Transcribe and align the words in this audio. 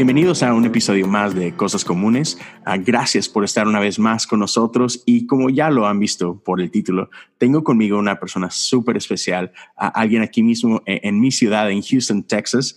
Bienvenidos 0.00 0.42
a 0.42 0.54
un 0.54 0.64
episodio 0.64 1.06
más 1.06 1.34
de 1.34 1.54
Cosas 1.54 1.84
Comunes. 1.84 2.38
Ah, 2.64 2.78
gracias 2.78 3.28
por 3.28 3.44
estar 3.44 3.68
una 3.68 3.80
vez 3.80 3.98
más 3.98 4.26
con 4.26 4.40
nosotros 4.40 5.02
y 5.04 5.26
como 5.26 5.50
ya 5.50 5.68
lo 5.68 5.86
han 5.86 5.98
visto 5.98 6.42
por 6.42 6.62
el 6.62 6.70
título, 6.70 7.10
tengo 7.36 7.62
conmigo 7.62 7.98
una 7.98 8.18
persona 8.18 8.48
súper 8.50 8.96
especial, 8.96 9.52
alguien 9.76 10.22
aquí 10.22 10.42
mismo 10.42 10.80
en, 10.86 11.00
en, 11.02 11.20
mi 11.20 11.30
ciudad, 11.30 11.70
en 11.70 11.82
Houston, 11.82 12.22
Texas. 12.22 12.76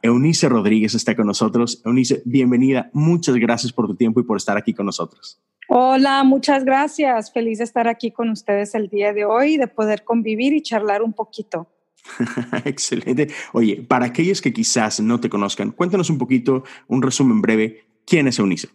Eunice 0.00 0.48
Rodríguez 0.48 0.94
está 0.94 1.14
con 1.14 1.26
nosotros. 1.26 1.82
Eunice, 1.84 2.22
bienvenida. 2.24 2.88
Muchas 2.94 3.36
gracias 3.36 3.70
por 3.70 3.86
tu 3.86 3.94
tiempo 3.94 4.20
y 4.20 4.22
por 4.22 4.38
estar 4.38 4.56
aquí 4.56 4.72
con 4.72 4.86
nosotros. 4.86 5.38
Hola, 5.68 6.24
muchas 6.24 6.64
gracias. 6.64 7.30
Feliz 7.30 7.58
de 7.58 7.64
estar 7.64 7.88
aquí 7.88 8.10
con 8.10 8.30
ustedes 8.30 8.74
el 8.74 8.88
día 8.88 9.12
de 9.12 9.26
hoy, 9.26 9.58
de 9.58 9.66
poder 9.66 10.02
convivir 10.02 10.54
y 10.54 10.62
charlar 10.62 11.02
un 11.02 11.12
poquito. 11.12 11.68
Excelente. 12.64 13.28
Oye, 13.52 13.84
para 13.86 14.06
aquellos 14.06 14.40
que 14.40 14.52
quizás 14.52 15.00
no 15.00 15.20
te 15.20 15.28
conozcan, 15.28 15.70
cuéntanos 15.70 16.10
un 16.10 16.18
poquito, 16.18 16.64
un 16.86 17.02
resumen 17.02 17.40
breve. 17.40 17.84
¿Quién 18.04 18.28
es 18.28 18.38
Eunice? 18.38 18.68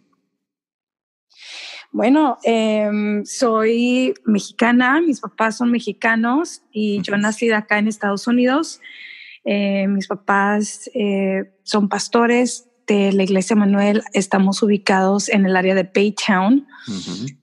Bueno, 1.90 2.38
em, 2.42 3.24
soy 3.24 4.14
mexicana, 4.24 5.00
mis 5.00 5.20
papás 5.20 5.58
son 5.58 5.70
mexicanos 5.70 6.62
y 6.72 7.00
yo 7.02 7.16
nací 7.16 7.50
acá 7.52 7.78
en 7.78 7.86
Estados 7.86 8.26
Unidos. 8.26 8.80
Eh, 9.44 9.86
mis 9.86 10.08
papás 10.08 10.90
eh, 10.92 11.52
son 11.62 11.88
pastores, 11.88 12.68
de 12.86 13.12
la 13.12 13.22
Iglesia 13.22 13.56
Manuel 13.56 14.02
estamos 14.12 14.62
ubicados 14.62 15.28
en 15.28 15.46
el 15.46 15.56
área 15.56 15.74
de 15.74 15.90
Baytown. 15.94 16.66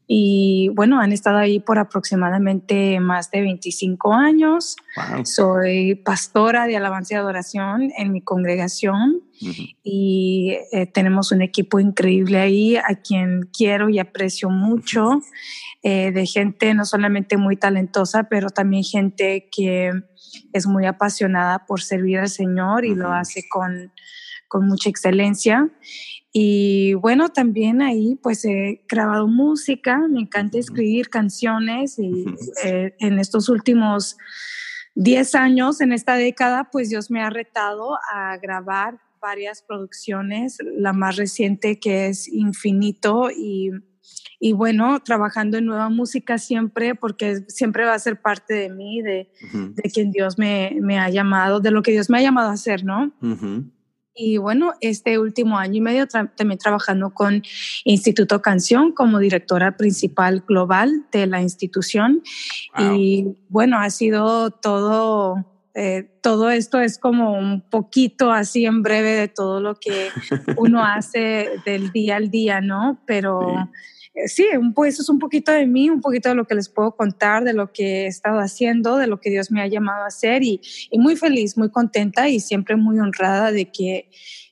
Y 0.07 0.69
bueno, 0.75 0.99
han 0.99 1.13
estado 1.13 1.37
ahí 1.37 1.59
por 1.59 1.79
aproximadamente 1.79 2.99
más 2.99 3.31
de 3.31 3.41
25 3.41 4.13
años. 4.13 4.75
Soy 5.23 5.95
pastora 5.95 6.67
de 6.67 6.77
alabanza 6.77 7.15
y 7.15 7.17
adoración 7.17 7.91
en 7.97 8.11
mi 8.11 8.21
congregación. 8.21 9.21
Y 9.83 10.57
eh, 10.71 10.85
tenemos 10.85 11.31
un 11.31 11.41
equipo 11.41 11.79
increíble 11.79 12.39
ahí 12.39 12.75
a 12.75 12.95
quien 13.03 13.49
quiero 13.57 13.89
y 13.89 13.97
aprecio 13.97 14.49
mucho, 14.51 15.21
eh, 15.81 16.11
de 16.11 16.25
gente 16.27 16.75
no 16.75 16.85
solamente 16.85 17.37
muy 17.37 17.57
talentosa, 17.57 18.27
pero 18.29 18.51
también 18.51 18.83
gente 18.83 19.49
que 19.51 19.91
es 20.53 20.67
muy 20.67 20.85
apasionada 20.85 21.65
por 21.65 21.81
servir 21.81 22.19
al 22.19 22.29
Señor 22.29 22.85
y 22.85 22.93
lo 22.93 23.11
hace 23.11 23.45
con 23.49 23.91
con 24.51 24.67
mucha 24.67 24.89
excelencia. 24.89 25.69
Y 26.33 26.93
bueno, 26.95 27.29
también 27.29 27.81
ahí 27.81 28.19
pues 28.21 28.43
he 28.43 28.83
grabado 28.87 29.27
música, 29.27 29.97
me 30.09 30.19
encanta 30.19 30.57
escribir 30.59 31.09
canciones 31.09 31.97
y 31.97 32.25
eh, 32.65 32.93
en 32.99 33.17
estos 33.17 33.47
últimos 33.47 34.17
10 34.95 35.35
años, 35.35 35.79
en 35.79 35.93
esta 35.93 36.15
década, 36.15 36.69
pues 36.69 36.89
Dios 36.89 37.09
me 37.09 37.21
ha 37.21 37.29
retado 37.29 37.97
a 38.13 38.37
grabar 38.37 38.99
varias 39.21 39.61
producciones, 39.61 40.57
la 40.75 40.91
más 40.91 41.15
reciente 41.15 41.79
que 41.79 42.07
es 42.07 42.27
Infinito 42.27 43.29
y, 43.31 43.71
y 44.39 44.51
bueno, 44.51 44.99
trabajando 45.01 45.59
en 45.59 45.65
nueva 45.65 45.87
música 45.89 46.37
siempre, 46.37 46.95
porque 46.95 47.43
siempre 47.47 47.85
va 47.85 47.93
a 47.93 47.99
ser 47.99 48.21
parte 48.21 48.53
de 48.53 48.69
mí, 48.69 49.01
de, 49.01 49.31
de 49.53 49.89
quien 49.93 50.11
Dios 50.11 50.37
me, 50.37 50.77
me, 50.81 50.99
ha 50.99 51.09
llamado, 51.09 51.61
de 51.61 51.71
lo 51.71 51.83
que 51.83 51.91
Dios 51.91 52.09
me 52.09 52.17
ha 52.17 52.21
llamado 52.21 52.49
a 52.49 52.53
hacer, 52.53 52.83
¿no? 52.83 53.13
Y 54.13 54.37
bueno, 54.37 54.73
este 54.81 55.17
último 55.19 55.57
año 55.57 55.75
y 55.75 55.81
medio 55.81 56.07
también 56.07 56.57
trabajando 56.57 57.13
con 57.13 57.43
Instituto 57.85 58.41
Canción 58.41 58.91
como 58.91 59.19
directora 59.19 59.77
principal 59.77 60.43
global 60.45 61.05
de 61.11 61.27
la 61.27 61.41
institución. 61.41 62.21
Y 62.77 63.27
bueno, 63.47 63.79
ha 63.79 63.89
sido 63.89 64.51
todo, 64.51 65.45
eh, 65.73 66.11
todo 66.21 66.49
esto 66.51 66.81
es 66.81 66.97
como 66.97 67.33
un 67.33 67.61
poquito 67.61 68.31
así 68.31 68.65
en 68.65 68.83
breve 68.83 69.11
de 69.11 69.27
todo 69.29 69.61
lo 69.61 69.75
que 69.75 70.09
uno 70.57 70.83
hace 70.85 71.49
del 71.65 71.91
día 71.91 72.17
al 72.17 72.29
día, 72.29 72.61
¿no? 72.61 73.01
Pero... 73.05 73.69
sí, 74.25 74.45
pues 74.75 74.95
eso 74.95 75.03
es 75.03 75.09
un 75.09 75.19
poquito 75.19 75.51
de 75.51 75.65
mí, 75.65 75.89
un 75.89 76.01
poquito 76.01 76.29
de 76.29 76.35
lo 76.35 76.45
que 76.45 76.55
les 76.55 76.69
puedo 76.69 76.95
contar, 76.95 77.43
de 77.43 77.53
lo 77.53 77.71
que 77.71 78.03
he 78.03 78.07
estado 78.07 78.39
haciendo, 78.39 78.97
de 78.97 79.07
lo 79.07 79.19
que 79.19 79.29
Dios 79.29 79.51
me 79.51 79.61
ha 79.61 79.67
llamado 79.67 80.03
a 80.03 80.07
hacer 80.07 80.43
y, 80.43 80.61
muy 80.93 81.15
feliz, 81.15 81.57
muy 81.57 81.69
contenta 81.69 82.29
y 82.29 82.39
siempre 82.39 82.75
muy 82.75 82.99
honrada 82.99 83.51
de 83.51 83.71
que 83.71 84.09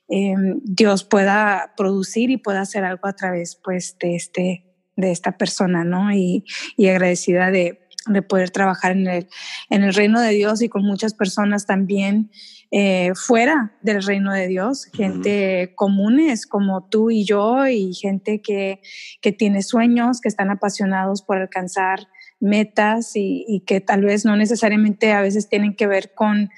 em, 0.08 0.60
Dios 0.64 1.04
pueda 1.04 1.74
producir 1.76 2.30
y 2.30 2.36
pueda 2.36 2.62
hacer 2.62 2.84
algo 2.84 3.06
a 3.06 3.14
través 3.14 3.56
pues 3.62 3.96
de, 4.00 4.16
este, 4.16 4.64
de 4.96 5.10
esta 5.10 5.36
persona, 5.36 5.84
¿no? 5.84 6.12
Y, 6.12 6.44
y 6.76 6.88
agradecida 6.88 7.50
de, 7.50 7.80
de 8.12 8.22
poder 8.22 8.50
trabajar 8.50 8.92
en 8.92 9.06
el, 9.06 9.28
en 9.68 9.82
el 9.82 9.94
reino 9.94 10.20
de 10.20 10.30
Dios 10.30 10.62
y 10.62 10.68
con 10.68 10.84
muchas 10.84 11.14
personas 11.14 11.66
también 11.66 12.30
eh, 12.72 13.12
fuera 13.16 13.72
del 13.82 14.00
reino 14.02 14.32
de 14.32 14.46
Dios, 14.46 14.86
gente 14.92 15.72
comunes 15.74 16.46
como 16.46 16.88
tú 16.88 17.10
y 17.10 17.24
yo 17.24 17.66
y 17.66 17.94
gente 17.94 18.40
que, 18.42 18.80
que, 19.20 19.32
tiene 19.32 19.62
sueños, 19.62 20.20
que 20.20 20.28
están 20.28 20.50
apasionados 20.50 21.22
por 21.22 21.38
alcanzar 21.38 22.06
metas 22.38 23.16
y, 23.16 23.44
y 23.48 23.60
que 23.60 23.80
tal 23.80 24.02
vez 24.02 24.24
no 24.24 24.36
necesariamente 24.36 25.12
a 25.12 25.20
veces 25.20 25.48
tienen 25.48 25.74
que 25.74 25.88
ver 25.88 26.14
con 26.14 26.50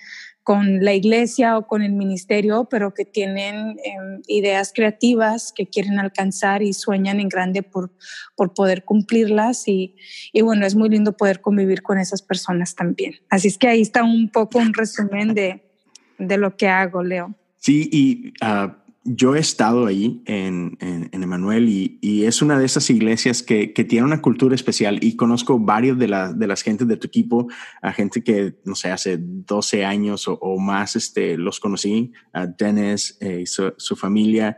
con 0.42 0.84
la 0.84 0.92
iglesia 0.92 1.56
o 1.56 1.66
con 1.66 1.82
el 1.82 1.92
ministerio, 1.92 2.66
pero 2.70 2.94
que 2.94 3.04
tienen 3.04 3.76
em, 3.84 4.22
ideas 4.26 4.72
creativas 4.74 5.52
que 5.54 5.66
quieren 5.66 5.98
alcanzar 5.98 6.62
y 6.62 6.72
sueñan 6.72 7.20
en 7.20 7.28
grande 7.28 7.62
por, 7.62 7.92
por 8.34 8.52
poder 8.52 8.84
cumplirlas. 8.84 9.68
Y, 9.68 9.94
y, 10.32 10.42
bueno, 10.42 10.66
es 10.66 10.74
muy 10.74 10.88
lindo 10.88 11.16
poder 11.16 11.40
convivir 11.40 11.82
con 11.82 11.98
esas 11.98 12.22
personas 12.22 12.74
también. 12.74 13.14
Así 13.30 13.48
es 13.48 13.58
que 13.58 13.68
ahí 13.68 13.80
está 13.80 14.02
un 14.02 14.30
poco 14.30 14.58
un 14.58 14.74
resumen 14.74 15.34
de, 15.34 15.62
de 16.18 16.36
lo 16.38 16.56
que 16.56 16.68
hago, 16.68 17.02
Leo. 17.02 17.34
Sí, 17.58 17.88
y 17.92 18.32
uh, 18.44 18.72
yo 19.04 19.34
he 19.34 19.40
estado 19.40 19.86
ahí 19.86 20.22
en, 20.26 20.76
en, 20.80 21.22
Emanuel 21.22 21.68
y, 21.68 21.98
y, 22.00 22.24
es 22.24 22.40
una 22.40 22.58
de 22.58 22.64
esas 22.64 22.88
iglesias 22.88 23.42
que, 23.42 23.72
que, 23.72 23.84
tiene 23.84 24.06
una 24.06 24.22
cultura 24.22 24.54
especial 24.54 24.98
y 25.02 25.16
conozco 25.16 25.58
varios 25.58 25.98
de, 25.98 26.06
la, 26.08 26.32
de 26.32 26.46
las 26.46 26.62
gentes 26.62 26.86
de 26.86 26.96
tu 26.96 27.08
equipo, 27.08 27.48
a 27.80 27.92
gente 27.92 28.22
que, 28.22 28.54
no 28.64 28.76
sé, 28.76 28.90
hace 28.90 29.18
12 29.20 29.84
años 29.84 30.26
o, 30.28 30.58
más 30.58 30.94
este, 30.94 31.36
los 31.36 31.58
conocí, 31.58 32.12
a 32.32 32.46
Dennis 32.46 33.16
eh, 33.20 33.40
y 33.42 33.46
su, 33.46 33.96
familia 33.96 34.56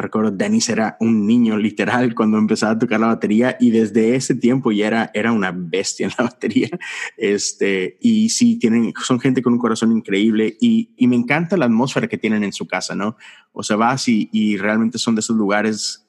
recuerdo, 0.00 0.30
Dennis 0.30 0.68
era 0.68 0.96
un 1.00 1.26
niño 1.26 1.56
literal 1.56 2.14
cuando 2.14 2.38
empezaba 2.38 2.72
a 2.72 2.78
tocar 2.78 3.00
la 3.00 3.08
batería 3.08 3.56
y 3.60 3.70
desde 3.70 4.14
ese 4.14 4.34
tiempo 4.34 4.72
ya 4.72 4.86
era, 4.86 5.10
era 5.12 5.32
una 5.32 5.52
bestia 5.52 6.06
en 6.06 6.12
la 6.18 6.24
batería. 6.24 6.70
Este, 7.16 7.98
y 8.00 8.30
sí, 8.30 8.58
tienen, 8.58 8.92
son 9.04 9.20
gente 9.20 9.42
con 9.42 9.52
un 9.52 9.58
corazón 9.58 9.92
increíble 9.92 10.56
y, 10.60 10.94
y 10.96 11.06
me 11.08 11.16
encanta 11.16 11.56
la 11.56 11.66
atmósfera 11.66 12.08
que 12.08 12.18
tienen 12.18 12.44
en 12.44 12.52
su 12.52 12.66
casa, 12.66 12.94
¿no? 12.94 13.16
O 13.52 13.62
sea, 13.62 13.76
vas 13.76 14.08
y, 14.08 14.28
y 14.32 14.56
realmente 14.56 14.98
son 14.98 15.14
de 15.14 15.20
esos 15.20 15.36
lugares 15.36 16.08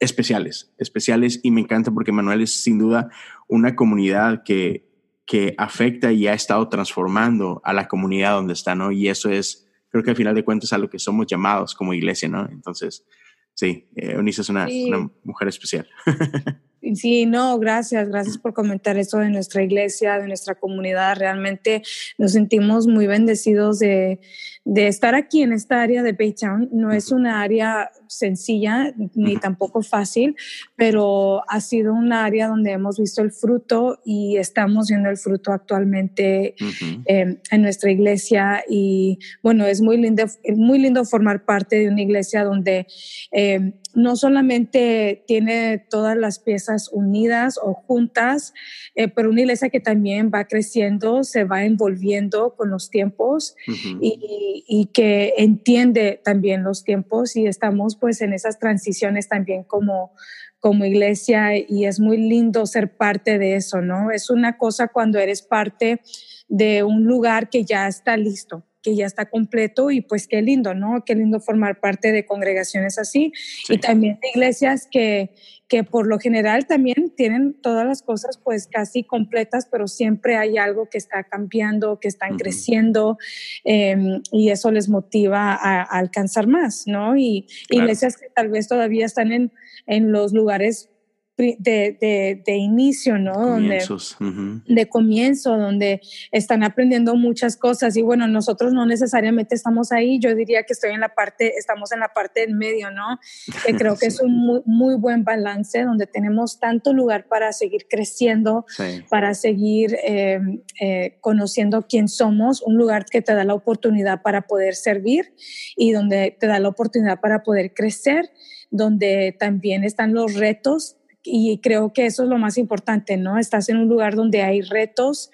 especiales, 0.00 0.72
especiales 0.78 1.40
y 1.42 1.50
me 1.50 1.60
encanta 1.60 1.90
porque 1.90 2.12
Manuel 2.12 2.42
es 2.42 2.62
sin 2.62 2.78
duda 2.78 3.10
una 3.48 3.74
comunidad 3.74 4.42
que, 4.44 4.86
que 5.26 5.54
afecta 5.58 6.12
y 6.12 6.26
ha 6.26 6.34
estado 6.34 6.68
transformando 6.68 7.60
a 7.64 7.72
la 7.72 7.88
comunidad 7.88 8.34
donde 8.34 8.52
está, 8.52 8.74
¿no? 8.74 8.92
Y 8.92 9.08
eso 9.08 9.30
es, 9.30 9.66
creo 9.88 10.02
que 10.02 10.10
al 10.10 10.16
final 10.16 10.34
de 10.34 10.44
cuentas 10.44 10.72
a 10.72 10.78
lo 10.78 10.90
que 10.90 10.98
somos 10.98 11.26
llamados 11.26 11.74
como 11.74 11.94
iglesia, 11.94 12.28
¿no? 12.28 12.48
Entonces, 12.50 13.06
sí, 13.54 13.88
eh, 13.96 14.12
Eunice 14.12 14.42
es 14.42 14.48
una, 14.48 14.66
sí. 14.66 14.84
una 14.88 15.10
mujer 15.24 15.48
especial. 15.48 15.88
Sí, 16.94 17.24
no, 17.24 17.58
gracias, 17.58 18.08
gracias 18.08 18.36
por 18.36 18.52
comentar 18.52 18.98
eso 18.98 19.18
de 19.18 19.30
nuestra 19.30 19.62
iglesia, 19.62 20.18
de 20.18 20.28
nuestra 20.28 20.54
comunidad. 20.54 21.16
Realmente 21.16 21.82
nos 22.18 22.32
sentimos 22.32 22.86
muy 22.86 23.06
bendecidos 23.06 23.78
de, 23.78 24.20
de 24.64 24.88
estar 24.88 25.14
aquí 25.14 25.42
en 25.42 25.52
esta 25.52 25.82
área 25.82 26.02
de 26.02 26.12
Baytown. 26.12 26.70
No 26.72 26.90
es 26.90 27.12
una 27.12 27.42
área 27.42 27.90
sencilla 28.08 28.94
ni 29.14 29.36
tampoco 29.36 29.82
fácil, 29.82 30.36
pero 30.76 31.42
ha 31.48 31.60
sido 31.60 31.92
un 31.92 32.12
área 32.12 32.48
donde 32.48 32.72
hemos 32.72 32.98
visto 32.98 33.22
el 33.22 33.32
fruto 33.32 34.00
y 34.04 34.36
estamos 34.36 34.88
viendo 34.88 35.10
el 35.10 35.18
fruto 35.18 35.52
actualmente 35.52 36.54
uh 36.60 36.64
-huh. 36.64 37.02
eh, 37.06 37.38
en 37.50 37.62
nuestra 37.62 37.90
iglesia. 37.90 38.64
Y 38.68 39.18
bueno, 39.42 39.66
es 39.66 39.80
muy 39.80 39.98
lindo, 39.98 40.24
muy 40.56 40.78
lindo 40.78 41.04
formar 41.04 41.44
parte 41.44 41.76
de 41.76 41.88
una 41.88 42.02
iglesia 42.02 42.44
donde 42.44 42.86
eh, 43.32 43.74
no 43.94 44.16
solamente 44.16 45.24
tiene 45.26 45.78
todas 45.78 46.16
las 46.16 46.38
piezas 46.38 46.90
unidas 46.92 47.58
o 47.62 47.74
juntas, 47.74 48.52
eh, 48.94 49.08
pero 49.08 49.30
una 49.30 49.42
iglesia 49.42 49.70
que 49.70 49.80
también 49.80 50.30
va 50.34 50.44
creciendo, 50.46 51.24
se 51.24 51.44
va 51.44 51.64
envolviendo 51.64 52.54
con 52.56 52.70
los 52.70 52.90
tiempos 52.90 53.54
uh 53.68 53.72
-huh. 53.72 53.98
y, 54.02 54.53
y, 54.54 54.86
que 54.86 55.34
entiende 55.36 56.20
también 56.24 56.62
los 56.62 56.84
tiempos 56.84 57.34
y 57.36 57.46
estamos 57.46 57.96
pues 57.96 58.20
en 58.20 58.32
esas 58.32 58.58
transiciones 58.58 59.28
también 59.28 59.64
como, 59.64 60.12
como 60.60 60.84
iglesia 60.84 61.56
y 61.56 61.86
es 61.86 61.98
muy 61.98 62.16
lindo 62.16 62.64
ser 62.66 62.96
parte 62.96 63.38
de 63.38 63.56
eso, 63.56 63.80
¿no? 63.80 64.10
Es 64.10 64.30
una 64.30 64.56
cosa 64.56 64.88
cuando 64.88 65.18
eres 65.18 65.42
parte 65.42 66.00
de 66.48 66.84
un 66.84 67.04
lugar 67.04 67.50
que 67.50 67.64
ya 67.64 67.88
está 67.88 68.16
listo 68.16 68.64
que 68.84 68.94
ya 68.94 69.06
está 69.06 69.24
completo 69.24 69.90
y 69.90 70.02
pues 70.02 70.28
qué 70.28 70.42
lindo, 70.42 70.74
¿no? 70.74 71.04
Qué 71.04 71.14
lindo 71.14 71.40
formar 71.40 71.80
parte 71.80 72.12
de 72.12 72.26
congregaciones 72.26 72.98
así 72.98 73.32
y 73.68 73.78
también 73.78 74.18
de 74.20 74.28
iglesias 74.28 74.86
que, 74.88 75.34
que 75.68 75.84
por 75.84 76.06
lo 76.06 76.18
general 76.18 76.66
también 76.66 77.10
tienen 77.16 77.54
todas 77.62 77.86
las 77.86 78.02
cosas 78.02 78.38
pues 78.38 78.66
casi 78.66 79.02
completas, 79.02 79.66
pero 79.70 79.88
siempre 79.88 80.36
hay 80.36 80.58
algo 80.58 80.90
que 80.90 80.98
está 80.98 81.24
cambiando, 81.24 81.98
que 81.98 82.08
están 82.08 82.36
creciendo 82.36 83.16
em, 83.64 84.20
y 84.30 84.50
eso 84.50 84.70
les 84.70 84.90
motiva 84.90 85.54
a, 85.54 85.82
alcanzar 85.82 86.46
más, 86.46 86.84
¿no? 86.86 87.16
Y 87.16 87.46
iglesias 87.70 88.18
que 88.18 88.26
tal 88.28 88.50
vez 88.50 88.68
todavía 88.68 89.06
están 89.06 89.32
en, 89.32 89.50
en 89.86 90.12
los 90.12 90.34
lugares 90.34 90.90
de, 91.36 92.42
de, 92.46 92.56
inicio, 92.56 93.18
¿no? 93.18 93.32
Comienzos. 93.32 94.16
Donde, 94.20 94.62
De 94.72 94.88
comienzo, 94.88 95.56
donde 95.56 96.00
están 96.30 96.62
aprendiendo 96.62 97.16
muchas 97.16 97.56
cosas 97.56 97.96
y 97.96 98.02
bueno, 98.02 98.28
nosotros 98.28 98.72
no 98.72 98.86
necesariamente 98.86 99.54
estamos 99.54 99.90
ahí, 99.90 100.20
yo 100.20 100.34
diría 100.34 100.62
que 100.62 100.72
estoy 100.72 100.92
en 100.92 101.00
la 101.00 101.14
parte, 101.14 101.54
estamos 101.56 101.90
en 101.92 102.00
la 102.00 102.08
parte 102.08 102.40
del 102.40 102.54
medio, 102.54 102.90
¿no? 102.90 103.18
Que 103.66 103.74
creo 103.76 103.96
que 103.96 104.06
es 104.06 104.20
un 104.20 104.32
muy, 104.32 104.60
muy, 104.64 104.94
buen 104.94 105.24
balance 105.24 105.82
donde 105.82 106.06
tenemos 106.06 106.60
tanto 106.60 106.92
lugar 106.92 107.26
para 107.26 107.52
seguir 107.52 107.86
creciendo, 107.88 108.64
para 109.10 109.34
seguir 109.34 109.96
eh, 110.06 110.38
eh, 110.80 111.18
conociendo 111.20 111.86
quién 111.88 112.08
somos, 112.08 112.62
un 112.62 112.76
lugar 112.76 113.06
que 113.06 113.22
te 113.22 113.34
da 113.34 113.44
la 113.44 113.54
oportunidad 113.54 114.22
para 114.22 114.42
poder 114.42 114.74
servir 114.74 115.34
y 115.76 115.92
donde 115.92 116.36
te 116.38 116.46
da 116.46 116.60
la 116.60 116.68
oportunidad 116.68 117.20
para 117.20 117.42
poder 117.42 117.74
crecer 117.74 118.30
donde 118.70 119.36
también 119.38 119.84
están 119.84 120.14
los 120.14 120.34
retos 120.34 120.96
y 121.24 121.58
creo 121.58 121.92
que 121.92 122.06
eso 122.06 122.22
es 122.22 122.28
lo 122.28 122.38
más 122.38 122.58
importante, 122.58 123.16
¿no? 123.16 123.38
Estás 123.38 123.68
en 123.68 123.78
un 123.78 123.88
lugar 123.88 124.14
donde 124.14 124.42
hay 124.42 124.60
retos, 124.60 125.30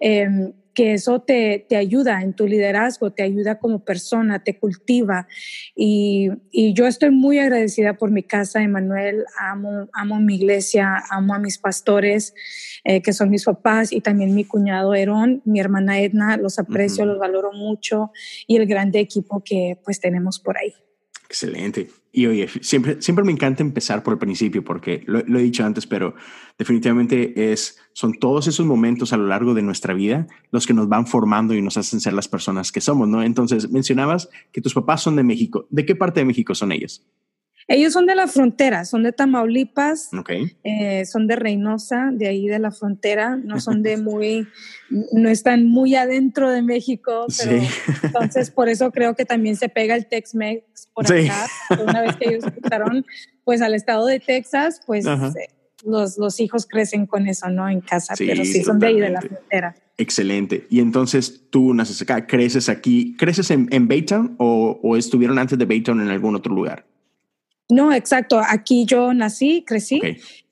em, 0.00 0.52
que 0.74 0.92
eso 0.92 1.20
te, 1.20 1.64
te, 1.68 1.76
ayuda 1.76 2.22
en 2.22 2.34
tu 2.34 2.48
liderazgo, 2.48 3.12
te 3.12 3.22
ayuda 3.22 3.60
como 3.60 3.84
persona, 3.84 4.42
te 4.42 4.58
cultiva. 4.58 5.28
Y, 5.76 6.30
y 6.50 6.74
yo 6.74 6.88
estoy 6.88 7.10
muy 7.10 7.38
agradecida 7.38 7.94
por 7.94 8.10
mi 8.10 8.24
casa, 8.24 8.60
Emanuel, 8.60 9.24
amo, 9.38 9.88
amo 9.92 10.18
mi 10.18 10.34
iglesia, 10.34 10.96
amo 11.10 11.34
a 11.34 11.38
mis 11.38 11.58
pastores, 11.58 12.34
eh, 12.82 13.02
que 13.02 13.12
son 13.12 13.30
mis 13.30 13.44
papás, 13.44 13.92
y 13.92 14.00
también 14.00 14.34
mi 14.34 14.44
cuñado 14.44 14.94
Herón, 14.94 15.42
mi 15.44 15.60
hermana 15.60 16.00
Edna, 16.00 16.36
los 16.36 16.58
aprecio, 16.58 17.06
los 17.06 17.20
valoro 17.20 17.52
mucho, 17.52 18.10
y 18.48 18.56
el 18.56 18.66
grande 18.66 18.98
equipo 18.98 19.42
que 19.44 19.78
pues 19.84 20.00
tenemos 20.00 20.40
por 20.40 20.58
ahí. 20.58 20.74
Excelente. 21.26 21.90
Y 22.12 22.26
oye, 22.26 22.48
siempre, 22.60 23.00
siempre 23.02 23.24
me 23.24 23.32
encanta 23.32 23.62
empezar 23.62 24.02
por 24.02 24.12
el 24.12 24.18
principio 24.18 24.62
porque 24.62 25.02
lo, 25.06 25.18
he 25.20 25.42
dicho 25.42 25.64
antes, 25.64 25.86
pero 25.86 26.14
definitivamente 26.58 27.52
es, 27.52 27.78
son 27.92 28.14
todos 28.14 28.46
esos 28.46 28.64
momentos 28.66 29.12
a 29.12 29.16
lo 29.16 29.26
largo 29.26 29.54
de 29.54 29.62
nuestra 29.62 29.94
vida 29.94 30.26
los 30.52 30.66
que 30.66 30.74
nos 30.74 30.88
van 30.88 31.06
formando 31.06 31.54
y 31.54 31.62
nos 31.62 31.76
hacen 31.76 32.00
ser 32.00 32.12
las 32.12 32.28
personas 32.28 32.70
que 32.70 32.80
somos, 32.80 33.08
¿no? 33.08 33.22
Entonces, 33.22 33.70
mencionabas 33.70 34.28
que 34.52 34.60
tus 34.60 34.74
papás 34.74 35.02
son 35.02 35.16
de 35.16 35.24
México. 35.24 35.66
¿De 35.70 35.84
qué 35.84 35.96
parte 35.96 36.20
de 36.20 36.26
México 36.26 36.54
son 36.54 36.72
ellos? 36.72 37.04
Ellos 37.66 37.92
son 37.92 38.06
de 38.06 38.14
la 38.14 38.26
frontera, 38.26 38.84
son 38.84 39.02
de 39.04 39.12
Tamaulipas, 39.12 40.10
eh, 40.64 41.04
son 41.06 41.26
de 41.26 41.36
Reynosa, 41.36 42.10
de 42.12 42.28
ahí 42.28 42.46
de 42.46 42.58
la 42.58 42.70
frontera, 42.70 43.36
no 43.36 43.58
son 43.60 43.82
de 43.82 43.96
muy, 43.96 44.46
no 45.12 45.28
están 45.28 45.66
muy 45.66 45.94
adentro 45.94 46.50
de 46.50 46.62
México, 46.62 47.26
pero 47.38 47.62
entonces 48.02 48.50
por 48.50 48.68
eso 48.68 48.90
creo 48.90 49.14
que 49.14 49.24
también 49.24 49.56
se 49.56 49.68
pega 49.68 49.94
el 49.96 50.06
Tex-Mex 50.06 50.88
por 50.92 51.06
acá. 51.06 51.46
Una 51.82 52.02
vez 52.02 52.16
que 52.16 52.28
ellos 52.28 52.44
escucharon 52.44 53.06
pues 53.44 53.62
al 53.62 53.74
estado 53.74 54.06
de 54.06 54.20
Texas, 54.20 54.80
pues 54.86 55.06
eh, 55.06 55.48
los, 55.84 56.18
los, 56.18 56.40
hijos 56.40 56.66
crecen 56.66 57.06
con 57.06 57.26
eso, 57.28 57.48
¿no? 57.48 57.68
En 57.68 57.80
casa, 57.80 58.14
pero 58.16 58.44
sí 58.44 58.62
son 58.62 58.78
de 58.78 58.86
ahí 58.86 59.00
de 59.00 59.10
la 59.10 59.20
frontera. 59.20 59.74
Excelente. 59.96 60.66
Y 60.70 60.80
entonces 60.80 61.44
tú 61.50 61.72
naces 61.72 62.00
acá, 62.02 62.26
creces 62.26 62.68
aquí, 62.68 63.16
¿creces 63.16 63.50
en, 63.50 63.68
en 63.70 63.86
Baytown 63.86 64.34
o, 64.38 64.80
o 64.82 64.96
estuvieron 64.96 65.38
antes 65.38 65.58
de 65.58 65.64
Baytown 65.64 66.00
en 66.00 66.08
algún 66.08 66.34
otro 66.34 66.54
lugar? 66.54 66.86
No, 67.70 67.92
exacto. 67.92 68.40
Aquí 68.46 68.84
yo 68.86 69.14
nací, 69.14 69.64
crecí 69.66 70.00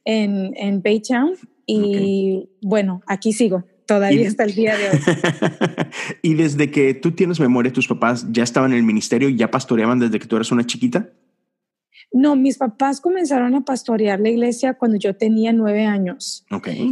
en, 0.05 0.53
en 0.57 0.83
Baytown 0.83 1.35
y 1.67 2.49
bueno, 2.61 3.03
aquí 3.07 3.33
sigo 3.33 3.65
todavía 3.87 4.29
hasta 4.29 4.45
el 4.45 4.55
día 4.55 4.77
de 4.77 4.91
hoy. 4.91 4.99
y 6.23 6.35
desde 6.35 6.71
que 6.71 6.95
tú 6.95 7.13
tienes 7.13 7.41
memoria, 7.41 7.73
tus 7.73 7.89
papás 7.89 8.27
ya 8.31 8.43
estaban 8.43 8.73
en 8.73 8.79
el 8.79 8.85
ministerio, 8.85 9.29
ya 9.29 9.51
pastoreaban 9.51 9.99
desde 9.99 10.19
que 10.19 10.27
tú 10.27 10.37
eras 10.37 10.51
una 10.53 10.65
chiquita. 10.67 11.11
No, 12.11 12.37
mis 12.37 12.59
papás 12.59 13.01
comenzaron 13.01 13.55
a 13.55 13.65
pastorear 13.65 14.21
la 14.21 14.29
iglesia 14.29 14.75
cuando 14.75 14.97
yo 14.97 15.17
tenía 15.17 15.53
nueve 15.53 15.85
años. 15.85 16.45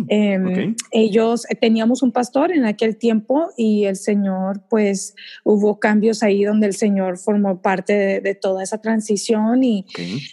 Em, 0.09 0.75
ellos 0.91 1.47
eh, 1.51 1.55
teníamos 1.55 2.03
un 2.03 2.13
pastor 2.13 2.53
en 2.53 2.65
aquel 2.65 2.97
tiempo 2.97 3.49
y 3.57 3.85
el 3.85 3.97
Señor, 3.97 4.63
pues 4.69 5.15
hubo 5.45 5.79
cambios 5.81 6.23
ahí 6.23 6.45
donde 6.45 6.67
el 6.67 6.75
Señor 6.75 7.19
formó 7.19 7.61
parte 7.61 8.21
de, 8.21 8.35
toda 8.35 8.63
esa 8.63 8.79
transición 8.79 9.65
y 9.65 9.85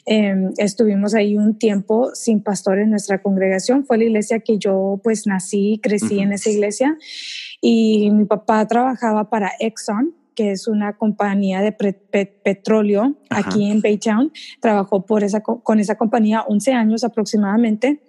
em, 0.06 0.54
estuvimos 0.58 1.14
ahí 1.16 1.36
un 1.36 1.58
tiempo 1.58 2.12
sin 2.14 2.42
pastor 2.42 2.80
en 2.80 2.92
nuestra 2.92 3.22
congregación. 3.22 3.86
Fue 3.86 3.98
la 3.98 4.06
iglesia 4.06 4.40
que 4.40 4.58
yo 4.58 5.02
pues 5.04 5.28
nací, 5.28 5.80
crecí 5.82 6.20
en 6.20 6.32
esa 6.34 6.50
iglesia. 6.50 6.98
Y 7.62 8.12
mi 8.12 8.26
papá 8.26 8.66
trabajaba 8.68 9.30
para 9.30 9.52
Exxon 9.60 10.14
que 10.38 10.52
es 10.52 10.68
una 10.68 10.94
compañía 10.94 11.62
de 11.62 11.72
petróleo 11.72 13.16
aquí 13.32 13.72
en 13.72 13.82
Baytown. 13.82 14.32
Trabajó 14.62 15.04
por 15.04 15.24
esa, 15.24 15.42
con 15.42 15.80
esa 15.80 15.98
compañía 15.98 16.44
11 16.48 16.74
años 16.74 17.04
aproximadamente. 17.04 18.04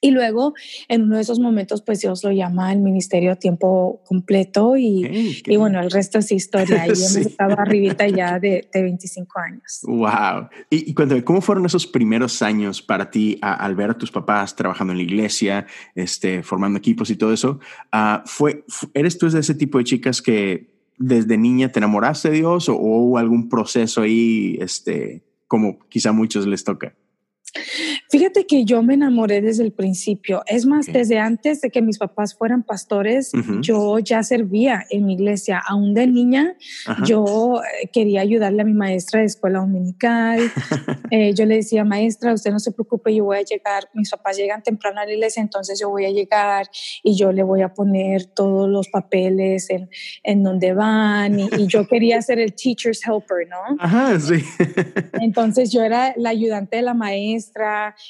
Y 0.00 0.10
luego, 0.10 0.54
en 0.88 1.02
uno 1.02 1.16
de 1.16 1.22
esos 1.22 1.38
momentos, 1.38 1.82
pues 1.82 2.00
Dios 2.00 2.22
lo 2.22 2.30
llama 2.32 2.70
al 2.70 2.80
ministerio 2.80 3.32
a 3.32 3.36
tiempo 3.36 4.00
completo 4.04 4.76
y, 4.76 5.40
y 5.44 5.56
bueno, 5.56 5.80
el 5.80 5.90
resto 5.90 6.18
es 6.18 6.30
historia. 6.32 6.86
Y 6.86 6.90
hemos 6.90 7.16
estado 7.16 7.58
arribita 7.58 8.06
ya 8.08 8.38
de, 8.40 8.68
de, 8.72 8.82
25 8.82 9.38
años. 9.38 9.80
Wow. 9.84 10.48
Y, 10.70 10.90
y, 10.90 10.94
cuéntame, 10.94 11.22
¿cómo 11.22 11.40
fueron 11.40 11.66
esos 11.66 11.86
primeros 11.86 12.42
años 12.42 12.82
para 12.82 13.10
ti 13.10 13.38
al 13.42 13.76
ver 13.76 13.90
a 13.90 13.98
tus 13.98 14.10
papás 14.10 14.56
trabajando 14.56 14.92
en 14.92 14.98
la 14.98 15.04
iglesia, 15.04 15.66
este, 15.94 16.42
formando 16.42 16.78
equipos 16.78 17.10
y 17.10 17.16
todo 17.16 17.32
eso? 17.32 17.60
Uh, 17.92 18.24
fue, 18.24 18.64
¿Eres 18.94 19.18
tú 19.18 19.30
de 19.30 19.38
ese 19.40 19.54
tipo 19.54 19.78
de 19.78 19.84
chicas 19.84 20.22
que 20.22 20.77
desde 20.98 21.38
niña 21.38 21.70
te 21.70 21.78
enamoraste 21.78 22.30
de 22.30 22.36
Dios 22.36 22.68
o, 22.68 22.74
hubo 22.74 23.18
algún 23.18 23.48
proceso 23.48 24.02
ahí, 24.02 24.58
este, 24.60 25.22
como 25.46 25.78
quizá 25.88 26.10
a 26.10 26.12
muchos 26.12 26.46
les 26.46 26.64
toca? 26.64 26.94
Fíjate 28.10 28.46
que 28.46 28.64
yo 28.64 28.82
me 28.82 28.94
enamoré 28.94 29.40
desde 29.40 29.64
el 29.64 29.72
principio. 29.72 30.42
Es 30.46 30.66
más, 30.66 30.86
desde 30.86 31.18
antes 31.18 31.60
de 31.60 31.70
que 31.70 31.82
mis 31.82 31.98
papás 31.98 32.34
fueran 32.34 32.62
pastores, 32.62 33.32
yo 33.60 33.98
ya 33.98 34.22
servía 34.22 34.84
en 34.90 35.06
mi 35.06 35.14
iglesia. 35.14 35.62
Aún 35.66 35.94
de 35.94 36.06
niña, 36.06 36.56
yo 37.04 37.60
eh, 37.62 37.88
quería 37.92 38.20
ayudarle 38.20 38.62
a 38.62 38.64
mi 38.64 38.74
maestra 38.74 39.20
de 39.20 39.26
escuela 39.26 39.60
dominical. 39.60 40.40
Eh, 41.10 41.32
yo 41.32 41.46
le 41.46 41.56
decía, 41.56 41.84
maestra, 41.84 42.34
usted 42.34 42.50
no 42.50 42.58
se 42.58 42.70
preocupe, 42.70 43.14
yo 43.14 43.24
voy 43.24 43.38
a 43.38 43.42
llegar. 43.42 43.88
Mis 43.94 44.10
papás 44.10 44.36
llegan 44.36 44.62
temprano 44.62 45.00
a 45.00 45.06
la 45.06 45.12
iglesia, 45.12 45.40
entonces 45.40 45.80
yo 45.80 45.88
voy 45.88 46.04
a 46.04 46.10
llegar 46.10 46.66
y 47.02 47.16
yo 47.16 47.32
le 47.32 47.42
voy 47.42 47.62
a 47.62 47.72
poner 47.72 48.26
todos 48.26 48.68
los 48.68 48.88
papeles 48.88 49.70
en, 49.70 49.88
en 50.22 50.42
donde 50.42 50.74
van. 50.74 51.40
Y, 51.40 51.48
y 51.56 51.66
yo 51.66 51.86
quería 51.86 52.20
ser 52.20 52.40
el 52.40 52.52
teacher's 52.52 53.00
helper, 53.06 53.48
¿no? 53.48 53.76
Ajá, 53.78 54.20
sí. 54.20 54.44
entonces 55.14 55.72
yo 55.72 55.82
era 55.82 56.12
la 56.18 56.28
ayudante 56.28 56.76
de 56.76 56.82
la 56.82 56.92
maestra 56.92 57.37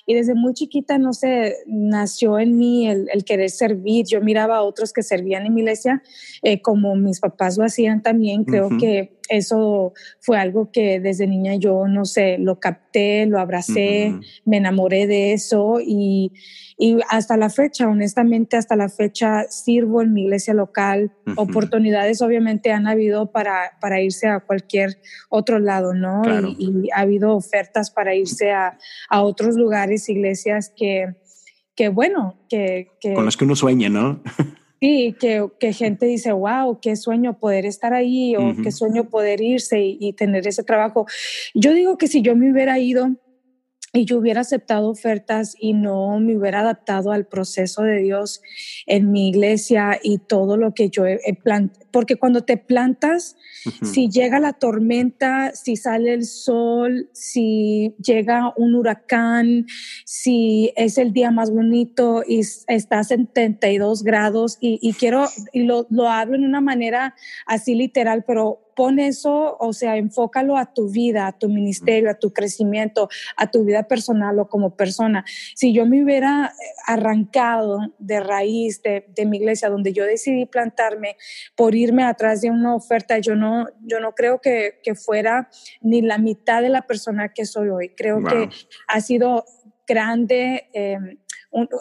y 0.07 0.15
desde 0.15 0.35
muy 0.35 0.55
chiquita, 0.55 0.99
no 0.99 1.13
sé, 1.13 1.57
nació 1.67 2.39
en 2.39 2.57
mí 2.57 2.89
el, 2.89 3.25
querer 3.25 3.51
servir. 3.51 4.07
Yo 4.07 4.21
miraba 4.21 4.57
a 4.57 4.63
otros 4.63 4.93
que 4.93 5.03
servían 5.03 5.47
en 5.47 5.55
mi 5.55 5.61
iglesia 5.61 6.03
eh, 6.43 6.63
como 6.63 6.95
mis 6.97 7.21
papás 7.21 7.59
lo 7.59 7.65
hacían 7.65 8.03
también. 8.03 8.45
Creo 8.45 8.69
que 8.79 9.18
eso 9.29 9.93
fue 10.21 10.39
algo 10.39 10.71
que 10.73 11.01
desde 11.01 11.27
niña 11.27 11.55
yo, 11.57 11.87
no 11.87 12.05
sé, 12.05 12.39
lo 12.39 12.59
capté, 12.61 13.27
lo 13.27 13.39
abracé, 13.39 14.15
me 14.45 14.57
enamoré 14.57 15.07
de 15.07 15.33
eso 15.33 15.79
y, 15.85 16.33
y, 16.77 16.99
hasta 17.09 17.37
la 17.37 17.51
fecha, 17.51 17.89
honestamente, 17.89 18.57
hasta 18.57 18.77
la 18.77 18.89
fecha 18.89 19.45
sirvo 19.45 20.03
en 20.03 20.13
mi 20.13 20.23
iglesia 20.23 20.55
local. 20.55 21.13
Oportunidades 21.37 22.23
obviamente 22.23 22.73
han 22.73 22.87
habido 22.87 23.31
para, 23.31 23.79
para 23.81 24.01
irse 24.01 24.29
a 24.29 24.41
cualquier 24.41 24.99
otro 25.29 25.59
lado, 25.59 25.95
¿no? 25.95 26.23
Y, 26.59 26.89
ha 26.95 27.01
habido 27.01 27.35
ofertas 27.35 27.91
para 27.91 28.15
irse 28.15 28.53
a, 28.53 28.79
a 29.09 29.23
otros 29.23 29.57
lugares, 29.57 30.09
iglesias 30.09 30.73
que, 30.75 31.17
que 31.75 31.89
bueno, 31.89 32.39
que, 32.49 32.89
que... 33.01 33.15
Con 33.15 33.25
los 33.25 33.37
que 33.37 33.45
uno 33.45 33.57
sueña, 33.57 33.89
¿no? 33.89 34.23
Sí, 34.81 35.17
que, 35.19 35.45
que, 35.59 35.73
gente 35.73 36.07
dice, 36.07 36.33
wow, 36.33 36.79
qué 36.81 36.95
sueño 36.95 37.39
poder 37.39 37.67
estar 37.67 37.95
ahí 37.95 38.37
o 38.37 38.55
qué 38.63 38.71
sueño 38.71 39.09
poder 39.09 39.41
irse 39.41 39.81
y, 39.81 40.13
tener 40.13 40.47
ese 40.47 40.63
trabajo. 40.63 41.07
Yo 41.55 41.73
digo 41.75 41.99
que 41.99 42.07
si 42.07 42.23
yo 42.23 42.37
me 42.37 42.53
hubiera 42.53 42.79
ido 42.79 43.11
y 43.93 44.05
yo 44.05 44.19
hubiera 44.19 44.43
aceptado 44.43 44.91
ofertas 44.91 45.57
y 45.59 45.73
no 45.73 46.21
me 46.21 46.37
hubiera 46.37 46.61
adaptado 46.61 47.11
al 47.11 47.27
proceso 47.27 47.83
de 47.83 47.99
Dios 47.99 48.41
en 48.87 49.11
mi 49.11 49.31
iglesia 49.31 49.99
y 50.01 50.19
todo 50.19 50.57
lo 50.57 50.75
que 50.75 50.91
yo 50.91 51.07
he, 51.07 51.19
plantado. 51.43 51.88
Porque 51.91 52.17
cuando 52.17 52.43
te 52.43 52.57
plantas, 52.57 53.37
si 53.83 54.09
llega 54.09 54.39
la 54.39 54.53
tormenta, 54.53 55.55
si 55.55 55.77
sale 55.77 56.13
el 56.13 56.25
sol, 56.25 57.09
si 57.13 57.95
llega 58.03 58.53
un 58.57 58.75
huracán, 58.75 59.67
si 60.05 60.73
es 60.77 60.99
el 60.99 61.13
día 61.13 61.31
más 61.31 61.51
bonito 61.51 62.23
y 62.27 62.41
estás 62.67 63.11
en 63.11 63.27
32 63.27 64.03
grados 64.03 64.59
y, 64.61 64.79
y 64.83 64.93
quiero, 64.93 65.27
y 65.53 65.63
lo, 65.65 65.87
lo 65.91 66.09
hablo 66.09 66.37
en 66.37 66.45
una 66.45 66.61
manera 66.61 67.15
así 67.47 67.75
literal, 67.75 68.25
pero 68.27 68.69
pon 68.79 69.01
eso, 69.01 69.57
o 69.59 69.73
sea, 69.73 69.97
enfócalo 69.97 70.57
a 70.57 70.73
tu 70.73 70.89
vida, 70.89 71.27
a 71.27 71.37
tu 71.37 71.49
ministerio, 71.49 72.09
a 72.09 72.15
tu 72.15 72.33
crecimiento, 72.33 73.09
a 73.37 73.51
tu 73.51 73.65
vida 73.65 73.89
personal 73.89 74.39
o 74.39 74.49
como 74.49 74.77
persona. 74.77 75.25
Si 75.57 75.73
yo 75.73 75.85
me 75.85 76.05
hubiera 76.05 76.55
arrancado 76.87 77.81
de 77.99 78.21
raíz 78.21 78.81
de, 78.83 79.27
mi 79.27 79.39
iglesia, 79.39 79.69
donde 79.69 79.93
yo 79.93 80.05
decidí 80.05 80.47
plantarme 80.47 81.17
por 81.57 81.75
irme 81.79 82.05
atrás 82.05 82.41
de 82.41 82.51
una 82.51 82.75
oferta, 82.75 83.19
yo 83.19 83.35
no, 83.35 83.67
yo 83.83 84.01
no 84.01 84.13
creo 84.13 84.41
que, 84.41 84.75
fuera 84.95 85.49
ni 85.81 86.01
la 86.01 86.19
mitad 86.19 86.63
de 86.63 86.71
la 86.71 86.83
persona 86.83 87.29
que 87.29 87.45
soy 87.45 87.69
hoy. 87.69 87.91
Creo 87.91 88.25
que 88.25 88.49
ha 88.89 89.01
sido 89.01 89.45
grande. 89.87 90.69
Eh, 90.73 90.99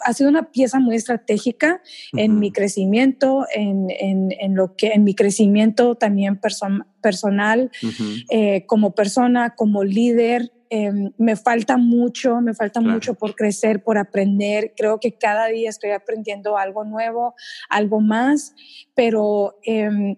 ha 0.04 0.12
sido 0.14 0.30
una 0.30 0.50
pieza 0.50 0.78
muy 0.78 0.96
estratégica 0.96 1.82
en 2.12 2.38
mi 2.38 2.52
crecimiento, 2.52 3.46
en, 3.54 3.88
en, 3.90 4.54
lo 4.54 4.76
que, 4.76 4.88
en 4.88 5.04
mi 5.04 5.14
crecimiento 5.14 5.94
también 5.94 6.40
personal, 7.02 7.70
eh, 8.30 8.64
como 8.66 8.94
persona, 8.94 9.54
como 9.54 9.84
líder. 9.84 10.52
Em, 10.70 11.12
me 11.16 11.36
falta 11.36 11.76
mucho, 11.76 12.40
me 12.40 12.54
falta 12.54 12.80
mucho 12.80 13.14
por 13.14 13.34
crecer, 13.34 13.82
por 13.82 13.96
aprender. 13.96 14.74
Creo 14.76 15.00
que 15.00 15.12
cada 15.12 15.46
día 15.46 15.70
estoy 15.70 15.90
aprendiendo 15.90 16.58
algo 16.58 16.84
nuevo, 16.84 17.34
algo 17.70 18.00
más, 18.00 18.54
pero 18.94 19.58
em, 19.64 20.16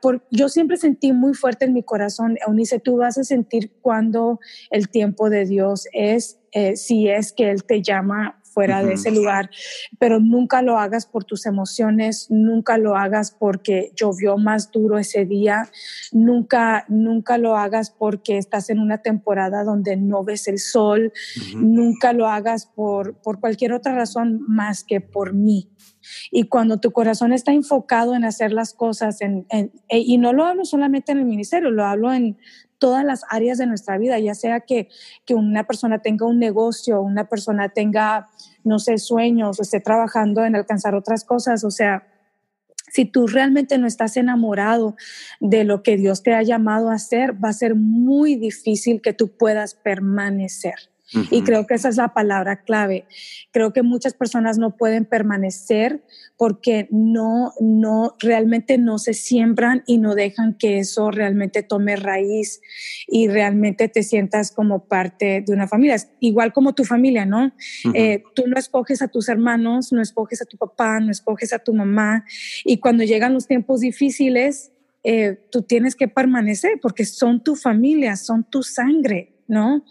por, 0.00 0.24
yo 0.30 0.48
siempre 0.48 0.76
sentí 0.76 1.12
muy 1.12 1.34
fuerte 1.34 1.64
en 1.64 1.72
mi 1.72 1.82
corazón, 1.82 2.36
Eunice, 2.46 2.78
tú 2.78 2.96
vas 2.96 3.18
a 3.18 3.24
sentir 3.24 3.72
cuando 3.80 4.38
el 4.70 4.88
tiempo 4.88 5.30
de 5.30 5.46
Dios 5.46 5.88
es, 5.92 6.38
eh, 6.52 6.76
si 6.76 7.08
es 7.08 7.32
que 7.32 7.50
Él 7.50 7.64
te 7.64 7.82
llama 7.82 8.40
fuera 8.54 8.84
de 8.84 8.94
ese 8.94 9.10
lugar, 9.10 9.50
pero 9.98 10.20
nunca 10.20 10.62
lo 10.62 10.78
hagas 10.78 11.06
por 11.06 11.24
tus 11.24 11.44
emociones, 11.44 12.28
nunca 12.30 12.78
lo 12.78 12.96
hagas 12.96 13.32
porque 13.32 13.90
llovió 13.96 14.38
más 14.38 14.70
duro 14.70 14.96
ese 14.96 15.24
día, 15.24 15.68
nunca, 16.12 16.84
nunca 16.88 17.36
lo 17.36 17.56
hagas 17.56 17.90
porque 17.90 18.38
estás 18.38 18.70
en 18.70 18.78
una 18.78 18.98
temporada 18.98 19.64
donde 19.64 19.96
no 19.96 20.22
ves 20.22 20.46
el 20.46 20.58
sol, 20.58 21.12
nunca 21.56 22.12
lo 22.12 22.28
hagas 22.28 22.66
por, 22.66 23.20
por 23.20 23.40
cualquier 23.40 23.72
otra 23.72 23.94
razón 23.94 24.40
más 24.46 24.84
que 24.84 25.00
por 25.00 25.34
mí. 25.34 25.70
Y 26.30 26.44
cuando 26.44 26.78
tu 26.78 26.92
corazón 26.92 27.32
está 27.32 27.52
enfocado 27.52 28.14
en 28.14 28.24
hacer 28.24 28.52
las 28.52 28.74
cosas, 28.74 29.20
en, 29.20 29.46
y 29.88 30.18
no 30.18 30.32
lo 30.32 30.44
hablo 30.44 30.64
solamente 30.64 31.12
en 31.12 31.18
el 31.18 31.24
ministerio, 31.24 31.70
lo 31.70 31.84
hablo 31.84 32.12
en 32.12 32.36
todas 32.84 33.02
las 33.02 33.22
áreas 33.30 33.56
de 33.56 33.66
nuestra 33.66 33.96
vida, 33.96 34.18
ya 34.18 34.34
sea 34.34 34.60
que, 34.60 34.90
que 35.24 35.32
una 35.32 35.64
persona 35.64 36.02
tenga 36.02 36.26
un 36.26 36.38
negocio, 36.38 37.00
una 37.00 37.30
persona 37.30 37.70
tenga, 37.70 38.28
no 38.62 38.78
sé, 38.78 38.98
sueños 38.98 39.58
o 39.58 39.62
esté 39.62 39.80
trabajando 39.80 40.44
en 40.44 40.54
alcanzar 40.54 40.94
otras 40.94 41.24
cosas, 41.24 41.64
o 41.64 41.70
sea, 41.70 42.06
si 42.92 43.06
tú 43.06 43.26
realmente 43.26 43.78
no 43.78 43.86
estás 43.86 44.18
enamorado 44.18 44.96
de 45.40 45.64
lo 45.64 45.82
que 45.82 45.96
Dios 45.96 46.22
te 46.22 46.34
ha 46.34 46.42
llamado 46.42 46.90
a 46.90 46.96
hacer, 46.96 47.42
va 47.42 47.48
a 47.48 47.54
ser 47.54 47.74
muy 47.74 48.36
difícil 48.36 49.00
que 49.00 49.14
tú 49.14 49.34
puedas 49.34 49.74
permanecer. 49.74 50.74
Y 51.30 51.42
creo 51.42 51.66
que 51.66 51.74
esa 51.74 51.88
es 51.88 51.96
la 51.96 52.12
palabra 52.12 52.62
clave. 52.62 53.06
Creo 53.52 53.72
que 53.72 53.82
muchas 53.82 54.14
personas 54.14 54.58
no 54.58 54.76
pueden 54.76 55.04
permanecer 55.04 56.02
porque 56.36 56.88
no, 56.90 57.52
no, 57.60 58.14
realmente 58.18 58.78
no 58.78 58.98
se 58.98 59.14
siembran 59.14 59.82
y 59.86 59.98
no 59.98 60.14
dejan 60.14 60.54
que 60.54 60.78
eso 60.78 61.10
realmente 61.10 61.62
tome 61.62 61.96
raíz 61.96 62.60
y 63.06 63.28
realmente 63.28 63.88
te 63.88 64.02
sientas 64.02 64.50
como 64.50 64.86
parte 64.86 65.44
de 65.46 65.52
una 65.52 65.68
familia. 65.68 65.96
Igual 66.20 66.52
como 66.52 66.74
tu 66.74 66.84
familia, 66.84 67.24
¿no? 67.24 67.52
Eh, 67.94 68.24
tú 68.34 68.44
no 68.46 68.58
escoges 68.58 69.02
a 69.02 69.08
tus 69.08 69.28
hermanos, 69.28 69.92
no 69.92 70.02
escoges 70.02 70.42
a 70.42 70.46
tu 70.46 70.56
papá, 70.56 71.00
no 71.00 71.10
escoges 71.10 71.52
a 71.52 71.58
tu 71.58 71.74
mamá. 71.74 72.24
Y 72.64 72.78
cuando 72.78 73.04
llegan 73.04 73.34
los 73.34 73.46
tiempos 73.46 73.80
difíciles, 73.80 74.72
eh, 75.06 75.38
tú 75.50 75.62
tienes 75.62 75.94
que 75.94 76.08
permanecer 76.08 76.80
porque 76.80 77.04
son 77.04 77.44
tu 77.44 77.56
familia, 77.56 78.16
son 78.16 78.42
tu 78.42 78.62
sangre. 78.62 79.33
¿No? 79.48 79.84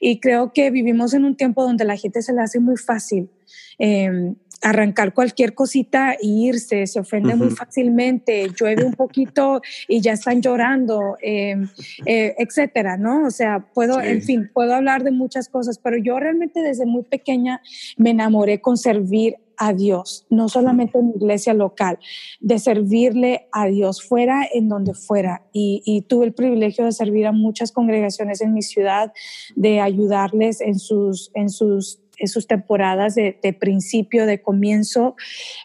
Y 0.00 0.20
creo 0.20 0.52
que 0.52 0.70
vivimos 0.70 1.14
en 1.14 1.24
un 1.24 1.36
tiempo 1.36 1.62
donde 1.62 1.84
la 1.84 1.96
gente 1.96 2.22
se 2.22 2.32
le 2.32 2.40
hace 2.40 2.60
muy 2.60 2.76
fácil. 2.76 3.30
Em, 3.78 4.34
arrancar 4.62 5.14
cualquier 5.14 5.54
cosita 5.54 6.12
e 6.12 6.26
irse, 6.26 6.86
se 6.86 7.00
ofende 7.00 7.34
muy 7.34 7.50
fácilmente, 7.50 8.48
llueve 8.58 8.84
un 8.84 8.94
poquito 8.94 9.62
y 9.86 10.00
ya 10.00 10.12
están 10.12 10.42
llorando, 10.42 11.16
em, 11.22 11.68
eh, 12.06 12.34
etcétera, 12.38 12.96
¿no? 12.96 13.26
O 13.26 13.30
sea, 13.30 13.60
puedo, 13.72 14.00
en 14.00 14.22
fin, 14.22 14.50
puedo 14.52 14.74
hablar 14.74 15.04
de 15.04 15.12
muchas 15.12 15.48
cosas, 15.48 15.78
pero 15.78 15.96
yo 15.96 16.18
realmente 16.18 16.60
desde 16.60 16.86
muy 16.86 17.04
pequeña 17.04 17.60
me 17.96 18.10
enamoré 18.10 18.60
con 18.60 18.76
servir 18.76 19.36
a 19.58 19.72
Dios, 19.72 20.26
no 20.30 20.48
solamente 20.48 20.98
en 20.98 21.08
mi 21.08 21.14
iglesia 21.16 21.52
local, 21.54 21.98
de 22.40 22.58
servirle 22.58 23.48
a 23.52 23.66
Dios 23.66 24.02
fuera 24.02 24.46
en 24.52 24.68
donde 24.68 24.94
fuera. 24.94 25.42
Y, 25.52 26.04
tuve 26.08 26.26
el 26.26 26.32
privilegio 26.32 26.84
de 26.84 26.92
servir 26.92 27.26
a 27.26 27.32
muchas 27.32 27.72
congregaciones 27.72 28.40
en 28.40 28.54
mi 28.54 28.62
ciudad, 28.62 29.12
de 29.56 29.80
ayudarles 29.80 30.60
en 30.60 30.78
sus, 30.78 31.30
en 31.34 31.50
sus 31.50 32.00
sus 32.26 32.48
temporadas 32.48 33.14
de, 33.14 33.56
principio, 33.60 34.26
de 34.26 34.42
comienzo. 34.42 35.14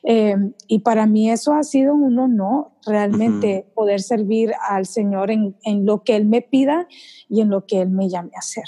Eh, 0.04 0.36
y 0.68 0.80
para 0.80 1.08
mí 1.08 1.32
eso 1.32 1.54
ha 1.54 1.64
sido 1.64 1.96
un 1.96 2.20
honor, 2.20 2.68
realmente, 2.86 3.66
poder 3.74 4.02
servir 4.02 4.52
al 4.70 4.86
Señor 4.86 5.32
en, 5.32 5.56
en, 5.64 5.88
lo 5.88 6.04
que 6.04 6.16
Él 6.16 6.26
me 6.26 6.42
pida 6.42 6.88
y 7.28 7.42
en 7.42 7.50
lo 7.50 7.66
que 7.66 7.82
Él 7.82 7.90
me 7.90 8.08
llame 8.08 8.30
a 8.36 8.40
hacer. 8.40 8.66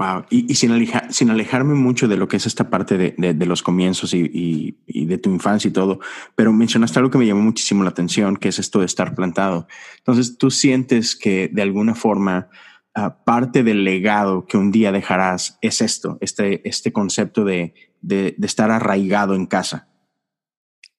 Wow. 0.00 0.24
Y, 0.30 0.54
sin, 0.54 0.72
sin, 1.10 1.28
alejarme 1.28 1.74
mucho 1.74 2.08
de 2.08 2.16
lo 2.16 2.26
que 2.26 2.38
es 2.38 2.46
esta 2.46 2.70
parte 2.70 2.96
de, 2.96 3.34
de, 3.34 3.44
los 3.46 3.62
comienzos 3.62 4.14
y, 4.14 4.74
y, 4.86 5.04
de 5.04 5.18
tu 5.18 5.28
infancia 5.28 5.68
y 5.68 5.72
todo, 5.72 6.00
pero 6.34 6.54
mencionaste 6.54 6.98
algo 6.98 7.10
que 7.10 7.18
me 7.18 7.26
llamó 7.26 7.42
muchísimo 7.42 7.82
la 7.82 7.90
atención, 7.90 8.38
que 8.38 8.48
es 8.48 8.58
esto 8.58 8.78
de 8.78 8.86
estar 8.86 9.14
plantado. 9.14 9.68
Entonces, 9.98 10.38
tú 10.38 10.50
sientes 10.50 11.14
que 11.14 11.50
de 11.52 11.60
alguna 11.60 11.94
forma 11.94 12.48
ah, 12.94 13.22
parte 13.26 13.62
del 13.62 13.84
legado 13.84 14.46
que 14.46 14.56
un 14.56 14.72
día 14.72 14.90
dejarás 14.90 15.58
es 15.60 15.82
esto, 15.82 16.16
este, 16.22 16.66
este 16.66 16.94
concepto 16.94 17.44
de, 17.44 17.74
de, 18.00 18.34
de 18.38 18.46
estar 18.46 18.70
arraigado 18.70 19.34
en 19.34 19.44
casa. 19.44 19.89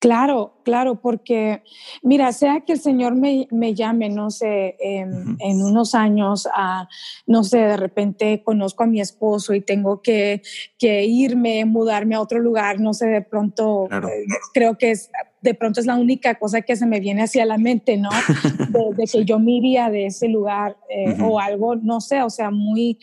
Claro, 0.02 0.56
claro, 0.64 1.00
porque 1.00 1.62
mira, 2.02 2.32
sea 2.34 2.62
que 2.62 2.74
el 2.74 2.80
Señor 2.80 3.14
me, 3.14 3.46
llame, 3.76 4.10
no 4.10 4.32
sé, 4.32 4.76
en, 4.80 5.62
unos 5.62 5.94
años, 5.94 6.48
a, 6.56 6.90
no 7.28 7.44
sé, 7.44 7.60
de 7.60 7.78
repente 7.78 8.42
conozco 8.44 8.82
a 8.84 8.88
mi 8.88 9.00
esposo 9.00 9.54
y 9.54 9.62
tengo 9.62 10.02
que, 10.02 10.42
irme, 10.80 11.66
mudarme 11.66 12.16
a 12.16 12.22
otro 12.22 12.40
lugar, 12.40 12.80
no 12.80 12.96
sé, 12.96 13.06
de 13.10 13.22
pronto, 13.22 13.90
eh, 13.92 14.26
creo 14.56 14.76
que 14.76 14.90
es, 14.90 15.12
de 15.40 15.54
pronto 15.54 15.80
es 15.80 15.86
la 15.86 15.98
única 15.98 16.34
cosa 16.40 16.64
que 16.64 16.76
se 16.76 16.88
me 16.88 17.00
viene 17.00 17.22
hacia 17.22 17.46
la 17.46 17.60
mente, 17.60 17.96
¿no? 17.98 18.10
De, 18.98 19.06
que 19.06 19.24
yo 19.24 19.38
me 19.38 19.52
iría 19.52 19.92
de 19.92 20.08
ese 20.08 20.30
lugar 20.30 20.78
eh, 20.90 21.16
o 21.22 21.40
algo, 21.40 21.76
no 21.76 22.02
sé, 22.02 22.24
o 22.24 22.32
sea, 22.32 22.50
muy, 22.50 22.98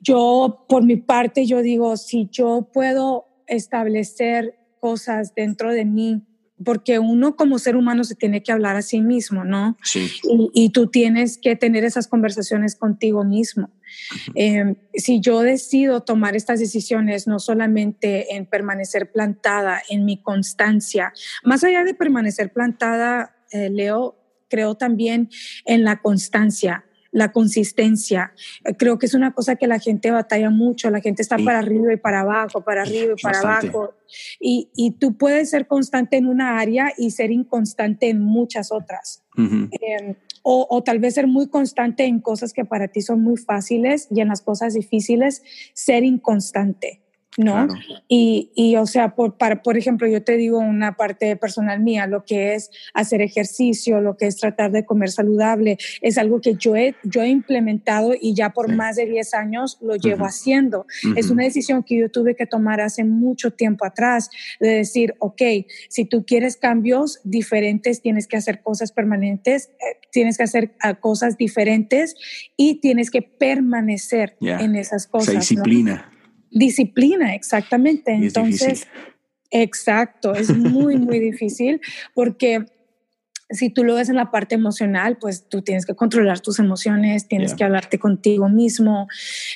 yo 0.00 0.64
por 0.66 0.82
mi 0.82 0.96
parte, 0.96 1.44
yo 1.44 1.60
digo, 1.60 1.98
si 1.98 2.26
yo 2.32 2.70
puedo 2.72 3.26
establecer 3.46 4.57
cosas 4.78 5.34
dentro 5.34 5.72
de 5.72 5.84
mí, 5.84 6.22
porque 6.64 6.98
uno 6.98 7.36
como 7.36 7.58
ser 7.58 7.76
humano 7.76 8.04
se 8.04 8.14
tiene 8.14 8.42
que 8.42 8.52
hablar 8.52 8.76
a 8.76 8.82
sí 8.82 9.00
mismo, 9.00 9.44
¿no? 9.44 9.76
Sí. 9.82 10.10
Y, 10.52 10.70
tú 10.70 10.88
tienes 10.88 11.38
que 11.38 11.54
tener 11.56 11.84
esas 11.84 12.08
conversaciones 12.08 12.74
contigo 12.74 13.24
mismo. 13.24 13.70
Em, 14.34 14.74
si 14.94 15.20
yo 15.20 15.42
decido 15.42 16.00
tomar 16.00 16.34
estas 16.34 16.58
decisiones, 16.58 17.26
no 17.26 17.38
solamente 17.38 18.34
en 18.34 18.46
permanecer 18.46 19.12
plantada, 19.12 19.82
en 19.88 20.04
mi 20.04 20.20
constancia, 20.20 21.12
más 21.44 21.62
allá 21.62 21.84
de 21.84 21.94
permanecer 21.94 22.52
plantada, 22.52 23.36
eh, 23.52 23.70
Leo, 23.70 24.16
creo 24.48 24.74
también 24.74 25.30
en 25.64 25.84
la 25.84 26.00
constancia 26.00 26.84
la 27.10 27.32
consistencia. 27.32 28.32
Eh, 28.64 28.74
creo 28.76 28.98
que 28.98 29.06
es 29.06 29.14
una 29.14 29.32
cosa 29.32 29.56
que 29.56 29.66
la 29.66 29.78
gente 29.78 30.10
batalla 30.10 30.50
mucho, 30.50 30.90
la 30.90 31.00
gente 31.00 31.22
está 31.22 31.38
para 31.38 31.58
arriba 31.58 31.92
y 31.92 31.96
para 31.96 32.20
abajo, 32.20 32.60
para 32.62 32.82
arriba 32.82 33.14
y 33.16 33.22
para 33.22 33.40
abajo. 33.40 33.94
Y, 34.40 34.70
y, 34.74 34.92
tú 34.92 35.16
puedes 35.16 35.50
ser 35.50 35.66
constante 35.66 36.16
en 36.16 36.26
una 36.26 36.58
área 36.58 36.92
y 36.96 37.10
ser 37.10 37.30
inconstante 37.30 38.08
en 38.08 38.20
muchas 38.20 38.72
otras. 38.72 39.24
Em, 39.36 40.16
o, 40.42 40.66
o, 40.68 40.82
tal 40.82 40.98
vez 40.98 41.14
ser 41.14 41.26
muy 41.26 41.48
constante 41.48 42.04
en 42.04 42.20
cosas 42.20 42.52
que 42.52 42.64
para 42.64 42.88
ti 42.88 43.02
son 43.02 43.20
muy 43.20 43.36
fáciles 43.36 44.08
y 44.10 44.20
en 44.20 44.28
las 44.28 44.40
cosas 44.40 44.74
difíciles 44.74 45.42
ser 45.74 46.04
inconstante. 46.04 47.02
¿No? 47.36 47.68
Y, 48.08 48.50
y, 48.54 48.76
o 48.76 48.86
sea, 48.86 49.14
por, 49.14 49.36
para, 49.36 49.62
por 49.62 49.76
ejemplo, 49.76 50.08
yo 50.08 50.22
te 50.22 50.36
digo 50.36 50.58
una 50.58 50.96
parte 50.96 51.36
personal 51.36 51.80
mía, 51.80 52.06
lo 52.06 52.24
que 52.24 52.54
es 52.54 52.70
hacer 52.94 53.22
ejercicio, 53.22 54.00
lo 54.00 54.16
que 54.16 54.26
es 54.26 54.36
tratar 54.36 54.72
de 54.72 54.84
comer 54.84 55.10
saludable, 55.10 55.78
es 56.00 56.18
algo 56.18 56.40
que 56.40 56.54
yo 56.54 56.74
he, 56.74 56.96
yo 57.04 57.22
he 57.22 57.28
implementado 57.28 58.12
y 58.20 58.34
ya 58.34 58.50
por 58.50 58.74
más 58.74 58.96
de 58.96 59.06
10 59.06 59.34
años 59.34 59.78
lo 59.80 59.96
llevo 59.96 60.24
haciendo. 60.24 60.86
Es 61.16 61.30
una 61.30 61.44
decisión 61.44 61.84
que 61.84 61.98
yo 61.98 62.10
tuve 62.10 62.34
que 62.34 62.46
tomar 62.46 62.80
hace 62.80 63.04
mucho 63.04 63.52
tiempo 63.52 63.84
atrás, 63.84 64.30
de 64.58 64.70
decir, 64.70 65.14
ok, 65.20 65.42
si 65.88 66.04
tú 66.06 66.24
quieres 66.24 66.56
cambios 66.56 67.20
diferentes, 67.22 68.02
tienes 68.02 68.26
que 68.26 68.36
hacer 68.36 68.62
cosas 68.62 68.90
permanentes, 68.90 69.70
eh, 69.78 69.98
tienes 70.10 70.36
que 70.36 70.42
hacer 70.42 70.74
ah, 70.80 70.94
cosas 70.94 71.36
diferentes 71.36 72.16
y 72.56 72.80
tienes 72.80 73.10
que 73.10 73.22
permanecer 73.22 74.36
en 74.40 74.74
esas 74.74 75.06
cosas. 75.06 75.28
Esa 75.28 75.38
disciplina. 75.38 76.12
Disciplina, 76.50 77.34
exactamente. 77.34 78.12
Entonces, 78.12 78.86
exacto, 79.50 80.34
es 80.34 80.54
muy, 80.56 80.96
muy 80.96 81.18
difícil 81.18 81.80
porque 82.14 82.66
si 83.50 83.70
tú 83.70 83.82
lo 83.82 83.94
ves 83.94 84.10
en 84.10 84.16
la 84.16 84.30
parte 84.30 84.54
emocional, 84.54 85.16
pues 85.18 85.48
tú 85.48 85.62
tienes 85.62 85.86
que 85.86 85.94
controlar 85.94 86.40
tus 86.40 86.58
emociones, 86.58 87.28
tienes 87.28 87.54
que 87.54 87.64
hablarte 87.64 87.98
contigo 87.98 88.48
mismo. 88.48 89.08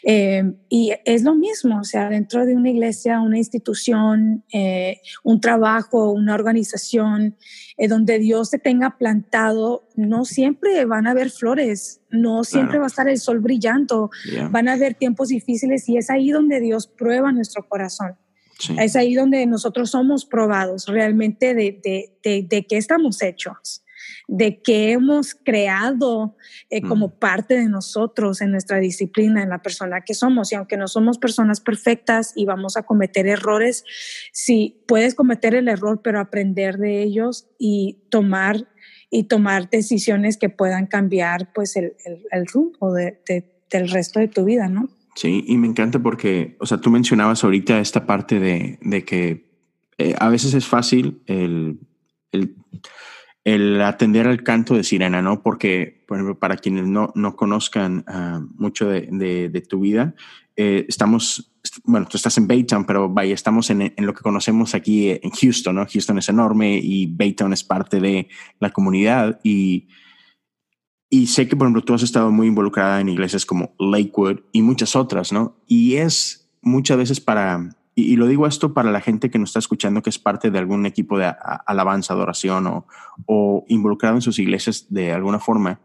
Eh, 0.02 0.54
y 0.70 0.92
es 1.04 1.22
lo 1.24 1.34
mismo, 1.34 1.80
o 1.80 1.84
sea, 1.84 2.08
dentro 2.08 2.46
de 2.46 2.56
una 2.56 2.70
iglesia, 2.70 3.20
una 3.20 3.36
institución, 3.36 4.44
eh, 4.52 5.00
un 5.22 5.40
trabajo, 5.40 6.10
una 6.10 6.34
organización, 6.34 7.36
eh, 7.76 7.86
donde 7.86 8.18
Dios 8.18 8.50
te 8.50 8.58
tenga 8.58 8.96
plantado, 8.96 9.86
no 9.94 10.24
siempre 10.24 10.86
van 10.86 11.06
a 11.06 11.10
haber 11.10 11.30
flores, 11.30 12.00
no 12.10 12.44
siempre 12.44 12.78
va 12.78 12.84
a 12.84 12.88
estar 12.88 13.08
el 13.08 13.18
sol 13.18 13.40
brillando, 13.40 14.10
van 14.50 14.68
a 14.68 14.74
haber 14.74 14.94
tiempos 14.94 15.28
difíciles 15.28 15.88
y 15.88 15.98
es 15.98 16.08
ahí 16.08 16.30
donde 16.30 16.60
Dios 16.60 16.86
prueba 16.86 17.32
nuestro 17.32 17.68
corazón. 17.68 18.16
Es 18.78 18.94
ahí 18.94 19.14
donde 19.14 19.44
nosotros 19.46 19.90
somos 19.90 20.24
probados 20.24 20.86
realmente 20.86 21.52
de, 21.54 21.80
de, 21.82 22.16
de, 22.22 22.46
de 22.48 22.64
qué 22.64 22.76
estamos 22.76 23.20
hechos 23.20 23.81
de 24.34 24.62
que 24.62 24.92
hemos 24.92 25.34
creado 25.34 26.36
eh, 26.70 26.80
como 26.80 27.10
parte 27.18 27.52
de 27.52 27.68
nosotros 27.68 28.40
en 28.40 28.50
nuestra 28.50 28.78
disciplina, 28.78 29.42
en 29.42 29.50
la 29.50 29.60
persona 29.60 30.00
que 30.00 30.14
somos. 30.14 30.50
Y 30.50 30.54
aunque 30.54 30.78
no 30.78 30.88
somos 30.88 31.18
personas 31.18 31.60
perfectas 31.60 32.32
y 32.34 32.46
vamos 32.46 32.78
a 32.78 32.84
cometer 32.84 33.26
errores, 33.26 33.84
sí 34.32 34.82
puedes 34.88 35.14
cometer 35.14 35.54
el 35.54 35.68
error, 35.68 36.00
pero 36.02 36.18
aprender 36.18 36.78
de 36.78 37.02
ellos 37.02 37.46
y 37.58 37.98
tomar 38.08 38.68
y 39.10 39.24
tomar 39.24 39.68
decisiones 39.68 40.38
que 40.38 40.48
puedan 40.48 40.86
cambiar 40.86 41.52
pues 41.52 41.76
el, 41.76 41.92
el, 42.30 42.46
rumbo 42.46 42.94
de, 42.94 43.20
del 43.70 43.90
resto 43.90 44.18
de 44.18 44.28
tu 44.28 44.46
vida, 44.46 44.66
¿no? 44.68 44.88
Sí, 45.14 45.44
y 45.46 45.58
me 45.58 45.66
encanta 45.66 45.98
porque, 45.98 46.56
o 46.58 46.64
sea, 46.64 46.78
tú 46.78 46.90
mencionabas 46.90 47.44
ahorita 47.44 47.80
esta 47.80 48.06
parte 48.06 48.40
de, 48.40 48.78
de 48.80 49.04
que 49.04 49.44
eh, 49.98 50.14
a 50.18 50.30
veces 50.30 50.54
es 50.54 50.64
fácil 50.64 51.20
el, 51.26 51.80
el 52.32 52.56
el 53.44 53.80
atender 53.82 54.28
al 54.28 54.42
canto 54.42 54.74
de 54.74 54.84
sirena, 54.84 55.20
¿no? 55.20 55.42
Porque, 55.42 56.04
por 56.06 56.16
ejemplo, 56.16 56.38
para 56.38 56.56
quienes 56.56 56.86
no, 56.86 57.12
no 57.14 57.34
conozcan 57.34 58.04
ah, 58.06 58.40
mucho 58.54 58.88
de, 58.88 59.48
de, 59.50 59.60
tu 59.62 59.80
vida, 59.80 60.14
eh, 60.54 60.86
estamos, 60.88 61.52
bueno, 61.84 62.06
tú 62.06 62.16
estás 62.16 62.38
en 62.38 62.46
Baytown, 62.46 62.84
pero 62.84 63.08
vaya, 63.08 63.34
estamos 63.34 63.70
en, 63.70 63.82
en, 63.82 64.06
lo 64.06 64.14
que 64.14 64.22
conocemos 64.22 64.74
aquí 64.74 65.10
en 65.10 65.30
Houston, 65.30 65.74
¿no? 65.74 65.86
Houston 65.86 66.18
es 66.18 66.28
enorme 66.28 66.78
y 66.78 67.06
Baytown 67.06 67.52
es 67.52 67.64
parte 67.64 67.98
de 67.98 68.28
la 68.60 68.70
comunidad 68.70 69.40
y, 69.42 69.88
y 71.10 71.26
sé 71.26 71.48
que, 71.48 71.56
por 71.56 71.66
ejemplo, 71.66 71.82
tú 71.82 71.94
has 71.94 72.02
estado 72.02 72.30
muy 72.30 72.46
involucrada 72.46 73.00
en 73.00 73.08
iglesias 73.08 73.44
como 73.44 73.74
Lakewood 73.78 74.40
y 74.52 74.62
muchas 74.62 74.94
otras, 74.94 75.32
¿no? 75.32 75.56
Y 75.66 75.96
es 75.96 76.48
muchas 76.62 76.96
veces 76.96 77.20
para 77.20 77.76
y, 77.94 78.16
lo 78.16 78.26
digo 78.26 78.46
esto 78.46 78.72
para 78.72 78.90
la 78.90 79.00
gente 79.00 79.30
que 79.30 79.38
nos 79.38 79.50
está 79.50 79.58
escuchando 79.58 80.02
que 80.02 80.10
es 80.10 80.18
parte 80.18 80.50
de 80.50 80.58
algún 80.58 80.86
equipo 80.86 81.18
de 81.18 81.32
alabanza, 81.66 82.14
adoración 82.14 82.84
o, 83.26 83.64
involucrado 83.68 84.16
en 84.16 84.22
sus 84.22 84.38
iglesias 84.38 84.86
de 84.88 85.12
alguna 85.12 85.38
forma, 85.38 85.80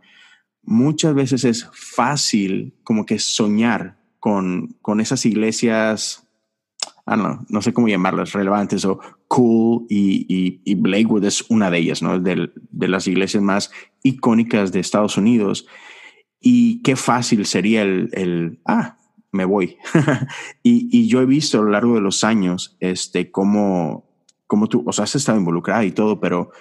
muchas 0.63 1.13
veces 1.13 1.43
es 1.43 1.69
fácil 1.73 2.75
como 2.83 3.05
que 3.05 3.19
soñar 3.19 3.97
con, 4.19 4.75
con 4.81 5.01
esas 5.01 5.25
iglesias, 5.25 6.27
ah, 7.05 7.17
no, 7.17 7.45
no 7.49 7.61
sé 7.61 7.73
cómo 7.73 7.87
llamarlas, 7.87 8.33
relevantes 8.33 8.85
o 8.85 8.99
cool 9.27 9.85
y, 9.89 10.25
y, 10.27 10.61
y 10.63 10.75
Blakewood 10.75 11.25
es 11.25 11.45
una 11.49 11.69
de 11.69 11.79
ellas, 11.79 12.01
¿no? 12.01 12.19
De, 12.19 12.51
de 12.55 12.87
las 12.87 13.07
iglesias 13.07 13.43
más 13.43 13.71
icónicas 14.03 14.71
de 14.71 14.79
Estados 14.79 15.17
Unidos. 15.17 15.67
Y 16.39 16.81
qué 16.83 16.95
fácil 16.95 17.45
sería 17.45 17.81
el, 17.81 18.09
el 18.13 18.59
ah, 18.65 18.97
me 19.31 19.45
voy. 19.45 19.77
y, 20.63 20.89
y, 20.91 21.07
yo 21.07 21.21
he 21.21 21.25
visto 21.25 21.59
a 21.59 21.61
lo 21.63 21.71
largo 21.71 21.95
de 21.95 22.01
los 22.01 22.23
años 22.23 22.77
este, 22.79 23.31
cómo, 23.31 24.09
cómo 24.47 24.67
tú, 24.67 24.83
o 24.85 24.91
sea, 24.91 25.03
has 25.03 25.15
estado 25.15 25.37
involucrada 25.37 25.83
y 25.85 25.91
todo, 25.91 26.19
pero, 26.19 26.51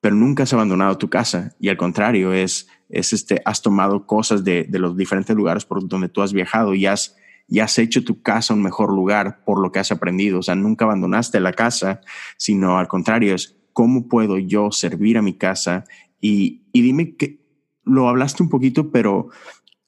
pero 0.00 0.14
nunca 0.14 0.44
has 0.44 0.52
abandonado 0.52 0.98
tu 0.98 1.08
casa. 1.10 1.54
Y 1.60 1.68
al 1.68 1.76
contrario, 1.76 2.32
es, 2.32 2.68
es 2.88 3.12
este, 3.12 3.42
has 3.44 3.62
tomado 3.62 4.06
cosas 4.06 4.44
de, 4.44 4.64
de 4.64 4.78
los 4.78 4.96
diferentes 4.96 5.34
lugares 5.36 5.64
por 5.64 5.86
donde 5.86 6.08
tú 6.08 6.22
has 6.22 6.32
viajado 6.32 6.74
y 6.74 6.86
has, 6.86 7.16
y 7.46 7.60
has 7.60 7.78
hecho 7.78 8.04
tu 8.04 8.22
casa 8.22 8.54
un 8.54 8.62
mejor 8.62 8.92
lugar 8.92 9.44
por 9.44 9.60
lo 9.60 9.70
que 9.70 9.78
has 9.78 9.92
aprendido. 9.92 10.38
O 10.38 10.42
sea, 10.42 10.54
nunca 10.54 10.86
abandonaste 10.86 11.40
la 11.40 11.52
casa, 11.52 12.00
sino 12.36 12.78
al 12.78 12.88
contrario, 12.88 13.34
es 13.34 13.56
cómo 13.72 14.08
puedo 14.08 14.38
yo 14.38 14.72
servir 14.72 15.18
a 15.18 15.22
mi 15.22 15.34
casa. 15.34 15.84
Y, 16.20 16.62
y 16.72 16.80
dime 16.80 17.16
que 17.16 17.44
lo 17.84 18.08
hablaste 18.08 18.42
un 18.42 18.48
poquito, 18.48 18.90
pero 18.90 19.28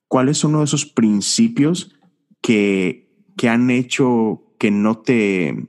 ¿cuál 0.08 0.28
es 0.28 0.44
uno 0.44 0.58
de 0.58 0.64
esos 0.64 0.84
principios 0.84 1.95
que, 2.46 3.08
que 3.36 3.48
han 3.48 3.70
hecho 3.70 4.54
que 4.56 4.70
no 4.70 4.98
te 5.00 5.66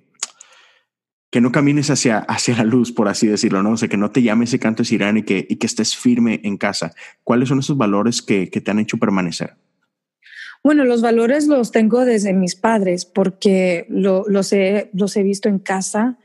que 1.31 1.41
no 1.41 1.51
camines 1.51 1.89
hacia, 1.89 2.19
hacia 2.19 2.55
la 2.55 2.63
luz, 2.63 2.91
por 2.91 3.07
así 3.07 3.25
decirlo, 3.25 3.63
¿no? 3.63 3.71
O 3.71 3.77
sea, 3.77 3.89
que 3.89 3.97
no 3.97 4.11
te 4.11 4.21
llame 4.21 4.45
ese 4.45 4.59
canto 4.59 4.83
de 4.83 4.87
sirena 4.87 5.17
y 5.17 5.23
que, 5.23 5.45
y 5.49 5.55
que 5.55 5.65
estés 5.65 5.95
firme 5.95 6.39
en 6.43 6.55
casa. 6.57 6.93
¿Cuáles 7.23 7.49
son 7.49 7.59
esos 7.59 7.77
valores 7.77 8.21
que, 8.21 8.49
que 8.51 8.61
te 8.61 8.69
han 8.69 8.77
hecho 8.79 8.97
permanecer? 8.97 9.55
Bueno, 10.63 10.85
los 10.85 11.01
valores 11.01 11.47
los 11.47 11.71
tengo 11.71 12.05
desde 12.05 12.31
mis 12.31 12.55
padres 12.55 13.05
porque 13.05 13.87
lo, 13.89 14.23
los, 14.27 14.53
he, 14.53 14.91
los 14.93 15.17
he 15.17 15.23
visto 15.23 15.49
en 15.49 15.57
casa. 15.57 16.19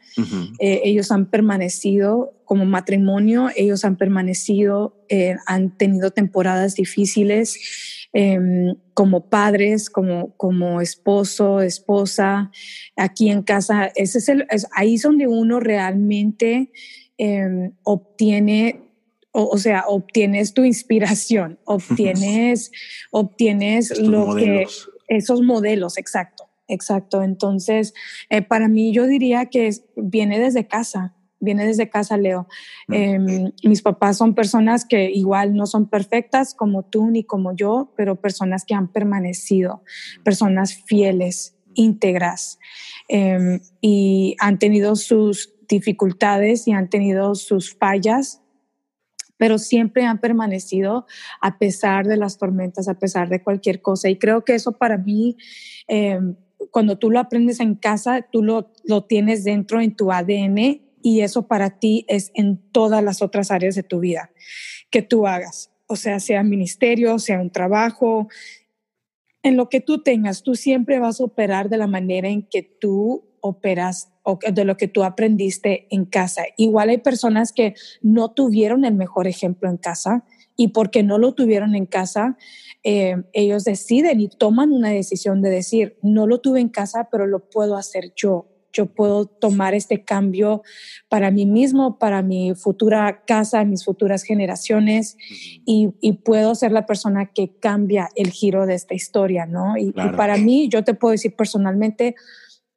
eh, 0.60 0.82
ellos 0.84 1.10
han 1.10 1.30
permanecido 1.30 2.34
como 2.44 2.66
matrimonio, 2.66 3.48
ellos 3.56 3.84
han 3.86 3.96
permanecido, 3.96 5.02
eh, 5.08 5.36
han 5.46 5.76
tenido 5.78 6.10
temporadas 6.10 6.74
difíciles 6.74 8.01
Em, 8.14 8.74
como 8.92 9.30
padres, 9.30 9.88
como, 9.88 10.36
como 10.36 10.82
esposo, 10.82 11.62
esposa, 11.62 12.50
aquí 12.94 13.30
en 13.30 13.42
casa. 13.42 13.90
Ese 13.94 14.18
es, 14.18 14.28
el, 14.28 14.46
ahí 14.74 14.96
es 14.96 15.02
donde 15.02 15.26
uno 15.26 15.60
realmente 15.60 16.70
em, 17.16 17.72
obtiene 17.84 18.82
o, 19.32 19.56
sea, 19.56 19.84
obtienes 19.86 20.52
tu 20.52 20.62
inspiración, 20.64 21.58
obtienes, 21.64 22.70
obtienes 23.10 23.98
lo 23.98 24.36
que 24.36 24.66
esos 25.08 25.40
modelos, 25.40 25.96
exacto, 25.96 26.50
exacto. 26.68 27.22
Entonces, 27.22 27.94
eh, 28.28 28.42
para 28.42 28.68
mí 28.68 28.92
yo 28.92 29.06
diría 29.06 29.46
que 29.46 29.70
viene 29.96 30.38
desde 30.38 30.66
casa 30.66 31.14
viene 31.42 31.66
desde 31.66 31.90
casa, 31.90 32.16
Leo. 32.16 32.46
Mm. 32.88 32.94
Em, 32.94 33.52
mis 33.64 33.82
papás 33.82 34.16
son 34.16 34.34
personas 34.34 34.86
que 34.86 35.10
igual 35.10 35.54
no 35.54 35.66
son 35.66 35.90
perfectas 35.90 36.54
como 36.54 36.84
tú 36.84 37.10
ni 37.10 37.24
como 37.24 37.54
yo, 37.54 37.92
pero 37.96 38.20
personas 38.20 38.64
que 38.64 38.74
han 38.74 38.88
permanecido, 38.88 39.82
personas 40.24 40.74
fieles, 40.86 41.56
íntegras, 41.74 42.58
em, 43.08 43.60
y 43.80 44.36
han 44.38 44.58
tenido 44.58 44.94
sus 44.96 45.52
dificultades 45.68 46.68
y 46.68 46.72
han 46.72 46.88
tenido 46.88 47.34
sus 47.34 47.74
fallas, 47.74 48.40
pero 49.36 49.58
siempre 49.58 50.04
han 50.04 50.20
permanecido 50.20 51.06
a 51.40 51.58
pesar 51.58 52.06
de 52.06 52.16
las 52.16 52.38
tormentas, 52.38 52.86
a 52.86 52.94
pesar 52.94 53.28
de 53.28 53.42
cualquier 53.42 53.82
cosa. 53.82 54.08
Y 54.08 54.16
creo 54.16 54.44
que 54.44 54.54
eso 54.54 54.72
para 54.72 54.96
mí... 54.96 55.36
Em, 55.88 56.36
cuando 56.70 56.96
tú 56.96 57.10
lo 57.10 57.18
aprendes 57.18 57.58
en 57.58 57.74
casa, 57.74 58.24
tú 58.30 58.40
lo, 58.40 58.70
lo 58.84 59.04
tienes 59.04 59.42
dentro 59.42 59.80
en 59.80 59.96
tu 59.96 60.12
ADN 60.12 60.91
y 61.02 61.20
eso 61.20 61.46
para 61.46 61.78
ti 61.78 62.04
es 62.08 62.30
en 62.34 62.58
todas 62.70 63.02
las 63.02 63.22
otras 63.22 63.50
áreas 63.50 63.74
de 63.74 63.82
tu 63.82 64.00
vida 64.00 64.30
que 64.90 65.02
tú 65.02 65.26
hagas, 65.26 65.70
o 65.86 65.96
sea, 65.96 66.20
sea 66.20 66.42
ministerio, 66.42 67.18
sea 67.18 67.40
un 67.40 67.50
trabajo, 67.50 68.28
en 69.42 69.56
lo 69.56 69.68
que 69.68 69.80
tú 69.80 70.02
tengas, 70.02 70.42
tú 70.42 70.54
siempre 70.54 70.98
vas 70.98 71.20
a 71.20 71.24
operar 71.24 71.68
de 71.68 71.76
la 71.76 71.86
manera 71.86 72.28
en 72.28 72.42
que 72.42 72.62
tú 72.62 73.24
operas 73.40 74.12
o 74.22 74.38
de 74.52 74.64
lo 74.64 74.76
que 74.76 74.86
tú 74.86 75.02
aprendiste 75.02 75.88
en 75.90 76.04
casa. 76.04 76.44
Igual 76.56 76.90
hay 76.90 76.98
personas 76.98 77.52
que 77.52 77.74
no 78.00 78.30
tuvieron 78.30 78.84
el 78.84 78.94
mejor 78.94 79.26
ejemplo 79.26 79.68
en 79.68 79.78
casa 79.78 80.24
y 80.56 80.68
porque 80.68 81.02
no 81.02 81.18
lo 81.18 81.34
tuvieron 81.34 81.74
en 81.74 81.86
casa, 81.86 82.36
eh, 82.84 83.16
ellos 83.32 83.64
deciden 83.64 84.20
y 84.20 84.28
toman 84.28 84.70
una 84.70 84.90
decisión 84.90 85.42
de 85.42 85.50
decir, 85.50 85.98
no 86.02 86.26
lo 86.26 86.40
tuve 86.40 86.60
en 86.60 86.68
casa, 86.68 87.08
pero 87.10 87.26
lo 87.26 87.48
puedo 87.50 87.76
hacer 87.76 88.12
yo 88.14 88.51
yo 88.72 88.86
puedo 88.86 89.26
tomar 89.26 89.74
este 89.74 90.04
cambio 90.04 90.62
para 91.08 91.30
mí 91.30 91.46
mismo, 91.46 91.98
para 91.98 92.22
mi 92.22 92.54
futura 92.54 93.24
casa, 93.26 93.64
mis 93.64 93.84
futuras 93.84 94.22
generaciones 94.22 95.16
y, 95.64 95.92
puedo 96.24 96.54
ser 96.54 96.72
la 96.72 96.86
persona 96.86 97.32
que 97.32 97.58
cambia 97.58 98.08
el 98.14 98.30
giro 98.30 98.66
de 98.66 98.74
esta 98.74 98.94
historia, 98.94 99.46
¿no? 99.46 99.76
Y, 99.76 99.92
para 99.92 100.36
mí, 100.36 100.68
yo 100.68 100.84
te 100.84 100.94
puedo 100.94 101.12
decir 101.12 101.34
personalmente, 101.34 102.14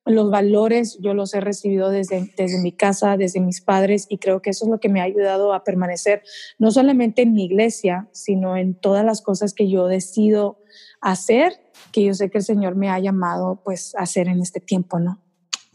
los 0.06 0.30
valores 0.30 1.00
yo 1.02 1.14
los 1.14 1.34
he 1.34 1.42
recibido 1.42 1.90
desde, 1.90 2.32
desde 2.38 2.62
mi 2.62 2.72
casa, 2.72 3.18
desde 3.18 3.40
mis 3.40 3.62
padres, 3.62 4.06
y 4.10 4.20
creo 4.20 4.42
que 4.42 4.52
eso 4.52 4.66
es 4.66 4.72
lo 4.72 4.80
que 4.80 4.90
me 4.90 5.02
ha 5.02 5.04
ayudado 5.04 5.54
a 5.54 5.64
permanecer 5.64 6.22
no 6.60 6.72
solamente 6.72 7.24
en 7.24 7.34
mi 7.34 7.46
iglesia, 7.46 8.08
sino 8.12 8.56
en 8.56 8.76
todas 8.76 9.04
las 9.04 9.22
cosas 9.22 9.54
que 9.54 9.70
yo 9.70 9.88
decido 9.88 10.60
hacer, 11.02 11.54
que 11.92 12.04
yo 12.04 12.14
sé 12.14 12.30
que 12.30 12.38
el 12.38 12.44
Señor 12.44 12.76
me 12.76 12.90
ha 12.90 13.00
llamado 13.00 13.62
pues 13.64 13.96
a 13.96 14.04
hacer 14.04 14.28
en 14.28 14.42
este 14.42 14.60
tiempo, 14.60 15.00
¿no? 15.00 15.25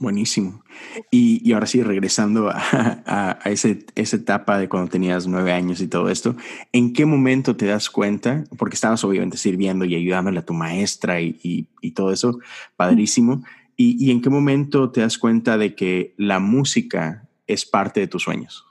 Buenísimo. 0.01 0.65
Y, 1.11 1.47
y 1.47 1.53
ahora 1.53 1.67
sí, 1.67 1.83
regresando 1.83 2.49
a, 2.49 2.57
a, 3.05 3.39
a 3.43 3.51
ese, 3.51 3.85
esa 3.97 4.17
etapa 4.17 4.59
de 4.59 4.67
cuando 4.67 4.91
tenías 4.91 5.27
nueve 5.27 5.53
años 5.53 5.83
y 5.83 5.89
todo 5.89 6.09
esto, 6.09 6.37
¿en 6.73 6.95
qué 6.95 7.05
momento 7.05 7.55
te 7.55 7.67
das 7.67 7.91
cuenta? 7.91 8.45
Porque 8.57 8.77
estabas 8.77 9.05
obviamente 9.05 9.37
sirviendo 9.37 9.85
y 9.85 9.95
ayudándole 9.95 10.39
a 10.39 10.47
tu 10.47 10.55
maestra 10.55 11.21
y, 11.21 11.39
y, 11.43 11.69
y 11.83 11.91
todo 11.91 12.13
eso, 12.13 12.39
padrísimo. 12.77 13.45
¿Y, 13.77 14.03
¿Y 14.03 14.11
en 14.11 14.23
qué 14.23 14.31
momento 14.31 14.91
te 14.91 15.03
das 15.03 15.19
cuenta 15.19 15.59
de 15.59 15.75
que 15.75 16.15
la 16.17 16.39
música 16.39 17.29
es 17.47 17.67
parte 17.67 18.01
de 18.01 18.07
tus 18.07 18.23
sueños? 18.23 18.65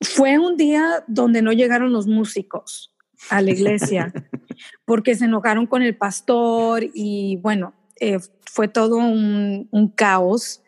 Fue 0.00 0.38
un 0.38 0.56
día 0.56 1.02
donde 1.08 1.42
no 1.42 1.52
llegaron 1.52 1.92
los 1.92 2.06
músicos 2.06 2.94
a 3.28 3.42
la 3.42 3.50
iglesia 3.50 4.12
porque 4.84 5.16
se 5.16 5.24
enojaron 5.24 5.66
con 5.66 5.82
el 5.82 5.96
pastor 5.96 6.84
y 6.94 7.38
bueno, 7.42 7.74
eh, 8.02 8.18
fue 8.50 8.66
todo 8.66 8.96
un, 8.96 9.68
un 9.70 9.88
caos, 9.88 10.60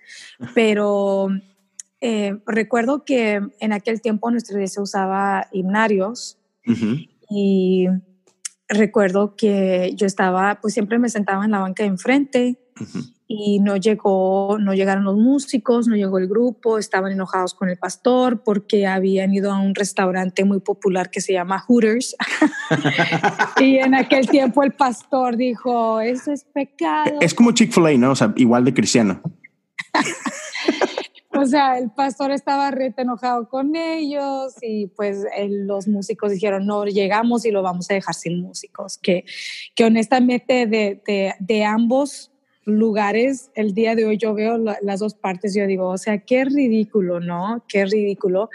pero 0.54 1.28
eh, 2.00 2.38
recuerdo 2.46 3.04
que 3.04 3.40
en 3.58 3.72
aquel 3.72 4.00
tiempo 4.00 4.30
nuestra 4.30 4.54
iglesia 4.54 4.80
usaba 4.80 5.48
himnarios 5.50 6.38
uh 6.64 6.72
-huh. 6.72 7.08
y 7.28 7.86
recuerdo 8.68 9.34
que 9.34 9.94
yo 9.96 10.06
estaba, 10.06 10.60
pues 10.60 10.74
siempre 10.74 11.00
me 11.00 11.08
sentaba 11.08 11.44
en 11.44 11.50
la 11.50 11.58
banca 11.58 11.82
de 11.82 11.88
enfrente 11.88 12.56
uh 12.80 12.84
-huh. 12.84 13.13
Y 13.26 13.60
no 13.60 13.76
llegó, 13.76 14.58
no 14.60 14.74
llegaron 14.74 15.04
los 15.04 15.16
músicos, 15.16 15.88
no 15.88 15.96
llegó 15.96 16.18
el 16.18 16.28
grupo, 16.28 16.78
estaban 16.78 17.12
enojados 17.12 17.54
con 17.54 17.70
el 17.70 17.78
pastor 17.78 18.42
porque 18.42 18.86
habían 18.86 19.32
ido 19.32 19.50
a 19.50 19.58
un 19.58 19.74
restaurante 19.74 20.44
muy 20.44 20.60
popular 20.60 21.10
que 21.10 21.22
se 21.22 21.32
llama 21.32 21.58
Hooters. 21.60 22.16
y 23.60 23.76
en 23.76 23.94
aquel 23.94 24.28
tiempo 24.28 24.62
el 24.62 24.72
pastor 24.72 25.36
dijo, 25.36 26.00
eso 26.00 26.32
es 26.32 26.44
pecado. 26.44 27.18
Es 27.20 27.32
como 27.32 27.52
Chick-fil-A, 27.52 27.96
¿no? 27.96 28.10
O 28.10 28.16
sea, 28.16 28.32
igual 28.36 28.64
de 28.64 28.74
cristiano. 28.74 29.22
o 31.34 31.46
sea, 31.46 31.78
el 31.78 31.90
pastor 31.92 32.30
estaba 32.30 32.70
rete 32.70 33.02
enojado 33.02 33.48
con 33.48 33.74
ellos 33.74 34.54
y 34.60 34.88
pues 34.88 35.24
los 35.48 35.88
músicos 35.88 36.30
dijeron, 36.30 36.66
no, 36.66 36.84
llegamos 36.84 37.46
y 37.46 37.50
lo 37.50 37.62
vamos 37.62 37.90
a 37.90 37.94
dejar 37.94 38.14
sin 38.14 38.42
músicos. 38.42 38.98
Que, 38.98 39.24
que 39.74 39.84
honestamente 39.84 40.66
de, 40.66 41.02
de, 41.06 41.34
de 41.40 41.64
ambos 41.64 42.32
lugares, 42.64 43.50
el 43.54 43.74
día 43.74 43.94
de 43.94 44.04
hoy 44.04 44.18
yo 44.18 44.34
veo 44.34 44.58
la, 44.58 44.78
las 44.82 45.00
dos 45.00 45.14
partes, 45.14 45.54
yo 45.54 45.66
digo, 45.66 45.88
o 45.88 45.98
sea, 45.98 46.18
qué 46.18 46.44
ridículo, 46.44 47.20
¿no? 47.20 47.64
Qué 47.68 47.84
ridículo. 47.84 48.50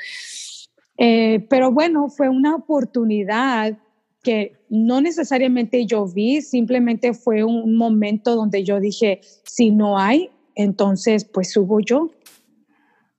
Eh, 0.97 1.45
pero 1.49 1.71
bueno, 1.71 2.09
fue 2.09 2.27
una 2.27 2.55
oportunidad 2.55 3.77
que 4.21 4.57
no 4.69 4.99
necesariamente 4.99 5.85
yo 5.85 6.05
vi, 6.05 6.41
simplemente 6.41 7.13
fue 7.13 7.43
un 7.43 7.75
momento 7.77 8.35
donde 8.35 8.63
yo 8.63 8.79
dije, 8.79 9.21
si 9.43 9.71
no 9.71 9.97
hay, 9.97 10.29
entonces 10.55 11.23
pues 11.23 11.51
subo 11.51 11.79
yo. 11.79 12.11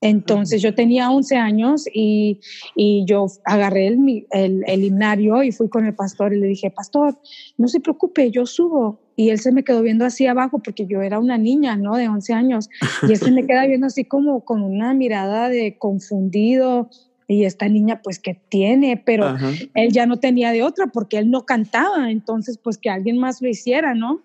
Entonces 0.02 0.62
yo 0.62 0.74
tenía 0.74 1.10
11 1.10 1.36
años 1.36 1.84
y, 1.92 2.40
y 2.74 3.04
yo 3.06 3.26
agarré 3.44 3.88
el, 3.88 4.26
el, 4.30 4.64
el, 4.66 4.84
himnario 4.84 5.42
y 5.42 5.52
fui 5.52 5.68
con 5.68 5.84
el 5.84 5.94
pastor 5.94 6.32
y 6.32 6.38
le 6.40 6.46
dije, 6.46 6.70
pastor, 6.70 7.18
no 7.58 7.68
se 7.68 7.80
preocupe, 7.80 8.30
yo 8.30 8.46
subo. 8.46 8.98
Y 9.20 9.28
él 9.28 9.38
se 9.38 9.52
me 9.52 9.64
quedó 9.64 9.82
viendo 9.82 10.06
así 10.06 10.26
abajo 10.26 10.60
porque 10.60 10.86
yo 10.86 11.02
era 11.02 11.18
una 11.18 11.36
niña, 11.36 11.76
¿no? 11.76 11.94
De 11.94 12.08
11 12.08 12.32
años. 12.32 12.70
Y 13.06 13.12
él 13.12 13.18
se 13.18 13.30
me 13.30 13.44
queda 13.46 13.66
viendo 13.66 13.86
así 13.86 14.06
como 14.06 14.46
con 14.46 14.62
una 14.62 14.94
mirada 14.94 15.50
de 15.50 15.76
confundido. 15.76 16.88
Y 17.28 17.44
esta 17.44 17.68
niña, 17.68 18.00
pues, 18.02 18.18
que 18.18 18.40
tiene? 18.48 18.96
Pero 18.96 19.26
Ajá. 19.26 19.50
él 19.74 19.92
ya 19.92 20.06
no 20.06 20.20
tenía 20.20 20.52
de 20.52 20.62
otra 20.62 20.86
porque 20.86 21.18
él 21.18 21.30
no 21.30 21.44
cantaba. 21.44 22.10
Entonces, 22.10 22.56
pues, 22.56 22.78
que 22.78 22.88
alguien 22.88 23.18
más 23.18 23.42
lo 23.42 23.50
hiciera, 23.50 23.92
¿no? 23.94 24.22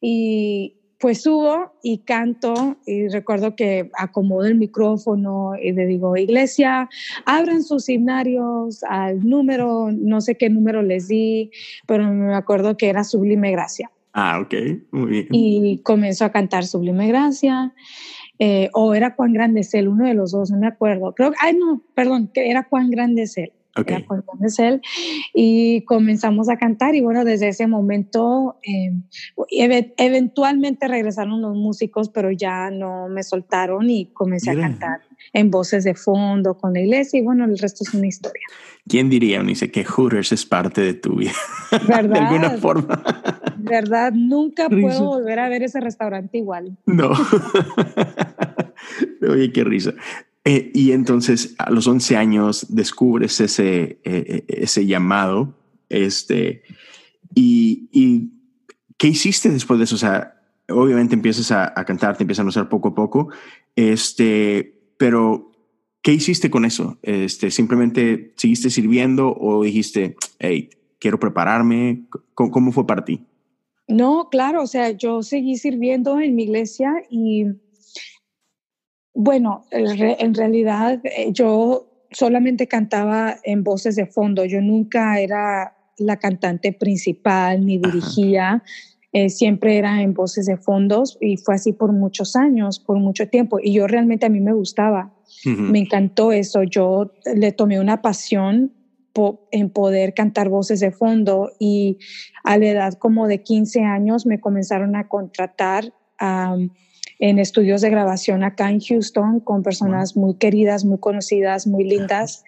Y, 0.00 0.76
pues 1.00 1.22
subo 1.22 1.72
y 1.82 1.98
canto 1.98 2.76
y 2.84 3.06
recuerdo 3.06 3.54
que 3.54 3.88
acomodo 3.96 4.46
el 4.46 4.56
micrófono 4.56 5.52
y 5.60 5.70
le 5.70 5.86
digo, 5.86 6.16
iglesia, 6.16 6.88
abran 7.24 7.62
sus 7.62 7.88
himnarios 7.88 8.82
al 8.82 9.24
número, 9.24 9.92
no 9.92 10.20
sé 10.20 10.36
qué 10.36 10.50
número 10.50 10.82
les 10.82 11.06
di, 11.06 11.52
pero 11.86 12.12
me 12.12 12.34
acuerdo 12.34 12.76
que 12.76 12.88
era 12.88 13.04
Sublime 13.04 13.52
Gracia. 13.52 13.92
Ah, 14.12 14.40
ok, 14.40 14.54
muy 14.90 15.10
bien. 15.10 15.28
Y 15.30 15.78
comenzó 15.82 16.24
a 16.24 16.32
cantar 16.32 16.64
Sublime 16.64 17.08
Gracia. 17.08 17.72
Eh, 18.40 18.70
o 18.72 18.94
era 18.94 19.14
Juan 19.16 19.32
Grande 19.32 19.60
es 19.60 19.74
él, 19.74 19.88
uno 19.88 20.06
de 20.06 20.14
los 20.14 20.30
dos, 20.30 20.50
no 20.50 20.58
me 20.58 20.68
acuerdo. 20.68 21.12
Creo 21.14 21.32
que, 21.32 21.36
ay, 21.40 21.56
no, 21.56 21.82
perdón, 21.94 22.30
que 22.32 22.50
era 22.50 22.62
Juan 22.62 22.90
Grande 22.90 23.22
es 23.22 23.36
él. 23.36 23.52
Okay. 23.76 24.04
es 24.44 24.58
él 24.58 24.80
y 25.34 25.82
comenzamos 25.82 26.48
a 26.48 26.56
cantar 26.56 26.96
y 26.96 27.00
bueno 27.00 27.24
desde 27.24 27.48
ese 27.48 27.68
momento 27.68 28.56
eh, 28.64 28.90
ev 29.50 29.94
eventualmente 29.96 30.88
regresaron 30.88 31.40
los 31.40 31.54
músicos 31.54 32.08
pero 32.08 32.32
ya 32.32 32.70
no 32.70 33.08
me 33.08 33.22
soltaron 33.22 33.88
y 33.88 34.06
comencé 34.06 34.50
Mira. 34.50 34.66
a 34.66 34.70
cantar 34.70 35.00
en 35.32 35.50
voces 35.50 35.84
de 35.84 35.94
fondo 35.94 36.56
con 36.56 36.72
la 36.72 36.80
iglesia 36.80 37.20
y 37.20 37.22
bueno 37.22 37.44
el 37.44 37.58
resto 37.58 37.84
es 37.86 37.94
una 37.94 38.06
historia 38.06 38.44
quién 38.88 39.10
diría 39.10 39.40
Unice 39.40 39.70
que 39.70 39.84
Hooters 39.84 40.32
es 40.32 40.46
parte 40.46 40.80
de 40.80 40.94
tu 40.94 41.16
vida 41.16 41.32
¿verdad? 41.88 42.04
de 42.04 42.18
alguna 42.18 42.50
forma 42.58 43.02
verdad 43.58 44.12
nunca 44.12 44.68
risa. 44.68 44.88
puedo 44.88 45.04
volver 45.04 45.38
a 45.38 45.48
ver 45.48 45.62
ese 45.62 45.80
restaurante 45.80 46.38
igual 46.38 46.76
no 46.86 47.12
oye 49.28 49.52
qué 49.52 49.64
risa 49.64 49.94
eh, 50.50 50.70
y 50.72 50.92
entonces 50.92 51.54
a 51.58 51.70
los 51.70 51.86
11 51.86 52.16
años 52.16 52.66
descubres 52.70 53.38
ese, 53.38 54.00
eh, 54.02 54.44
ese 54.48 54.86
llamado. 54.86 55.54
Este, 55.90 56.62
y, 57.34 57.90
y, 57.92 58.32
qué 58.96 59.08
hiciste 59.08 59.50
después 59.50 59.78
de 59.78 59.84
eso? 59.84 59.96
O 59.96 59.98
sea, 59.98 60.40
obviamente 60.70 61.14
empiezas 61.14 61.52
a, 61.52 61.70
a 61.78 61.84
cantar, 61.84 62.16
te 62.16 62.22
empiezan 62.22 62.46
a 62.46 62.48
usar 62.48 62.70
poco 62.70 62.88
a 62.88 62.94
poco. 62.94 63.28
Este, 63.76 64.77
pero, 64.98 65.52
¿qué 66.02 66.12
hiciste 66.12 66.50
con 66.50 66.64
eso? 66.64 66.98
Este, 67.02 67.50
¿Simplemente 67.50 68.34
seguiste 68.36 68.68
sirviendo 68.68 69.34
o 69.34 69.62
dijiste, 69.62 70.16
hey, 70.38 70.70
quiero 70.98 71.18
prepararme? 71.18 72.06
¿Cómo, 72.34 72.50
cómo 72.50 72.72
fue 72.72 72.86
para 72.86 73.04
ti? 73.04 73.24
No, 73.86 74.28
claro, 74.30 74.62
o 74.62 74.66
sea, 74.66 74.90
yo 74.90 75.22
seguí 75.22 75.56
sirviendo 75.56 76.20
en 76.20 76.34
mi 76.34 76.42
iglesia 76.42 76.92
y 77.08 77.46
bueno, 79.14 79.66
en 79.70 80.34
realidad 80.34 81.00
eh, 81.04 81.32
yo 81.32 82.06
solamente 82.12 82.68
cantaba 82.68 83.36
en 83.42 83.64
voces 83.64 83.96
de 83.96 84.06
fondo, 84.06 84.44
yo 84.44 84.60
nunca 84.60 85.18
era 85.20 85.76
la 85.96 86.18
cantante 86.18 86.72
principal 86.72 87.66
ni 87.66 87.78
dirigía, 87.78 88.62
eh, 89.12 89.30
siempre 89.30 89.78
era 89.78 90.02
en 90.02 90.12
voces 90.14 90.46
de 90.46 90.56
fondos 90.56 91.16
y 91.20 91.36
fue 91.38 91.54
así 91.54 91.72
por 91.72 91.92
muchos 91.92 92.36
años, 92.36 92.78
por 92.78 92.98
mucho 92.98 93.28
tiempo 93.28 93.58
y 93.62 93.72
yo 93.72 93.86
realmente 93.86 94.26
a 94.26 94.28
mí 94.28 94.40
me 94.40 94.52
gustaba, 94.52 95.14
uh 95.46 95.48
-huh. 95.48 95.70
me 95.70 95.78
encantó 95.80 96.32
eso, 96.32 96.62
yo 96.62 97.12
le 97.34 97.52
tomé 97.52 97.80
una 97.80 98.02
pasión 98.02 98.72
po 99.12 99.48
en 99.50 99.70
poder 99.70 100.12
cantar 100.12 100.48
voces 100.48 100.80
de 100.80 100.90
fondo 100.90 101.50
y 101.58 101.98
a 102.44 102.58
la 102.58 102.66
edad 102.66 102.94
como 102.94 103.26
de 103.26 103.42
15 103.42 103.80
años 103.80 104.26
me 104.26 104.40
comenzaron 104.40 104.94
a 104.96 105.08
contratar. 105.08 105.92
Um, 106.20 106.70
en 107.18 107.38
estudios 107.38 107.80
de 107.80 107.90
grabación 107.90 108.44
acá 108.44 108.70
en 108.70 108.80
Houston 108.80 109.40
con 109.40 109.62
personas 109.62 110.16
muy 110.16 110.34
queridas, 110.34 110.84
muy 110.84 110.98
conocidas, 110.98 111.66
muy 111.66 111.84
lindas. 111.84 112.44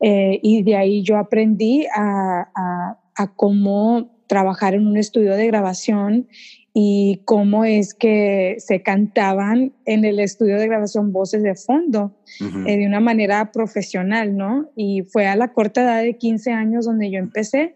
Eh, 0.00 0.40
y 0.42 0.62
de 0.62 0.76
ahí 0.76 1.02
yo 1.02 1.16
aprendí 1.18 1.86
a, 1.94 2.48
a, 2.54 2.98
a, 3.16 3.34
cómo 3.34 4.17
trabajar 4.28 4.74
en 4.74 4.86
un 4.86 4.96
estudio 4.96 5.34
de 5.34 5.48
grabación 5.48 6.28
y 6.72 7.22
cómo 7.24 7.64
es 7.64 7.92
que 7.92 8.54
se 8.58 8.82
cantaban 8.82 9.72
en 9.84 10.04
el 10.04 10.20
estudio 10.20 10.58
de 10.58 10.68
grabación 10.68 11.12
voces 11.12 11.42
de 11.42 11.56
fondo 11.56 12.14
uh 12.40 12.44
-huh. 12.44 12.68
eh, 12.68 12.76
de 12.76 12.86
una 12.86 13.00
manera 13.00 13.50
profesional, 13.50 14.36
¿no? 14.36 14.70
Y 14.76 15.02
fue 15.02 15.26
a 15.26 15.34
la 15.34 15.52
corta 15.52 15.82
edad 15.82 16.02
de 16.02 16.16
15 16.16 16.52
años 16.52 16.84
donde 16.84 17.10
yo 17.10 17.18
empecé 17.18 17.74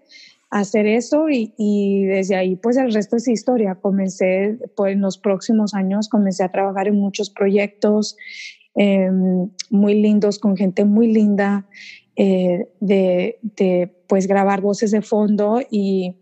hacer 0.52 0.86
eso 0.86 1.30
y, 1.30 1.54
y, 1.56 2.04
desde 2.04 2.36
ahí 2.36 2.56
pues 2.56 2.76
el 2.76 2.92
resto 2.92 3.16
es 3.16 3.26
historia. 3.26 3.74
Comencé 3.74 4.58
pues 4.76 4.92
en 4.92 5.00
los 5.00 5.16
próximos 5.16 5.72
años, 5.72 6.10
comencé 6.10 6.44
a 6.44 6.52
trabajar 6.52 6.88
en 6.88 6.96
muchos 6.96 7.30
proyectos 7.30 8.16
eh, 8.74 9.10
muy 9.70 9.94
lindos 10.00 10.38
con 10.38 10.56
gente 10.56 10.84
muy 10.84 11.12
linda 11.12 11.66
eh, 12.16 12.68
de, 12.80 13.38
de, 13.42 13.90
pues 14.06 14.26
grabar 14.26 14.60
voces 14.60 14.90
de 14.90 15.00
fondo 15.00 15.62
y 15.70 16.16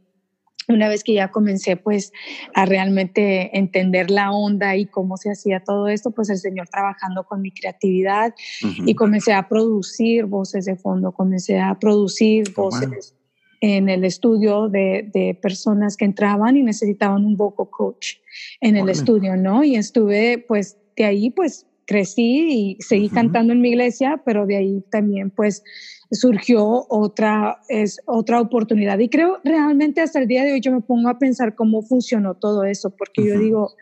una 0.73 0.89
vez 0.89 1.05
que 1.05 1.15
ya 1.15 1.31
comencé 1.31 1.77
pues 1.77 2.13
a 2.55 2.67
realmente 2.67 3.57
entender 3.57 4.11
la 4.11 4.33
onda 4.33 4.77
y 4.77 4.87
cómo 4.87 5.17
se 5.17 5.31
hacía 5.31 5.61
todo 5.61 5.89
esto, 5.89 6.11
pues 6.11 6.31
el 6.31 6.39
Señor 6.39 6.69
trabajando 6.69 7.25
con 7.25 7.43
mi 7.43 7.51
creatividad 7.51 8.35
uh 8.63 8.67
-huh. 8.67 8.89
y 8.91 8.95
comencé 8.95 9.33
a 9.33 9.49
producir 9.49 10.27
voces 10.27 10.65
de 10.65 10.77
fondo, 10.77 11.13
comencé 11.13 11.59
a 11.59 11.79
producir 11.79 12.53
voces. 12.55 13.15
En 13.63 13.91
el 13.91 14.05
estudio 14.05 14.71
de, 14.71 15.11
de, 15.13 15.35
personas 15.35 15.99
que 15.99 16.07
entraban 16.07 16.57
y 16.57 16.63
necesitaban 16.63 17.27
un 17.27 17.37
vocal 17.37 17.69
coach 17.69 18.15
en 18.63 18.75
el 18.75 18.89
estudio, 18.89 19.37
¿no? 19.37 19.63
Y 19.63 19.77
estuve, 19.77 20.43
pues, 20.49 20.79
de 20.97 21.05
ahí, 21.05 21.29
pues, 21.29 21.67
crecí 21.91 22.77
y 22.77 22.77
seguí 22.79 23.09
cantando 23.09 23.53
en 23.53 23.61
mi 23.61 23.71
iglesia, 23.71 24.23
pero 24.25 24.47
de 24.47 24.57
ahí 24.57 24.85
también, 24.93 25.31
pues, 25.31 25.65
surgió 26.13 26.87
otra, 26.89 27.59
es 27.69 27.99
otra 28.07 28.41
oportunidad. 28.41 28.97
Y 29.01 29.09
creo 29.09 29.39
realmente 29.43 30.01
hasta 30.01 30.21
el 30.21 30.29
día 30.29 30.45
de 30.45 30.53
hoy 30.53 30.61
yo 30.61 30.71
me 30.71 30.83
pongo 30.83 31.09
a 31.09 31.19
pensar 31.19 31.57
cómo 31.57 31.83
funcionó 31.83 32.35
todo 32.35 32.63
eso, 32.63 32.91
porque 32.91 33.27
yo 33.27 33.37
digo, 33.37 33.73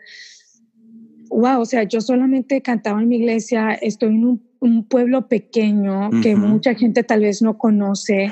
wow, 1.29 1.61
o 1.61 1.65
sea, 1.65 1.83
yo 1.83 2.01
solamente 2.01 2.63
cantaba 2.63 2.99
en 2.99 3.09
mi 3.09 3.17
iglesia, 3.17 3.73
estoy 3.73 4.15
en 4.15 4.25
un, 4.25 4.49
pueblo 4.89 5.27
pequeño 5.27 6.09
que 6.21 6.35
mucha 6.35 6.73
gente 6.73 7.03
tal 7.03 7.21
vez 7.21 7.43
no 7.43 7.57
conoce. 7.59 8.31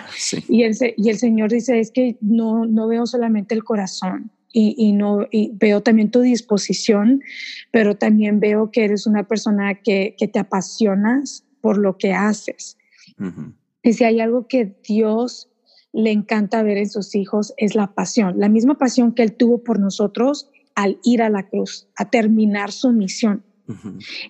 Y, 0.50 0.64
el, 0.64 0.76
y 0.98 1.10
el 1.10 1.18
Señor 1.18 1.52
dice, 1.52 1.80
es 1.80 1.92
que 1.92 2.18
no, 2.20 2.66
no 2.66 2.88
veo 2.88 3.06
solamente 3.06 3.56
el 3.56 3.64
corazón. 3.64 4.32
Y, 4.54 4.94
no 4.94 5.28
y 5.30 5.52
veo 5.54 5.82
también 5.82 6.10
tu 6.10 6.22
disposición, 6.22 7.22
pero 7.72 7.96
también 7.96 8.40
veo 8.40 8.72
que 8.72 8.86
eres 8.86 9.06
una 9.06 9.28
persona 9.28 9.76
que, 9.76 10.16
que 10.18 10.28
te 10.28 10.40
apasionas 10.40 11.46
por 11.62 11.78
lo 11.78 11.98
que 11.98 12.14
haces. 12.14 12.78
Y 13.84 13.94
si 13.94 14.04
hay 14.04 14.20
algo 14.20 14.48
que 14.48 14.76
Dios 14.88 15.50
le 15.94 16.12
encanta 16.12 16.64
ver 16.64 16.78
en 16.78 16.90
sus 16.90 17.16
hijos 17.16 17.54
es 17.58 17.76
la 17.76 17.94
pasión, 17.94 18.40
la 18.40 18.50
misma 18.50 18.78
pasión 18.78 19.14
que 19.14 19.24
Él 19.24 19.34
tuvo 19.34 19.64
por 19.64 19.80
nosotros 19.80 20.50
al 20.76 21.00
ir 21.04 21.22
a 21.22 21.30
la 21.30 21.50
cruz, 21.50 21.88
a 21.96 22.10
terminar 22.10 22.72
su 22.72 22.92
misión. 22.92 23.44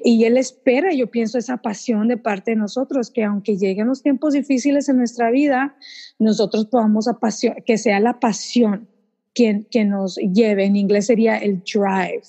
Y 0.03 0.23
Él 0.23 0.37
espera, 0.37 0.93
yo 0.93 1.11
pienso, 1.11 1.37
esa 1.37 1.57
pasión 1.57 2.07
de 2.07 2.17
parte 2.17 2.51
de 2.51 2.57
nosotros, 2.57 3.11
que 3.11 3.23
aunque 3.23 3.57
lleguen 3.57 3.87
los 3.87 4.01
tiempos 4.01 4.33
difíciles 4.33 4.89
en 4.89 4.97
nuestra 4.97 5.29
vida, 5.29 5.75
nosotros 6.17 6.65
podamos 6.67 7.07
que 7.65 7.77
sea 7.77 7.99
la 7.99 8.19
pasión 8.19 8.87
que 9.37 9.85
nos 9.85 10.17
lleve. 10.17 10.65
En 10.65 10.75
inglés 10.75 11.07
sería 11.07 11.37
el 11.37 11.61
drive. 11.61 12.23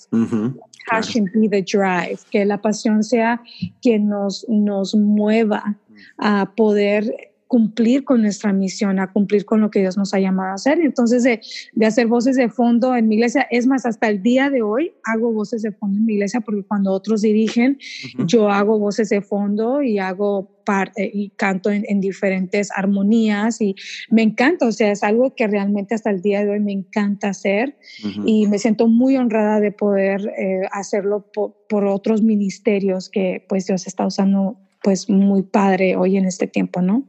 Passion 0.89 1.27
be 1.35 1.49
the 1.49 1.63
drive. 1.63 2.19
Que 2.31 2.45
la 2.45 2.61
pasión 2.61 3.03
sea 3.03 3.41
quien 3.83 4.09
nos, 4.09 4.47
nos 4.49 4.95
mueva 4.95 5.77
a 6.19 6.53
poder 6.57 7.33
cumplir 7.49 8.05
con 8.05 8.23
nuestra 8.23 8.53
misión, 8.53 9.01
a 9.01 9.11
cumplir 9.11 9.45
con 9.45 9.61
lo 9.61 9.71
que 9.71 9.81
Dios 9.81 9.97
nos 9.97 10.15
ha 10.15 10.21
llamado 10.21 10.51
a 10.51 10.55
hacer. 10.55 10.81
Entonces, 10.81 11.25
de, 11.25 11.41
de, 11.73 11.87
hacer 11.87 12.07
voces 12.07 12.37
de 12.37 12.49
fondo 12.49 12.95
en 12.95 13.09
mi 13.09 13.17
iglesia, 13.17 13.47
es 13.51 13.67
más, 13.67 13.87
hasta 13.87 14.09
el 14.09 14.23
día 14.23 14.51
de 14.51 14.63
hoy 14.63 14.93
hago 15.05 15.33
voces 15.33 15.63
de 15.63 15.73
fondo 15.73 15.99
en 15.99 16.05
mi 16.05 16.13
iglesia 16.15 16.41
porque 16.41 16.63
cuando 16.63 16.93
otros 16.93 17.23
dirigen, 17.23 17.79
yo 18.27 18.51
hago 18.51 18.79
voces 18.79 19.09
de 19.09 19.23
fondo 19.23 19.83
y 19.83 19.99
hago 19.99 20.59
parte 20.65 21.11
y 21.13 21.31
canto 21.31 21.71
en, 21.71 22.01
diferentes 22.01 22.71
armonías 22.71 23.63
y 23.63 23.75
me 24.11 24.23
encanta, 24.23 24.67
o 24.67 24.73
sea, 24.73 24.93
es 24.93 25.03
algo 25.03 25.35
que 25.35 25.47
realmente 25.47 25.95
hasta 25.95 26.11
el 26.11 26.21
día 26.21 26.45
de 26.45 26.51
hoy 26.51 26.61
me 26.61 26.73
encanta 26.73 27.31
hacer 27.31 27.79
y 28.27 28.47
me 28.49 28.59
siento 28.59 28.87
muy 28.87 29.17
honrada 29.17 29.61
de 29.61 29.73
poder 29.73 30.31
eh, 30.39 30.69
hacerlo 30.71 31.25
por, 31.33 31.55
por 31.71 31.87
otros 31.87 32.21
ministerios 32.21 33.09
que 33.09 33.47
pues 33.49 33.67
Dios 33.67 33.87
está 33.87 34.07
usando 34.07 34.59
pues 34.83 35.09
muy 35.09 35.43
padre 35.43 35.97
hoy 35.97 36.19
en 36.19 36.27
este 36.27 36.47
tiempo, 36.47 36.83
¿no? 36.83 37.09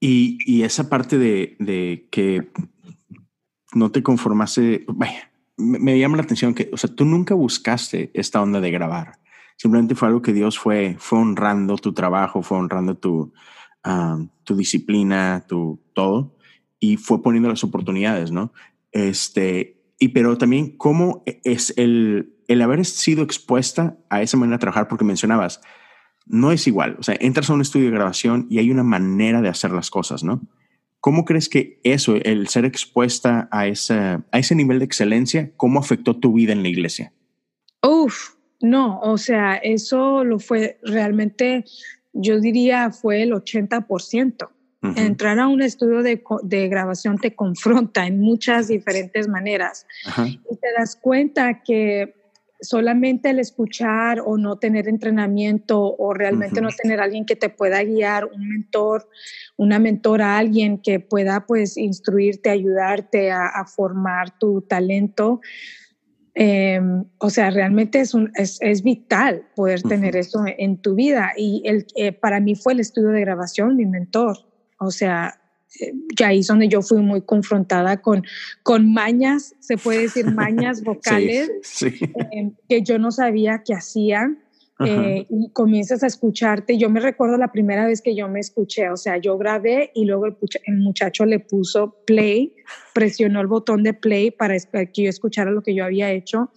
Y, 0.00 0.38
y 0.46 0.62
esa 0.62 0.88
parte 0.88 1.18
de, 1.18 1.56
de, 1.58 2.08
que 2.10 2.50
no 3.74 3.90
te 3.90 4.02
conformaste, 4.02 4.84
vaya, 4.88 5.30
me, 5.56 5.98
llama 5.98 6.16
la 6.16 6.22
atención 6.22 6.54
que, 6.54 6.70
o 6.72 6.76
sea, 6.76 6.94
tú 6.94 7.04
nunca 7.04 7.34
buscaste 7.34 8.10
esta 8.14 8.40
onda 8.40 8.60
de 8.60 8.70
grabar. 8.70 9.18
Simplemente 9.56 9.94
fue 9.94 10.08
algo 10.08 10.22
que 10.22 10.32
Dios 10.32 10.58
fue, 10.58 10.96
fue 10.98 11.18
honrando 11.18 11.76
tu 11.76 11.92
trabajo, 11.92 12.42
fue 12.42 12.58
honrando 12.58 12.96
tu, 12.96 13.32
um, 13.84 14.28
tu 14.44 14.56
disciplina, 14.56 15.44
tu 15.46 15.80
todo, 15.92 16.34
y 16.78 16.96
fue 16.96 17.22
poniendo 17.22 17.50
las 17.50 17.62
oportunidades, 17.62 18.32
¿no? 18.32 18.52
Este, 18.90 19.82
y 19.98 20.08
pero 20.08 20.38
también 20.38 20.76
cómo 20.78 21.22
es 21.26 21.74
el, 21.76 22.34
el 22.48 22.62
haber 22.62 22.84
sido 22.86 23.22
expuesta 23.22 23.98
a 24.08 24.22
esa 24.22 24.38
manera 24.38 24.56
de 24.56 24.60
trabajar, 24.62 24.88
porque 24.88 25.04
mencionabas, 25.04 25.60
no 26.30 26.52
es 26.52 26.66
igual. 26.66 26.96
O 26.98 27.02
sea, 27.02 27.16
entras 27.20 27.50
a 27.50 27.54
un 27.54 27.60
estudio 27.60 27.86
de 27.86 27.96
grabación 27.96 28.46
y 28.48 28.58
hay 28.58 28.70
una 28.70 28.84
manera 28.84 29.42
de 29.42 29.48
hacer 29.48 29.72
las 29.72 29.90
cosas, 29.90 30.22
¿no? 30.22 30.40
¿Cómo 31.00 31.24
crees 31.24 31.48
que 31.48 31.80
eso, 31.82 32.14
el 32.14 32.48
ser 32.48 32.64
expuesta 32.64 33.48
a, 33.50 33.66
ese, 33.66 33.94
a 33.94 34.38
ese 34.38 34.54
nivel 34.54 34.78
de 34.78 34.84
excelencia, 34.84 35.50
cómo 35.56 35.80
afectó 35.80 36.16
tu 36.16 36.34
vida 36.34 36.52
en 36.52 36.62
la 36.62 36.68
iglesia? 36.68 37.12
Uf, 37.82 38.34
no, 38.60 39.00
o 39.00 39.16
sea, 39.16 39.56
eso 39.56 40.24
lo 40.24 40.38
fue 40.38 40.78
realmente, 40.82 41.64
yo 42.12 42.38
diría, 42.38 42.90
fue 42.90 43.22
el 43.22 43.32
80%. 43.32 44.48
Entrar 44.96 45.38
a 45.38 45.46
un 45.46 45.60
estudio 45.60 46.02
de, 46.02 46.22
de, 46.42 46.68
grabación 46.68 47.18
te 47.18 47.34
confronta 47.34 48.06
en 48.06 48.18
muchas 48.18 48.68
diferentes 48.68 49.28
maneras 49.28 49.86
y 50.16 50.38
te 50.56 50.68
das 50.74 50.96
cuenta 50.96 51.62
que 51.62 52.14
solamente 52.60 53.30
el 53.30 53.38
escuchar 53.38 54.20
o 54.24 54.36
no 54.36 54.58
tener 54.58 54.88
entrenamiento 54.88 55.96
o 55.96 56.14
realmente 56.14 56.60
no 56.60 56.68
tener 56.70 57.00
alguien 57.00 57.24
que 57.24 57.36
te 57.36 57.48
pueda 57.48 57.82
guiar, 57.82 58.26
un 58.26 58.48
mentor, 58.48 59.08
una 59.56 59.78
mentora, 59.78 60.38
alguien 60.38 60.78
que 60.78 61.00
pueda 61.00 61.46
pues 61.46 61.76
instruirte, 61.76 62.50
ayudarte 62.50 63.30
a, 63.30 63.64
formar 63.66 64.38
tu 64.38 64.62
talento. 64.62 65.40
Em, 66.34 67.04
o 67.18 67.30
sea, 67.30 67.50
realmente 67.50 68.00
es, 68.00 68.14
un, 68.14 68.30
es, 68.34 68.58
es 68.60 68.82
vital 68.82 69.48
poder 69.54 69.82
tener 69.82 70.16
eso 70.16 70.44
en 70.46 70.80
tu 70.80 70.94
vida. 70.94 71.32
Y 71.36 71.62
el, 71.64 71.86
eh, 71.96 72.12
para 72.12 72.40
mí 72.40 72.54
fue 72.54 72.74
el 72.74 72.80
estudio 72.80 73.08
de 73.08 73.20
grabación 73.20 73.76
mi 73.76 73.86
mentor. 73.86 74.36
O 74.78 74.90
sea, 74.90 75.40
ya 76.18 76.28
ahí 76.28 76.40
es 76.40 76.46
donde 76.46 76.68
yo 76.68 76.82
fui 76.82 76.98
muy 76.98 77.22
confrontada 77.22 78.00
con, 78.00 78.24
con 78.62 78.92
mañas, 78.92 79.54
se 79.60 79.76
puede 79.76 80.02
decir 80.02 80.26
mañas 80.32 80.82
vocales, 80.84 81.50
eh, 81.82 82.50
que 82.68 82.82
yo 82.82 82.98
no 82.98 83.10
sabía 83.10 83.62
que 83.64 83.74
hacían. 83.74 84.38
Eh, 84.82 85.26
y 85.28 85.50
comienzas 85.50 86.02
a 86.02 86.06
escucharte. 86.06 86.78
Yo 86.78 86.88
me 86.88 87.00
recuerdo 87.00 87.36
la 87.36 87.52
primera 87.52 87.86
vez 87.86 88.00
que 88.00 88.16
yo 88.16 88.28
me 88.28 88.40
escuché, 88.40 88.88
o 88.88 88.96
sea, 88.96 89.18
yo 89.18 89.36
grabé 89.36 89.90
y 89.94 90.06
luego 90.06 90.24
el, 90.24 90.78
muchacho 90.78 91.26
le 91.26 91.38
puso 91.38 91.98
play, 92.06 92.54
presionó 92.94 93.42
el 93.42 93.46
botón 93.46 93.82
de 93.82 93.92
play 93.92 94.30
para 94.30 94.56
que 94.58 95.02
yo 95.02 95.10
escuchara 95.10 95.50
lo 95.50 95.62
que 95.62 95.74
yo 95.74 95.84
había 95.84 96.10
hecho 96.12 96.50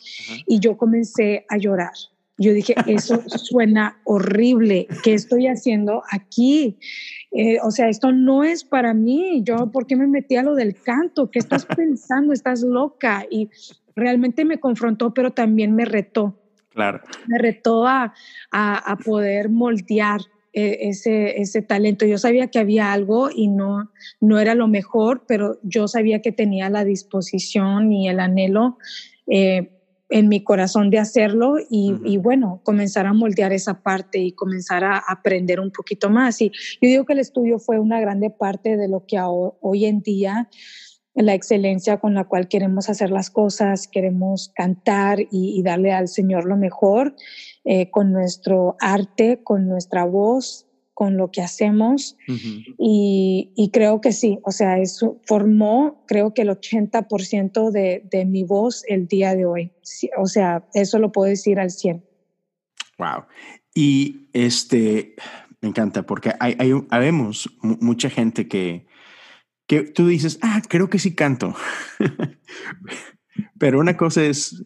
y 0.47 0.61
yo 0.61 0.77
comencé 0.77 1.45
a 1.49 1.57
llorar. 1.57 1.91
Yo 2.37 2.53
dije, 2.53 2.75
eso 2.87 3.21
suena 3.27 4.01
horrible, 4.05 4.87
¿qué 5.03 5.13
estoy 5.13 5.47
haciendo 5.47 6.03
aquí? 6.09 6.77
Eh, 7.31 7.57
o 7.63 7.71
sea, 7.71 7.89
esto 7.89 8.11
no 8.11 8.43
es 8.43 8.63
para 8.63 8.93
mí. 8.93 9.41
Yo, 9.43 9.71
¿por 9.71 9.87
qué 9.87 9.95
me 9.95 10.07
metí 10.07 10.35
a 10.35 10.43
lo 10.43 10.55
del 10.55 10.75
canto? 10.75 11.29
¿Qué 11.29 11.39
estás 11.39 11.65
pensando? 11.77 12.33
Estás 12.33 12.61
loca. 12.61 13.25
Y 13.29 13.49
realmente 13.95 14.45
me 14.45 14.59
confrontó, 14.59 15.13
pero 15.13 15.31
también 15.31 15.75
me 15.75 15.85
retó. 15.85 16.39
Claro. 16.69 17.01
Me 17.27 17.37
retó 17.37 17.85
a, 17.87 18.13
a, 18.51 18.97
poder 19.05 19.49
moldear 19.49 20.21
eh, 20.53 20.89
ese, 20.89 21.39
ese 21.39 21.61
talento. 21.61 22.03
Yo 22.05 22.17
sabía 22.17 22.47
que 22.47 22.57
había 22.57 22.91
algo 22.93 23.29
y 23.33 23.47
no, 23.47 23.91
no 24.19 24.39
era 24.39 24.55
lo 24.55 24.67
mejor, 24.67 25.25
pero 25.27 25.59
yo 25.61 25.87
sabía 25.87 26.23
que 26.23 26.31
tenía 26.31 26.71
la 26.71 26.83
disposición 26.83 27.91
y 27.91 28.09
el 28.09 28.19
anhelo 28.19 28.79
eh, 29.27 29.69
en 30.13 30.29
mi 30.29 30.43
corazón 30.43 30.91
de 30.91 30.99
hacerlo 30.99 31.55
y, 31.71 32.17
bueno, 32.17 32.61
comenzar 32.63 33.07
a 33.07 33.13
moldear 33.13 33.51
esa 33.51 33.81
parte 33.81 34.19
y 34.19 34.33
comenzar 34.33 34.83
a 34.83 35.01
aprender 35.09 35.59
un 35.59 35.71
poquito 35.71 36.11
más. 36.11 36.39
Y 36.39 36.49
yo 36.49 36.87
digo 36.87 37.05
que 37.05 37.13
el 37.13 37.19
estudio 37.19 37.57
fue 37.57 37.79
una 37.79 37.99
grande 37.99 38.29
parte 38.29 38.77
de 38.77 38.87
lo 38.87 39.07
que 39.07 39.17
hoy 39.19 39.85
en 39.85 40.01
día 40.01 40.49
la 41.15 41.33
excelencia 41.33 41.99
con 41.99 42.13
la 42.13 42.25
cual 42.25 42.47
queremos 42.47 42.89
hacer 42.89 43.09
las 43.09 43.31
cosas, 43.31 43.87
queremos 43.87 44.51
cantar 44.53 45.17
y, 45.31 45.63
darle 45.63 45.91
al 45.91 46.07
Señor 46.07 46.45
lo 46.45 46.57
mejor 46.57 47.15
eh, 47.65 47.89
con 47.89 48.11
nuestro 48.11 48.75
arte, 48.79 49.41
con 49.43 49.67
nuestra 49.67 50.05
voz, 50.05 50.67
con 51.03 51.17
lo 51.17 51.31
que 51.31 51.41
hacemos 51.41 52.15
y, 52.79 53.69
creo 53.73 53.99
que 53.99 54.13
sí, 54.13 54.39
o 54.43 54.51
sea, 54.51 54.79
eso 54.79 55.19
formó 55.25 56.05
creo 56.07 56.33
que 56.33 56.43
el 56.43 56.49
80% 56.49 57.71
de, 57.71 58.07
de 58.09 58.23
mi 58.23 58.43
voz 58.43 58.85
el 58.87 59.05
día 59.09 59.35
de 59.35 59.45
hoy. 59.45 59.73
o 60.17 60.27
sea, 60.27 60.65
eso 60.73 60.99
lo 60.99 61.11
puedo 61.11 61.29
decir 61.29 61.59
al 61.59 61.71
100. 61.71 62.05
Wow. 62.97 63.25
Y 63.75 64.29
este, 64.31 65.15
me 65.59 65.67
encanta 65.67 66.05
porque 66.05 66.31
hay, 66.39 66.55
hay 66.57 66.71
habemos 66.89 67.49
mucha 67.61 68.09
gente 68.09 68.47
que, 68.47 68.87
que 69.67 69.81
tú 69.81 70.07
dices, 70.07 70.39
ah, 70.41 70.61
creo 70.69 70.89
que 70.89 70.99
sí 70.99 71.15
canto. 71.15 71.53
Pero 73.59 73.77
una 73.77 73.97
cosa 73.97 74.23
es 74.23 74.63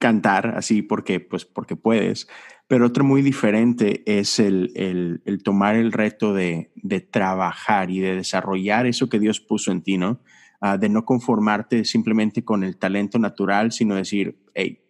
cantar 0.00 0.54
así 0.56 0.82
porque, 0.82 1.20
pues, 1.20 1.44
porque 1.44 1.76
puedes. 1.76 2.26
Pero 2.68 2.86
otro 2.86 3.04
muy 3.04 3.22
diferente 3.22 4.02
es 4.06 4.40
el, 4.40 4.72
el, 4.74 5.42
tomar 5.42 5.76
el 5.76 5.92
reto 5.92 6.34
de, 6.34 6.72
de, 6.74 7.00
trabajar 7.00 7.90
y 7.90 8.00
de 8.00 8.16
desarrollar 8.16 8.86
eso 8.86 9.08
que 9.08 9.20
Dios 9.20 9.40
puso 9.40 9.70
en 9.70 9.82
ti, 9.82 9.98
¿no? 9.98 10.20
Ah, 10.60 10.76
de 10.76 10.88
no 10.88 11.04
conformarte 11.04 11.84
simplemente 11.84 12.44
con 12.44 12.64
el 12.64 12.76
talento 12.76 13.18
natural, 13.18 13.72
sino 13.72 13.94
decir, 13.94 14.42
hey, 14.54 14.82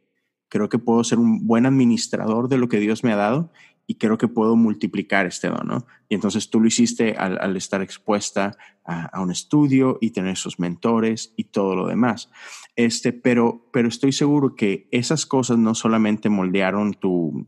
creo 0.49 0.69
que 0.69 0.79
puedo 0.79 1.05
ser 1.05 1.19
un 1.19 1.47
buen 1.47 1.67
administrador 1.67 2.49
de 2.49 2.57
lo 2.57 2.69
que 2.69 2.79
Dios 2.79 3.05
me 3.05 3.13
ha 3.13 3.17
dado 3.17 3.53
y 3.87 3.97
creo 3.97 4.19
que 4.19 4.29
puedo 4.29 4.57
multiplicar 4.57 5.27
este 5.27 5.49
don, 5.49 5.67
¿no? 5.67 5.87
Y 6.09 6.15
entonces 6.15 6.51
tú 6.51 6.61
lo 6.61 6.67
hiciste 6.67 7.17
al, 7.17 7.57
estar 7.57 7.83
expuesta 7.83 8.57
a, 8.85 9.21
un 9.21 9.31
estudio 9.31 9.99
y 10.01 10.11
tener 10.11 10.33
esos 10.33 10.59
mentores 10.59 11.33
y 11.37 11.45
todo 11.45 11.77
lo 11.77 11.87
demás. 11.87 12.31
Este, 12.75 13.13
pero, 13.13 13.69
pero 13.73 13.89
estoy 13.89 14.13
seguro 14.13 14.55
que 14.57 14.89
esas 14.91 15.27
cosas 15.27 15.59
no 15.59 15.75
solamente 15.75 16.29
moldearon 16.29 16.95
tu, 16.95 17.47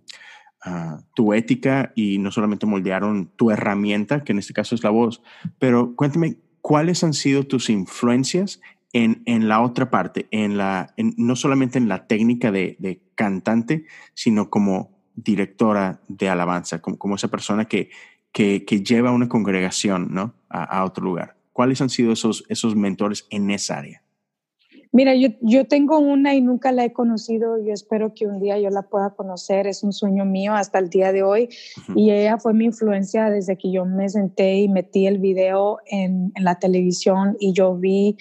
ah, 0.65 1.01
tu 1.15 1.35
ética 1.35 1.93
y 1.95 2.19
no 2.19 2.31
solamente 2.31 2.67
moldearon 2.67 3.31
tu 3.37 3.51
herramienta, 3.51 4.23
que 4.23 4.33
en 4.33 4.39
este 4.39 4.55
caso 4.55 4.75
es 4.75 4.83
la 4.83 4.91
voz, 4.91 5.23
pero 5.59 5.95
cuéntame, 5.97 6.37
¿cuáles 6.61 7.03
han 7.05 7.15
sido 7.15 7.45
tus 7.45 7.69
influencias 7.71 8.61
en, 8.93 9.23
en, 9.27 9.49
la 9.49 9.61
otra 9.61 9.91
parte, 9.91 10.29
en 10.31 10.57
la, 10.57 10.95
no 10.97 11.37
solamente 11.37 11.79
en 11.79 11.89
la 11.89 12.07
técnica 12.07 12.51
de, 12.51 12.77
de, 12.79 13.03
cantante, 13.15 13.85
sino 14.15 14.49
como 14.49 14.98
directora 15.25 16.01
de 16.09 16.29
alabanza, 16.29 16.81
como, 16.81 16.99
como 16.99 17.17
esa 17.17 17.29
persona 17.29 17.67
que, 17.67 17.91
que, 18.33 18.65
que, 18.65 18.83
lleva 18.83 19.11
una 19.11 19.29
congregación 19.29 20.09
¿no? 20.13 20.35
A, 20.49 20.65
a, 20.65 20.85
otro 20.85 21.05
lugar. 21.05 21.37
¿Cuáles 21.53 21.81
han 21.81 21.91
sido 21.91 22.13
esos, 22.13 22.45
esos 22.49 22.77
mentores 22.77 23.27
en 23.31 23.51
esa 23.51 23.79
área? 23.79 24.03
Mira, 24.91 25.15
yo, 25.15 25.29
yo 25.43 25.67
tengo 25.67 25.99
una 25.99 26.35
y 26.35 26.41
nunca 26.41 26.73
la 26.73 26.85
he 26.85 26.93
conocido. 26.93 27.63
Yo 27.63 27.73
espero 27.73 28.15
que 28.15 28.27
un 28.27 28.41
día 28.41 28.59
yo 28.59 28.71
la 28.71 28.83
pueda 28.83 29.11
conocer. 29.11 29.67
Es 29.67 29.83
un 29.83 29.93
sueño 29.93 30.25
mío 30.25 30.55
hasta 30.55 30.79
el 30.79 30.89
día 30.89 31.13
de 31.13 31.23
hoy. 31.23 31.49
Uh 31.77 31.93
-huh. 31.93 31.95
Y 31.97 32.11
ella 32.11 32.39
fue 32.39 32.55
mi 32.55 32.65
influencia 32.65 33.29
desde 33.29 33.59
que 33.59 33.71
yo 33.71 33.85
me 33.85 34.09
senté 34.09 34.57
y 34.61 34.69
metí 34.69 35.07
el 35.07 35.19
video 35.19 35.79
en, 35.87 36.33
en 36.35 36.45
la 36.45 36.59
televisión 36.59 37.37
y 37.39 37.53
yo 37.53 37.77
vi, 37.77 38.17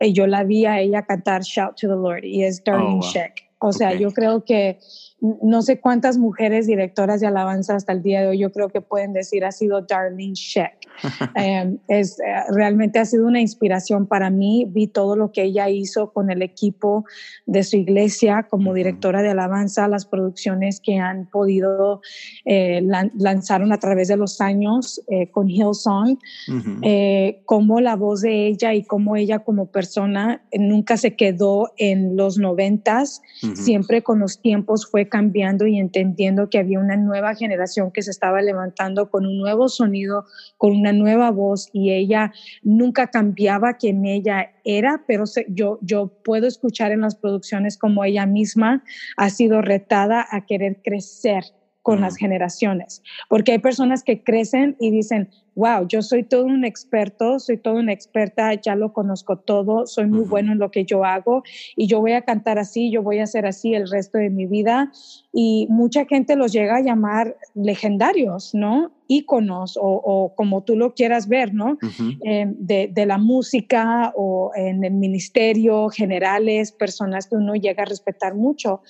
y 0.00 0.12
yo 0.12 0.26
la 0.26 0.44
vi 0.44 0.66
a 0.66 0.80
ella 0.80 1.02
cantar 1.02 1.42
Shout 1.42 1.76
to 1.80 1.88
the 1.88 1.94
Lord 1.94 2.24
y 2.24 2.44
es 2.44 2.62
Darlene 2.62 2.90
oh, 2.90 3.00
wow. 3.00 3.10
Sheck. 3.10 3.52
O 3.58 3.72
sea, 3.72 3.88
okay. 3.88 4.00
yo 4.00 4.10
creo 4.10 4.44
que 4.44 4.80
no 5.22 5.62
sé 5.62 5.78
cuántas 5.78 6.18
mujeres 6.18 6.66
directoras 6.66 7.20
de 7.20 7.28
alabanza 7.28 7.76
hasta 7.76 7.92
el 7.92 8.02
día 8.02 8.22
de 8.22 8.28
hoy, 8.28 8.38
yo 8.38 8.50
creo 8.50 8.70
que 8.70 8.80
pueden 8.80 9.12
decir 9.12 9.44
ha 9.44 9.52
sido 9.52 9.80
Darlene 9.82 10.34
Sheck. 10.34 10.74
eh, 11.36 11.76
es, 11.86 12.18
eh, 12.18 12.24
realmente 12.50 12.98
ha 12.98 13.04
sido 13.04 13.28
una 13.28 13.40
inspiración 13.40 14.06
para 14.06 14.30
mí. 14.30 14.66
Vi 14.68 14.88
todo 14.88 15.14
lo 15.14 15.30
que 15.30 15.44
ella 15.44 15.68
hizo 15.68 16.12
con 16.12 16.30
el 16.32 16.42
equipo 16.42 17.04
de 17.46 17.62
su 17.62 17.76
iglesia 17.76 18.48
como 18.50 18.74
directora 18.74 19.22
de 19.22 19.30
alabanza, 19.30 19.86
las 19.86 20.06
producciones 20.06 20.80
que 20.80 20.98
han 20.98 21.26
podido 21.30 22.00
eh, 22.44 22.80
lan 22.82 23.12
lanzaron 23.16 23.72
a 23.72 23.78
través 23.78 24.08
de 24.08 24.16
los 24.16 24.40
años 24.40 25.00
eh, 25.08 25.30
con 25.30 25.48
Hillsong, 25.48 26.18
uh 26.48 26.52
-huh. 26.52 27.38
cómo 27.44 27.80
la 27.80 27.94
voz 27.94 28.22
de 28.22 28.48
ella 28.48 28.74
y 28.74 28.82
cómo 28.82 29.14
ella 29.14 29.38
como 29.40 29.66
persona 29.66 30.42
nunca 30.52 30.96
se 30.96 31.14
quedó 31.14 31.70
en 31.76 32.16
los 32.16 32.38
noventas, 32.38 33.22
uh 33.42 33.46
-huh. 33.46 33.56
siempre 33.56 34.02
con 34.02 34.18
los 34.18 34.40
tiempos 34.40 34.90
fue 34.90 35.08
cambiando 35.12 35.66
y 35.66 35.78
entendiendo 35.78 36.48
que 36.48 36.58
había 36.58 36.78
una 36.78 36.96
nueva 36.96 37.34
generación 37.34 37.92
que 37.92 38.00
se 38.00 38.10
estaba 38.10 38.40
levantando 38.40 39.10
con 39.10 39.26
un 39.26 39.36
nuevo 39.36 39.68
sonido, 39.68 40.24
con 40.56 40.74
una 40.74 40.94
nueva 40.94 41.30
voz 41.30 41.68
y 41.74 41.92
ella 41.92 42.32
nunca 42.62 43.08
cambiaba 43.08 43.74
quien 43.74 44.06
ella 44.06 44.52
era, 44.64 45.04
pero 45.06 45.26
se, 45.26 45.44
yo, 45.50 45.78
yo 45.82 46.08
puedo 46.24 46.46
escuchar 46.46 46.92
en 46.92 47.02
las 47.02 47.14
producciones 47.14 47.76
como 47.76 48.04
ella 48.04 48.24
misma 48.24 48.82
ha 49.18 49.28
sido 49.28 49.60
retada 49.60 50.26
a 50.30 50.46
querer 50.46 50.80
crecer 50.82 51.44
con 51.82 51.98
mm. 51.98 52.02
las 52.02 52.16
generaciones, 52.16 53.02
porque 53.28 53.52
hay 53.52 53.58
personas 53.58 54.02
que 54.04 54.22
crecen 54.24 54.76
y 54.80 54.90
dicen, 54.90 55.28
wow, 55.54 55.86
yo 55.86 56.02
soy 56.02 56.22
todo 56.22 56.44
un 56.44 56.64
experto, 56.64 57.38
soy 57.38 57.56
toda 57.56 57.76
una 57.76 57.92
experta, 57.92 58.54
ya 58.54 58.74
lo 58.74 58.92
conozco 58.92 59.36
todo, 59.38 59.86
soy 59.86 60.06
muy 60.06 60.20
uh 60.20 60.24
-huh. 60.24 60.28
bueno 60.28 60.52
en 60.52 60.58
lo 60.58 60.70
que 60.70 60.84
yo 60.84 61.04
hago 61.04 61.42
y 61.76 61.86
yo 61.86 62.00
voy 62.00 62.12
a 62.12 62.22
cantar 62.22 62.58
así, 62.58 62.90
yo 62.90 63.02
voy 63.02 63.18
a 63.18 63.24
hacer 63.24 63.46
así 63.46 63.74
el 63.74 63.88
resto 63.90 64.18
de 64.18 64.30
mi 64.30 64.46
vida. 64.46 64.90
Y 65.32 65.66
mucha 65.70 66.04
gente 66.04 66.36
los 66.36 66.52
llega 66.52 66.76
a 66.76 66.80
llamar 66.80 67.36
legendarios, 67.54 68.54
¿no? 68.54 68.92
Íconos 69.08 69.76
o, 69.76 69.82
o 69.82 70.34
como 70.34 70.62
tú 70.62 70.76
lo 70.76 70.94
quieras 70.94 71.26
ver, 71.28 71.54
¿no? 71.54 71.72
Uh 71.72 71.78
-huh. 71.78 72.18
eh, 72.24 72.46
de, 72.58 72.90
de, 72.92 73.06
la 73.06 73.18
música 73.18 74.12
o 74.14 74.52
en 74.54 74.84
el 74.84 74.92
ministerio, 74.92 75.88
generales, 75.88 76.72
personas 76.72 77.26
que 77.26 77.36
uno 77.36 77.54
llega 77.54 77.82
a 77.82 77.86
respetar 77.86 78.34
mucho. 78.34 78.82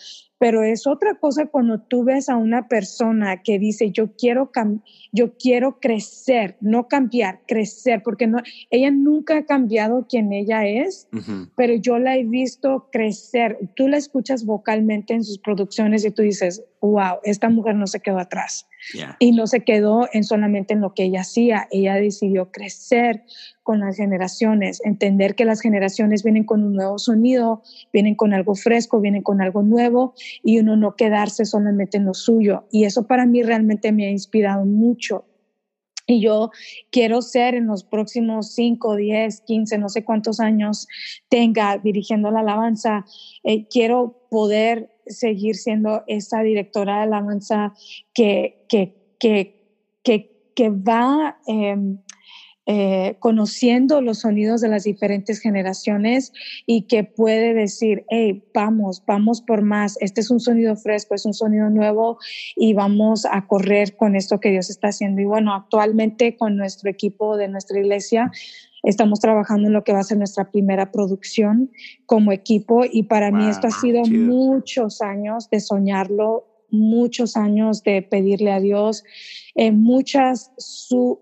Pero 0.43 0.65
es 0.65 0.89
otra 0.89 1.15
cosa 1.21 1.47
cuando 1.47 1.79
tú 1.79 2.03
ves 2.03 2.29
a 2.29 2.37
una 2.37 2.67
persona 2.67 3.43
que 3.45 3.61
dice, 3.61 3.93
yo 3.93 4.17
quiero, 4.17 4.51
yo 5.13 5.37
quiero 5.37 5.79
crecer, 5.79 6.52
no 6.61 6.89
cambiar, 6.89 7.41
crecer, 7.47 8.03
porque 8.03 8.27
no, 8.27 8.39
ella 8.71 8.91
nunca 8.91 9.39
ha 9.39 9.45
cambiado 9.45 10.07
quien 10.09 10.33
ella 10.33 10.67
es, 10.67 11.09
uh 11.13 11.17
-huh. 11.17 11.51
pero 11.57 11.75
yo 11.75 11.99
la 11.99 12.17
he 12.17 12.25
visto 12.25 12.89
crecer. 12.93 13.59
Tú 13.77 13.89
la 13.89 13.97
escuchas 13.97 14.45
vocalmente 14.45 15.15
en 15.15 15.25
sus 15.25 15.39
producciones 15.39 16.05
y 16.05 16.11
tú 16.11 16.23
dices, 16.23 16.65
wow, 16.81 17.19
esta 17.23 17.49
mujer 17.49 17.77
no 17.77 17.87
se 17.87 18.01
quedó 18.01 18.19
atrás. 18.19 18.67
Yeah. 18.95 19.17
Y 19.21 19.31
no 19.33 19.47
se 19.47 19.61
quedó 19.61 20.09
en 20.13 20.25
solamente 20.25 20.75
en 20.75 20.81
lo 20.81 20.93
que 20.95 21.05
ella 21.05 21.21
hacía, 21.21 21.69
ella 21.71 21.95
decidió 21.95 22.51
crecer 22.51 23.23
con 23.63 23.79
las 23.79 23.97
generaciones, 23.97 24.81
entender 24.85 25.37
que 25.37 25.45
las 25.45 25.61
generaciones 25.61 26.25
vienen 26.25 26.45
con 26.45 26.65
un 26.65 26.75
nuevo 26.75 26.99
sonido, 26.99 27.63
vienen 27.93 28.17
con 28.17 28.35
algo 28.35 28.57
fresco, 28.57 29.01
vienen 29.01 29.23
con 29.23 29.41
algo 29.41 29.63
nuevo 29.63 30.15
y 30.43 30.59
uno 30.59 30.77
no 30.77 30.97
quedarse 30.97 31.45
solamente 31.45 31.97
en 31.97 32.07
lo 32.07 32.15
suyo. 32.15 32.67
Y 32.73 32.85
eso 32.85 33.07
para 33.07 33.27
mí 33.27 33.43
realmente 33.43 33.93
me 33.93 34.07
ha 34.07 34.11
inspirado 34.11 34.65
mucho. 34.65 35.25
Y 36.13 36.21
yo 36.21 36.51
quiero 36.91 37.23
ser 37.23 37.55
en 37.55 37.67
los 37.67 37.85
próximos 37.85 38.53
5, 38.55 38.97
10, 38.97 39.41
15, 39.41 39.79
no 39.79 39.89
sé 39.89 40.05
cuántos 40.05 40.41
años 40.41 40.87
tenga 41.29 41.79
dirigiendo 41.79 42.31
la 42.31 42.41
alabanza, 42.41 43.07
eh, 43.45 43.67
quiero 43.69 44.27
poder 44.31 44.91
seguir 45.07 45.57
siendo 45.57 46.05
esa 46.07 46.43
directora 46.43 46.97
de 46.97 47.03
alabanza 47.05 47.73
que, 48.13 48.65
que, 48.69 48.95
que, 49.19 49.59
que, 50.03 50.69
va 50.69 51.39
eh, 51.49 51.77
eh, 52.67 53.17
conociendo 53.19 54.01
los 54.01 54.21
sonidos 54.21 54.61
de 54.61 54.69
las 54.69 54.85
diferentes 54.85 55.41
generaciones 55.41 56.33
y 56.65 56.83
que 56.83 57.05
puede 57.05 57.55
decir, 57.55 58.05
hey, 58.09 58.45
vamos, 58.55 59.03
vamos 59.07 59.41
por 59.41 59.63
más, 59.63 59.97
este 60.01 60.21
es 60.21 60.31
un 60.31 60.39
sonido 60.39 60.77
fresco, 60.77 61.15
es 61.15 61.27
un 61.27 61.35
sonido 61.35 61.71
nuevo 61.71 62.19
y 62.55 62.75
vamos 62.75 63.27
a 63.27 63.47
correr 63.47 63.97
con 63.97 64.15
esto 64.15 64.39
que 64.39 64.51
Dios 64.51 64.71
está 64.71 64.89
haciendo. 64.89 65.21
Y 65.21 65.25
bueno, 65.25 65.55
actualmente 65.55 66.37
con 66.37 66.57
nuestro 66.57 66.89
equipo 66.89 67.37
de 67.37 67.49
nuestra 67.49 67.79
iglesia, 67.81 68.31
Estamos 68.83 69.21
trabajando 69.21 69.69
en 69.69 69.75
lo 69.75 69.85
que 69.85 69.93
va 69.93 70.01
a 70.01 70.05
ser 70.05 70.19
nuestra 70.19 70.51
primera 70.51 70.91
producción 70.91 71.71
como 72.05 72.33
equipo 72.33 72.83
y 72.85 73.05
para 73.05 73.31
wow, 73.31 73.39
mí 73.39 73.49
esto 73.49 73.69
ha 73.69 73.71
sido 73.71 74.03
chido. 74.03 74.27
muchos 74.27 75.01
años 75.01 75.49
de 75.51 75.61
soñarlo, 75.61 76.52
muchos 76.73 77.37
años 77.37 77.83
de 77.83 78.03
pedirle 78.03 78.51
a 78.51 78.59
Dios, 78.59 79.05
eh, 79.55 79.71
muchas, 79.71 80.53
su, 80.57 81.21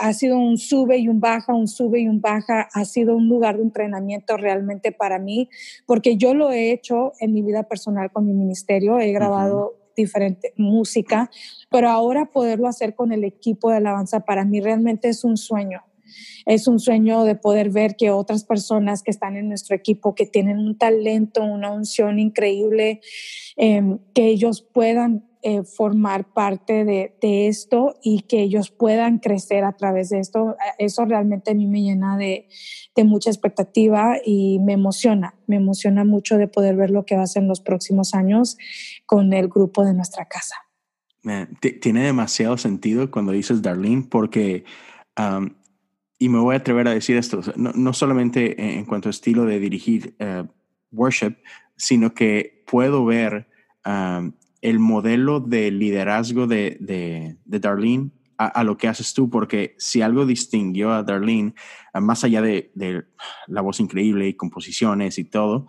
ha 0.00 0.12
sido 0.12 0.38
un 0.38 0.58
sube 0.58 0.98
y 0.98 1.08
un 1.08 1.20
baja, 1.20 1.54
un 1.54 1.68
sube 1.68 2.00
y 2.00 2.08
un 2.08 2.20
baja, 2.20 2.68
ha 2.74 2.84
sido 2.84 3.16
un 3.16 3.28
lugar 3.28 3.56
de 3.56 3.62
entrenamiento 3.62 4.36
realmente 4.36 4.92
para 4.92 5.18
mí, 5.18 5.48
porque 5.86 6.16
yo 6.16 6.34
lo 6.34 6.50
he 6.50 6.72
hecho 6.72 7.12
en 7.20 7.32
mi 7.32 7.42
vida 7.42 7.62
personal 7.62 8.10
con 8.12 8.26
mi 8.26 8.34
ministerio, 8.34 8.98
he 8.98 9.12
grabado 9.12 9.58
uh 9.58 9.70
-huh. 9.70 9.94
diferente 9.96 10.52
música, 10.56 11.30
pero 11.70 11.88
ahora 11.88 12.26
poderlo 12.26 12.68
hacer 12.68 12.94
con 12.94 13.12
el 13.12 13.24
equipo 13.24 13.70
de 13.70 13.76
alabanza 13.76 14.20
para 14.20 14.44
mí 14.44 14.60
realmente 14.60 15.08
es 15.08 15.24
un 15.24 15.36
sueño 15.36 15.82
es 16.46 16.68
un 16.68 16.78
sueño 16.78 17.24
de 17.24 17.34
poder 17.34 17.70
ver 17.70 17.96
que 17.96 18.10
otras 18.10 18.44
personas 18.44 19.02
que 19.02 19.10
están 19.10 19.36
en 19.36 19.48
nuestro 19.48 19.76
equipo, 19.76 20.14
que 20.14 20.26
tienen 20.26 20.58
un 20.58 20.76
talento, 20.76 21.42
una 21.42 21.70
unción 21.70 22.18
increíble, 22.18 23.00
eh, 23.56 23.98
que 24.14 24.26
ellos 24.26 24.62
puedan 24.62 25.28
eh, 25.42 25.62
formar 25.62 26.32
parte 26.32 26.84
de, 26.84 27.16
de, 27.22 27.46
esto 27.46 27.94
y 28.02 28.22
que 28.22 28.42
ellos 28.42 28.72
puedan 28.72 29.18
crecer 29.18 29.62
a 29.62 29.72
través 29.72 30.08
de 30.08 30.18
esto. 30.18 30.56
Eso 30.78 31.04
realmente 31.04 31.52
a 31.52 31.54
mí 31.54 31.68
me 31.68 31.80
llena 31.80 32.16
de, 32.16 32.48
de, 32.96 33.04
mucha 33.04 33.30
expectativa 33.30 34.16
y 34.24 34.58
me 34.58 34.72
emociona, 34.72 35.36
me 35.46 35.54
emociona 35.54 36.04
mucho 36.04 36.38
de 36.38 36.48
poder 36.48 36.74
ver 36.74 36.90
lo 36.90 37.04
que 37.04 37.16
va 37.16 37.22
a 37.22 37.26
ser 37.28 37.44
en 37.44 37.48
los 37.48 37.60
próximos 37.60 38.14
años 38.14 38.58
con 39.06 39.32
el 39.32 39.46
grupo 39.46 39.84
de 39.84 39.94
nuestra 39.94 40.24
casa. 40.24 40.56
Tiene 41.80 42.04
demasiado 42.04 42.56
sentido 42.56 43.10
cuando 43.10 43.32
dices 43.32 43.62
Darlene, 43.62 44.06
porque 44.08 44.64
um, 45.18 45.50
y 46.18 46.28
me 46.28 46.38
voy 46.38 46.54
a 46.54 46.58
atrever 46.58 46.88
a 46.88 46.92
decir 46.92 47.16
esto, 47.16 47.40
no, 47.56 47.72
no 47.72 47.92
solamente 47.92 48.60
en, 48.60 48.78
en, 48.78 48.84
cuanto 48.84 49.08
a 49.08 49.10
estilo 49.10 49.44
de 49.44 49.60
dirigir 49.60 50.16
uh, 50.20 50.46
worship, 50.90 51.36
sino 51.76 52.12
que 52.14 52.64
puedo 52.66 53.04
ver 53.04 53.48
el 54.60 54.78
modelo 54.78 55.40
de 55.40 55.70
liderazgo 55.70 56.46
de, 56.46 56.76
de, 56.78 57.38
de 57.46 57.58
Darlene 57.58 58.10
a, 58.36 58.46
a, 58.46 58.64
lo 58.64 58.76
que 58.76 58.86
haces 58.86 59.14
tú, 59.14 59.30
porque 59.30 59.74
si 59.78 60.02
algo 60.02 60.26
distinguió 60.26 60.92
a 60.92 61.02
Darlene, 61.02 61.54
más 61.94 62.22
allá 62.24 62.42
de, 62.42 62.70
la 63.46 63.62
voz 63.62 63.80
increíble 63.80 64.28
y 64.28 64.34
composiciones 64.34 65.18
y 65.18 65.24
todo, 65.24 65.68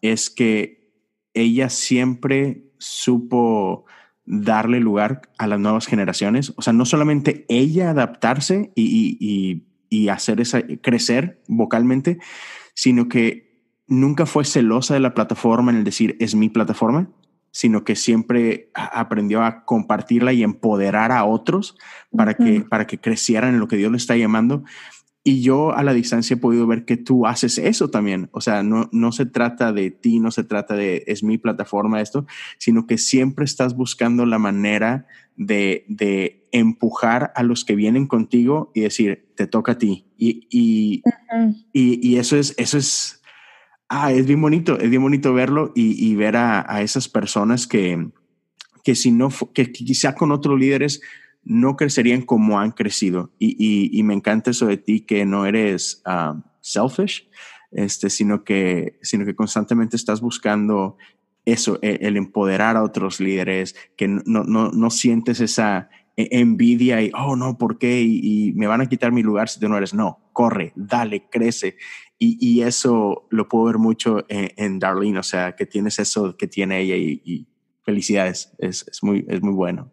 es 0.00 0.30
que 0.30 0.90
ella 1.34 1.68
siempre 1.68 2.72
supo 2.78 3.84
darle 4.24 4.80
lugar 4.80 5.22
a 5.38 5.46
las 5.46 5.58
nuevas 5.60 5.86
generaciones. 5.86 6.52
O 6.56 6.62
sea, 6.62 6.72
no 6.72 6.84
solamente 6.84 7.44
ella 7.48 7.90
adaptarse 7.90 8.72
y, 8.74 9.16
y, 9.20 9.66
y 9.88 10.08
hacer 10.08 10.40
esa, 10.40 10.62
crecer 10.80 11.42
vocalmente, 11.48 12.18
sino 12.74 13.08
que 13.08 13.52
nunca 13.86 14.26
fue 14.26 14.44
celosa 14.44 14.94
de 14.94 15.00
la 15.00 15.14
plataforma 15.14 15.70
en 15.70 15.78
el 15.78 15.84
decir, 15.84 16.16
es 16.20 16.34
mi 16.34 16.48
plataforma, 16.48 17.10
sino 17.50 17.84
que 17.84 17.96
siempre 17.96 18.70
aprendió 18.74 19.42
a 19.42 19.64
compartirla 19.64 20.32
y 20.32 20.42
empoderar 20.42 21.12
a 21.12 21.24
otros 21.24 21.76
para, 22.10 22.34
que, 22.34 22.62
para 22.62 22.86
que 22.86 22.98
crecieran 22.98 23.54
en 23.54 23.60
lo 23.60 23.68
que 23.68 23.76
Dios 23.76 23.90
le 23.90 23.98
está 23.98 24.16
llamando. 24.16 24.64
Y 25.24 25.42
yo 25.42 25.72
a 25.72 25.84
la 25.84 25.94
distancia 25.94 26.34
he 26.34 26.38
podido 26.38 26.66
ver 26.66 26.84
que 26.84 26.96
tú 26.96 27.26
haces 27.26 27.58
eso 27.58 27.90
también. 27.90 28.28
O 28.32 28.40
sea, 28.40 28.64
no, 28.64 28.88
no 28.90 29.12
se 29.12 29.24
trata 29.24 29.72
de 29.72 29.92
ti, 29.92 30.18
no 30.18 30.32
se 30.32 30.42
trata 30.42 30.74
de 30.74 31.04
es 31.06 31.22
mi 31.22 31.38
plataforma 31.38 32.00
esto, 32.00 32.26
sino 32.58 32.86
que 32.88 32.98
siempre 32.98 33.44
estás 33.44 33.76
buscando 33.76 34.26
la 34.26 34.38
manera 34.38 35.06
de, 35.36 35.84
de 35.88 36.48
empujar 36.50 37.32
a 37.36 37.44
los 37.44 37.64
que 37.64 37.76
vienen 37.76 38.08
contigo 38.08 38.72
y 38.74 38.80
decir, 38.80 39.28
te 39.36 39.46
toca 39.46 39.72
a 39.72 39.78
ti. 39.78 40.06
Y, 40.18 40.48
y, 40.50 41.02
y, 41.72 42.16
eso 42.16 42.36
es, 42.36 42.54
eso 42.58 42.78
es, 42.78 43.22
ah, 43.88 44.12
es 44.12 44.26
bien 44.26 44.40
bonito, 44.40 44.78
es 44.78 44.90
bien 44.90 45.02
bonito 45.02 45.32
verlo 45.32 45.72
y, 45.76 46.04
y 46.04 46.16
ver 46.16 46.36
a, 46.36 46.64
a, 46.68 46.82
esas 46.82 47.08
personas 47.08 47.68
que, 47.68 48.08
que 48.82 48.96
si 48.96 49.12
no, 49.12 49.30
que 49.54 49.70
quizá 49.70 50.14
con 50.14 50.32
otros 50.32 50.58
líderes 50.58 51.00
no 51.44 51.76
crecerían 51.76 52.22
como 52.22 52.60
han 52.60 52.70
crecido. 52.70 53.32
Y, 53.38 53.56
y, 53.90 54.02
me 54.02 54.14
encanta 54.14 54.50
eso 54.50 54.66
de 54.66 54.76
ti, 54.76 55.00
que 55.00 55.24
no 55.24 55.46
eres 55.46 56.02
um, 56.06 56.42
selfish, 56.60 57.28
este, 57.72 58.10
sino, 58.10 58.44
que, 58.44 58.98
sino 59.02 59.24
que 59.24 59.34
constantemente 59.34 59.96
estás 59.96 60.20
buscando 60.20 60.96
eso, 61.44 61.78
el, 61.82 61.98
el 62.00 62.16
empoderar 62.16 62.76
a 62.76 62.82
otros 62.82 63.20
líderes, 63.20 63.74
que 63.96 64.08
no, 64.08 64.22
no, 64.26 64.70
no 64.70 64.90
sientes 64.90 65.40
esa 65.40 65.90
e, 66.16 66.28
envidia 66.40 67.02
y, 67.02 67.10
oh, 67.14 67.36
no, 67.36 67.58
¿por 67.58 67.78
qué? 67.78 68.02
Y, 68.02 68.52
me 68.54 68.66
van 68.66 68.80
a 68.80 68.88
quitar 68.88 69.12
mi 69.12 69.22
lugar 69.22 69.48
si 69.48 69.58
tú 69.58 69.68
no 69.68 69.76
eres. 69.76 69.94
No, 69.94 70.30
corre, 70.32 70.72
dale, 70.76 71.28
crece. 71.30 71.76
Y, 72.18 72.62
eso 72.62 73.26
lo 73.30 73.48
puedo 73.48 73.64
ver 73.64 73.78
mucho 73.78 74.24
en, 74.28 74.50
en, 74.56 74.78
Darlene, 74.78 75.18
o 75.18 75.24
sea, 75.24 75.56
que 75.56 75.66
tienes 75.66 75.98
eso 75.98 76.36
que 76.36 76.46
tiene 76.46 76.80
ella 76.80 76.94
y 76.94 77.48
felicidades, 77.84 78.52
es, 78.58 78.86
es, 78.88 79.02
muy, 79.02 79.24
es 79.28 79.42
muy 79.42 79.52
bueno. 79.52 79.92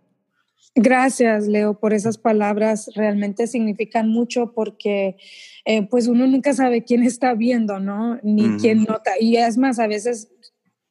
Gracias, 0.76 1.48
Leo, 1.48 1.80
por 1.80 1.94
esas 1.94 2.18
palabras. 2.18 2.90
Realmente 2.96 3.48
significan 3.48 4.10
mucho 4.10 4.54
porque 4.54 5.18
eh, 5.66 5.84
pues 5.84 6.08
uno 6.08 6.28
nunca 6.28 6.54
sabe 6.54 6.84
quién 6.84 7.04
está 7.04 7.34
viendo, 7.34 7.80
¿no? 7.80 8.20
Ni 8.24 8.58
quién 8.58 8.84
nota. 8.84 9.12
Y 9.20 9.38
es 9.38 9.58
más, 9.58 9.80
a 9.80 9.88
veces 9.88 10.30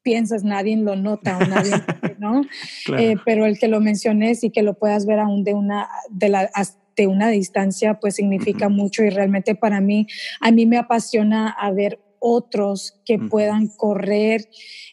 piensas, 0.03 0.45
nadie 0.45 0.77
lo 0.77 0.97
nota 0.97 1.39
o 1.39 1.47
nadie, 1.47 1.73
¿no? 2.19 2.43
claro. 2.85 3.03
eh, 3.03 3.17
pero 3.25 3.47
el 3.47 3.59
que 3.59 3.69
lo 3.69 3.81
menciones 3.81 4.43
y 4.45 4.51
que 4.51 4.63
lo 4.63 4.75
puedas 4.75 5.07
ver 5.07 5.19
aún 5.19 5.45
de 5.45 5.55
una, 5.55 5.89
de 6.11 6.29
la, 6.29 6.51
de 6.97 7.07
una 7.07 7.29
distancia, 7.29 8.01
pues 8.01 8.17
significa 8.17 8.67
uh 8.67 8.71
-huh. 8.71 8.75
mucho 8.75 9.05
y 9.05 9.11
realmente 9.11 9.55
para 9.55 9.81
mí, 9.81 10.07
a 10.41 10.51
mí 10.51 10.67
me 10.67 10.79
apasiona 10.79 11.51
a 11.51 11.71
ver 11.73 12.01
otros 12.21 13.01
que 13.05 13.17
uh 13.17 13.21
-huh. 13.21 13.29
puedan 13.29 13.69
correr 13.69 14.49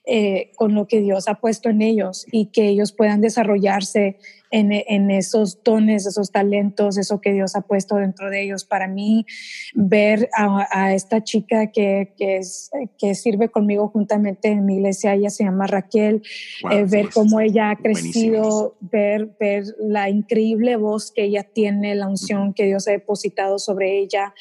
eh, 0.06 0.52
con 0.56 0.76
lo 0.76 0.88
que 0.88 1.02
Dios 1.02 1.28
ha 1.28 1.36
puesto 1.36 1.70
en 1.70 1.82
ellos 1.82 2.26
y 2.32 2.48
que 2.48 2.68
ellos 2.68 2.92
puedan 2.92 3.22
desarrollarse 3.22 4.18
en, 4.56 4.72
en, 4.72 5.12
esos 5.12 5.62
dones, 5.64 6.06
esos 6.06 6.32
talentos, 6.32 6.98
eso 6.98 7.20
que 7.20 7.34
Dios 7.34 7.58
ha 7.58 7.62
puesto 7.62 7.96
dentro 7.96 8.30
de 8.30 8.44
ellos. 8.44 8.64
Para 8.64 8.88
mí, 8.88 9.26
ver 9.74 10.30
a, 10.38 10.66
a 10.72 10.94
esta 10.94 11.22
chica 11.22 11.72
que, 11.72 12.14
que, 12.18 12.38
es, 12.38 12.72
que, 12.98 13.16
sirve 13.16 13.50
conmigo 13.50 13.90
juntamente 13.90 14.48
en 14.48 14.66
mi 14.66 14.76
iglesia, 14.76 15.14
ella 15.14 15.30
se 15.30 15.44
llama 15.44 15.68
Raquel, 15.68 16.24
wow, 16.64 16.72
eh, 16.72 16.86
ver 16.86 17.10
cómo 17.14 17.42
ella 17.42 17.72
ha 17.72 17.76
crecido, 17.76 18.78
ver, 18.80 19.36
ver 19.40 19.66
la 19.78 20.10
increíble 20.10 20.78
voz 20.78 21.12
que 21.12 21.24
ella 21.24 21.44
tiene, 21.44 21.94
la 21.96 22.08
unción 22.08 22.54
que 22.54 22.66
Dios 22.66 22.88
ha 22.88 22.92
depositado 22.92 23.60
sobre 23.60 24.00
ella 24.00 24.34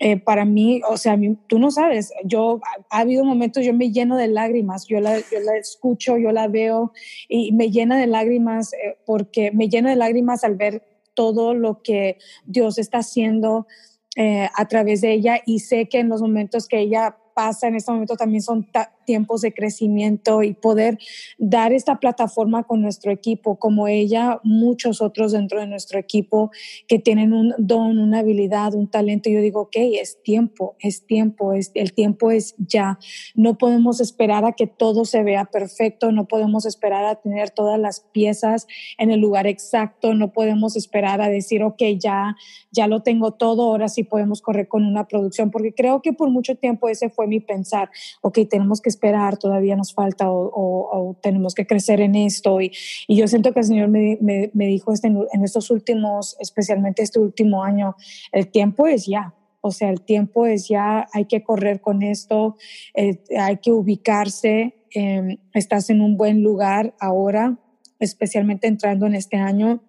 eh, 0.00 0.18
para 0.18 0.44
mí, 0.44 0.80
o 0.88 0.96
sea, 0.96 1.16
tú 1.46 1.60
no 1.60 1.70
sabes, 1.70 2.12
yo, 2.24 2.60
ha, 2.64 2.96
ha, 2.96 3.00
habido 3.00 3.24
momentos, 3.24 3.64
yo 3.64 3.72
me 3.72 3.92
lleno 3.92 4.16
de 4.16 4.26
lágrimas, 4.26 4.86
yo 4.86 5.00
la, 5.00 5.18
yo 5.18 5.38
la 5.44 5.56
escucho, 5.56 6.16
yo 6.18 6.32
la 6.32 6.48
veo 6.48 6.92
y 7.28 7.52
me 7.52 7.70
llena 7.70 7.96
de 7.98 8.08
lágrimas 8.08 8.72
eh, 8.72 8.98
porque 9.06 9.52
me 9.52 9.68
llena 9.68 9.90
de 9.90 9.96
lágrimas 9.96 10.42
al 10.42 10.56
ver 10.56 10.82
todo 11.14 11.54
lo 11.54 11.80
que 11.82 12.18
Dios 12.44 12.78
está 12.78 12.98
haciendo 12.98 13.68
eh, 14.16 14.48
a 14.54 14.66
través 14.66 15.00
de 15.00 15.12
ella 15.12 15.40
y 15.46 15.60
sé 15.60 15.88
que 15.88 16.00
en 16.00 16.08
los 16.08 16.20
momentos 16.20 16.66
que 16.66 16.80
ella 16.80 17.16
pasa 17.34 17.68
en 17.68 17.76
este 17.76 17.92
momento 17.92 18.16
también 18.16 18.42
son 18.42 18.68
tiempos 19.04 19.40
de 19.40 19.52
crecimiento 19.52 20.42
y 20.42 20.54
poder 20.54 20.98
dar 21.38 21.72
esta 21.72 22.00
plataforma 22.00 22.64
con 22.64 22.80
nuestro 22.80 23.12
equipo, 23.12 23.56
como 23.58 23.88
ella, 23.88 24.40
muchos 24.42 25.00
otros 25.00 25.32
dentro 25.32 25.60
de 25.60 25.66
nuestro 25.66 25.98
equipo 25.98 26.50
que 26.88 26.98
tienen 26.98 27.32
un 27.32 27.54
don, 27.58 27.98
una 27.98 28.20
habilidad, 28.20 28.74
un 28.74 28.88
talento. 28.88 29.30
Yo 29.30 29.40
digo, 29.40 29.62
ok, 29.62 29.76
es 29.76 30.22
tiempo, 30.22 30.76
es 30.80 31.06
tiempo, 31.06 31.52
es, 31.52 31.70
el 31.74 31.92
tiempo 31.92 32.30
es 32.30 32.54
ya. 32.58 32.98
No 33.34 33.58
podemos 33.58 34.00
esperar 34.00 34.44
a 34.44 34.52
que 34.52 34.66
todo 34.66 35.04
se 35.04 35.22
vea 35.22 35.44
perfecto, 35.46 36.12
no 36.12 36.26
podemos 36.26 36.66
esperar 36.66 37.04
a 37.04 37.16
tener 37.16 37.50
todas 37.50 37.78
las 37.78 38.00
piezas 38.00 38.66
en 38.98 39.10
el 39.10 39.20
lugar 39.20 39.46
exacto, 39.46 40.14
no 40.14 40.32
podemos 40.32 40.76
esperar 40.76 41.20
a 41.20 41.28
decir, 41.28 41.62
ok, 41.62 41.82
ya, 41.98 42.36
ya 42.70 42.86
lo 42.86 43.02
tengo 43.02 43.32
todo, 43.32 43.64
ahora 43.64 43.88
sí 43.88 44.04
podemos 44.04 44.42
correr 44.42 44.68
con 44.68 44.84
una 44.84 45.06
producción, 45.06 45.50
porque 45.50 45.72
creo 45.74 46.02
que 46.02 46.12
por 46.12 46.30
mucho 46.30 46.56
tiempo 46.56 46.88
ese 46.88 47.10
fue 47.10 47.26
mi 47.26 47.40
pensar, 47.40 47.90
ok, 48.22 48.40
tenemos 48.48 48.80
que 48.80 48.88
esperar, 48.94 49.36
todavía 49.36 49.76
nos 49.76 49.92
falta 49.92 50.30
o, 50.30 50.46
o, 50.46 51.10
o 51.10 51.14
tenemos 51.20 51.54
que 51.54 51.66
crecer 51.66 52.00
en 52.00 52.14
esto. 52.14 52.60
Y, 52.60 52.72
y, 53.06 53.16
yo 53.16 53.28
siento 53.28 53.52
que 53.52 53.60
el 53.60 53.66
Señor 53.66 53.88
me, 53.88 54.18
me, 54.20 54.50
me 54.54 54.66
dijo 54.66 54.92
este, 54.92 55.08
en 55.08 55.44
estos 55.44 55.70
últimos, 55.70 56.36
especialmente 56.40 57.02
este 57.02 57.18
último 57.18 57.64
año, 57.64 57.96
el 58.32 58.48
tiempo 58.48 58.86
es 58.86 59.06
ya. 59.06 59.34
O 59.66 59.70
sea, 59.70 59.88
el 59.88 60.02
tiempo 60.02 60.44
es 60.44 60.68
ya, 60.68 61.08
hay 61.14 61.24
que 61.24 61.42
correr 61.42 61.80
con 61.80 62.02
esto, 62.02 62.56
eh, 62.92 63.22
hay 63.38 63.56
que 63.56 63.72
ubicarse, 63.72 64.74
eh, 64.94 65.38
estás 65.54 65.88
en 65.88 66.02
un 66.02 66.18
buen 66.18 66.42
lugar 66.42 66.94
ahora, 67.00 67.56
especialmente 67.98 68.66
entrando 68.66 69.06
en 69.06 69.14
este 69.14 69.38
año. 69.38 69.82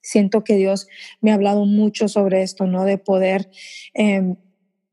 Siento 0.00 0.44
que 0.44 0.56
Dios 0.56 0.88
me 1.20 1.30
ha 1.30 1.34
hablado 1.34 1.66
mucho 1.66 2.08
sobre 2.08 2.42
esto, 2.42 2.66
¿no? 2.66 2.84
De 2.84 2.96
poder 2.96 3.50
eh, 3.92 4.34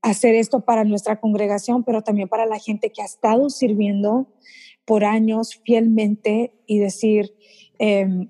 hacer 0.01 0.35
esto 0.35 0.61
para 0.61 0.83
nuestra 0.83 1.19
congregación, 1.19 1.83
pero 1.83 2.01
también 2.01 2.29
para 2.29 2.45
la 2.45 2.59
gente 2.59 2.91
que 2.91 3.01
ha 3.01 3.05
estado 3.05 3.49
sirviendo 3.49 4.27
por 4.85 5.03
años 5.03 5.59
fielmente 5.63 6.53
y 6.65 6.79
decir, 6.79 7.35
eh, 7.79 8.27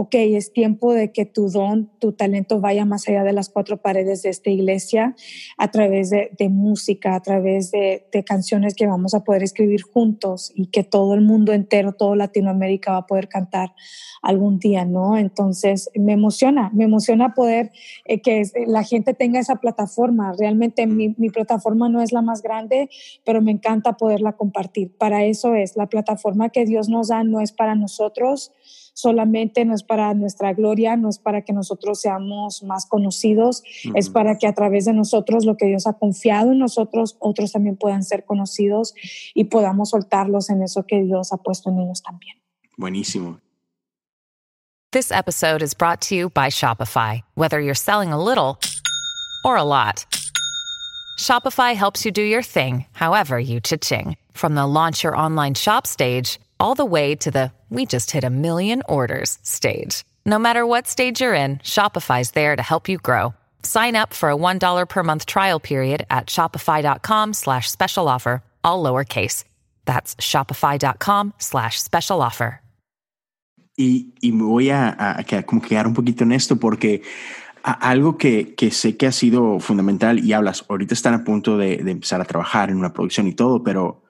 ok, 0.00 0.14
es 0.14 0.54
tiempo 0.54 0.94
de 0.94 1.12
que 1.12 1.26
tu 1.26 1.50
don, 1.50 1.90
tu 1.98 2.12
talento 2.12 2.58
vaya 2.58 2.86
más 2.86 3.06
allá 3.06 3.22
de 3.22 3.34
las 3.34 3.50
cuatro 3.50 3.76
paredes 3.76 4.22
de 4.22 4.30
esta 4.30 4.48
iglesia 4.48 5.14
a 5.58 5.70
través 5.70 6.08
de, 6.08 6.30
de 6.38 6.48
música, 6.48 7.14
a 7.14 7.20
través 7.20 7.70
de, 7.70 8.06
de, 8.10 8.24
canciones 8.24 8.74
que 8.74 8.86
vamos 8.86 9.12
a 9.12 9.24
poder 9.24 9.42
escribir 9.42 9.82
juntos 9.82 10.52
y 10.54 10.68
que 10.68 10.84
todo 10.84 11.12
el 11.12 11.20
mundo 11.20 11.52
entero, 11.52 11.92
todo 11.92 12.14
Latinoamérica 12.14 12.92
va 12.92 12.98
a 12.98 13.06
poder 13.06 13.28
cantar 13.28 13.74
algún 14.22 14.58
día, 14.58 14.86
¿no? 14.86 15.18
Entonces, 15.18 15.90
me 15.94 16.14
emociona, 16.14 16.70
me 16.72 16.84
emociona 16.84 17.34
poder 17.34 17.70
eh, 18.06 18.22
que 18.22 18.42
la 18.66 18.84
gente 18.84 19.12
tenga 19.12 19.38
esa 19.38 19.56
plataforma. 19.56 20.32
Realmente 20.38 20.86
mi, 20.86 21.14
mi 21.18 21.28
plataforma 21.28 21.90
no 21.90 22.00
es 22.00 22.12
la 22.12 22.22
más 22.22 22.40
grande, 22.40 22.88
pero 23.22 23.42
me 23.42 23.50
encanta 23.50 23.98
poderla 23.98 24.32
compartir. 24.32 24.96
Para 24.96 25.24
eso 25.24 25.54
es, 25.54 25.76
la 25.76 25.88
plataforma 25.88 26.48
que 26.48 26.64
Dios 26.64 26.88
nos 26.88 27.08
da 27.08 27.22
no 27.22 27.42
es 27.42 27.52
para 27.52 27.74
nosotros, 27.74 28.52
solamente 28.94 29.64
no 29.64 29.74
es 29.74 29.82
para 29.82 30.14
nuestra 30.14 30.52
gloria, 30.52 30.96
no 30.96 31.08
es 31.08 31.18
para 31.18 31.42
que 31.42 31.52
nosotros 31.52 32.00
seamos 32.00 32.62
más 32.62 32.86
conocidos, 32.86 33.62
uh 33.84 33.90
-huh. 33.90 33.98
es 33.98 34.10
para 34.10 34.36
que 34.38 34.46
a 34.46 34.52
través 34.54 34.84
de 34.84 34.92
nosotros 34.92 35.44
lo 35.44 35.56
que 35.56 35.66
Dios 35.66 35.86
ha 35.86 35.94
confiado 35.94 36.52
en 36.52 36.58
nosotros, 36.58 37.16
otros 37.18 37.52
también 37.52 37.76
puedan 37.76 38.02
ser 38.02 38.24
conocidos 38.24 38.94
y 39.34 39.44
podamos 39.44 39.90
soltarlos 39.90 40.50
en 40.50 40.62
eso 40.62 40.84
que 40.86 41.02
Dios 41.02 41.32
ha 41.32 41.36
puesto 41.36 41.70
en 41.70 41.80
ellos 41.80 42.02
también. 42.02 42.36
Buenísimo. 42.76 43.40
This 44.92 45.12
episode 45.12 45.62
is 45.62 45.72
brought 45.74 46.00
to 46.08 46.16
you 46.16 46.30
by 46.30 46.48
Shopify. 46.50 47.22
Whether 47.36 47.60
you're 47.60 47.74
selling 47.76 48.12
a 48.12 48.18
little 48.18 48.58
or 49.44 49.56
a 49.56 49.62
lot, 49.62 50.04
Shopify 51.16 51.76
helps 51.76 52.04
you 52.04 52.10
do 52.10 52.22
your 52.22 52.42
thing, 52.42 52.86
however 52.92 53.38
you 53.38 53.60
cha-ching. 53.60 54.16
From 54.32 54.56
the 54.56 54.66
launch 54.66 55.04
your 55.04 55.16
online 55.16 55.54
shop 55.54 55.86
stage 55.86 56.40
all 56.60 56.74
the 56.74 56.84
way 56.84 57.16
to 57.16 57.30
the 57.30 57.52
we 57.70 57.86
just 57.86 58.10
hit 58.10 58.24
a 58.24 58.30
million 58.30 58.82
orders 58.88 59.38
stage. 59.42 60.04
No 60.26 60.38
matter 60.38 60.66
what 60.66 60.86
stage 60.86 61.20
you're 61.20 61.34
in, 61.34 61.58
Shopify's 61.58 62.32
there 62.32 62.56
to 62.56 62.62
help 62.62 62.88
you 62.88 62.98
grow. 62.98 63.32
Sign 63.62 63.96
up 63.96 64.12
for 64.12 64.30
a 64.30 64.36
$1 64.36 64.88
per 64.88 65.02
month 65.02 65.26
trial 65.26 65.60
period 65.60 66.04
at 66.10 66.26
shopify.com 66.26 67.32
slash 67.32 67.70
special 67.70 68.08
offer, 68.08 68.42
all 68.62 68.82
lowercase. 68.82 69.44
That's 69.86 70.16
shopify.com 70.16 71.34
slash 71.38 71.80
special 71.80 72.20
offer. 72.22 72.60
Y, 73.76 74.12
y 74.20 74.32
me 74.32 74.44
voy 74.44 74.68
a, 74.68 74.90
a, 74.90 75.20
a 75.20 75.42
como 75.44 75.62
quedar 75.62 75.86
un 75.86 75.94
poquito 75.94 76.24
en 76.24 76.32
esto 76.32 76.56
porque 76.56 77.02
algo 77.62 78.18
que, 78.18 78.54
que, 78.54 78.70
sé 78.70 78.96
que 78.96 79.06
ha 79.06 79.12
sido 79.12 79.58
fundamental 79.60 80.18
y 80.18 80.32
hablas, 80.32 80.64
ahorita 80.68 80.92
están 80.92 81.14
a 81.14 81.24
punto 81.24 81.56
de, 81.56 81.78
de 81.78 81.90
empezar 81.90 82.20
a 82.20 82.24
trabajar 82.24 82.70
en 82.70 82.76
una 82.76 82.92
producción 82.92 83.26
y 83.26 83.32
todo, 83.32 83.62
pero 83.62 84.02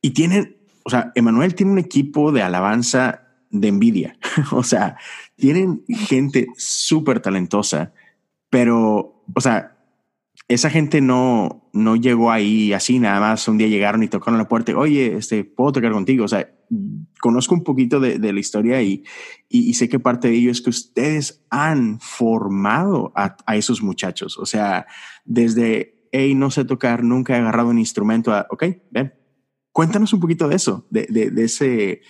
y 0.00 0.10
tienen 0.10 0.56
o 0.84 0.90
sea, 0.90 1.12
Emanuel 1.14 1.54
tiene 1.54 1.72
un 1.72 1.78
equipo 1.78 2.32
de 2.32 2.42
alabanza 2.42 3.22
de 3.50 3.68
envidia. 3.68 4.16
o 4.52 4.62
sea, 4.62 4.96
tienen 5.36 5.84
gente 5.88 6.48
súper 6.56 7.20
talentosa, 7.20 7.92
pero, 8.50 9.24
o 9.34 9.40
sea, 9.40 9.76
esa 10.48 10.70
gente 10.70 11.00
no, 11.00 11.70
no 11.72 11.96
llegó 11.96 12.30
ahí 12.30 12.72
así, 12.72 12.98
nada 12.98 13.20
más 13.20 13.48
un 13.48 13.58
día 13.58 13.68
llegaron 13.68 14.02
y 14.02 14.08
tocaron 14.08 14.38
la 14.38 14.48
puerta, 14.48 14.76
oye, 14.76 15.16
este, 15.16 15.44
¿puedo 15.44 15.72
tocar 15.72 15.92
contigo? 15.92 16.24
O 16.24 16.28
sea, 16.28 16.50
conozco 17.20 17.54
un 17.54 17.64
poquito 17.64 18.00
de, 18.00 18.18
la 18.32 18.40
historia 18.40 18.82
y, 18.82 19.04
y, 19.48 19.74
sé 19.74 19.88
que 19.88 19.98
parte 19.98 20.28
de 20.28 20.34
ello 20.34 20.50
es 20.50 20.60
que 20.60 20.70
ustedes 20.70 21.44
han 21.50 22.00
formado 22.00 23.12
a, 23.14 23.36
esos 23.56 23.82
muchachos. 23.82 24.38
O 24.38 24.46
sea, 24.46 24.86
desde, 25.24 26.08
hey, 26.12 26.34
no 26.34 26.50
sé 26.50 26.64
tocar, 26.64 27.04
nunca 27.04 27.36
he 27.36 27.40
agarrado 27.40 27.68
un 27.68 27.78
instrumento, 27.78 28.32
ok, 28.50 28.64
ven. 28.90 29.14
Cuéntanos 29.72 30.12
un 30.12 30.20
poquito 30.20 30.48
de 30.48 30.56
eso, 30.56 30.86
de, 30.90 31.06
de, 31.06 31.44
ese 31.44 32.02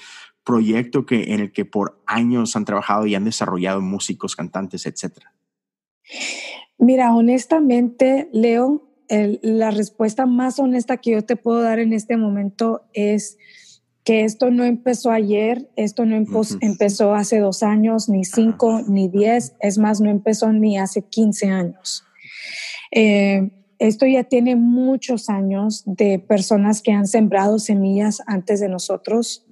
proyecto 0.44 1.06
que, 1.06 1.32
en 1.32 1.40
el 1.40 1.52
que 1.52 1.64
por 1.64 2.02
años 2.06 2.56
han 2.56 2.64
trabajado 2.64 3.06
y 3.06 3.14
han 3.14 3.24
desarrollado 3.24 3.80
músicos, 3.80 4.34
cantantes, 4.34 4.84
etcétera. 4.86 5.32
Mira, 6.78 7.14
honestamente, 7.14 8.28
Leo, 8.32 8.88
la 9.08 9.70
respuesta 9.70 10.26
más 10.26 10.58
honesta 10.58 10.96
que 10.96 11.12
yo 11.12 11.24
te 11.24 11.36
puedo 11.36 11.62
dar 11.62 11.78
en 11.78 11.92
este 11.92 12.16
momento 12.16 12.82
es 12.92 13.38
que 14.04 14.24
esto 14.24 14.50
no 14.50 14.64
empezó 14.64 15.12
ayer, 15.12 15.70
esto 15.76 16.04
no 16.04 16.16
empezó 16.60 17.14
hace 17.14 17.38
dos 17.38 17.62
años, 17.62 18.08
ni 18.08 18.24
cinco, 18.24 18.82
ni 18.88 19.08
diez, 19.08 19.54
es 19.60 19.78
más, 19.78 20.00
no 20.00 20.10
empezó 20.10 20.52
ni 20.52 20.76
hace 20.76 21.02
15 21.02 21.46
años. 21.48 22.04
Eh, 22.90 23.50
esto 23.86 24.06
ya 24.06 24.24
tiene 24.24 24.54
muchos 24.56 25.28
años 25.28 25.82
de 25.86 26.18
personas 26.18 26.82
que 26.82 26.92
han 26.92 27.06
sembrado 27.06 27.58
semillas 27.58 28.22
antes 28.26 28.60
de 28.60 28.68
nosotros 28.68 29.46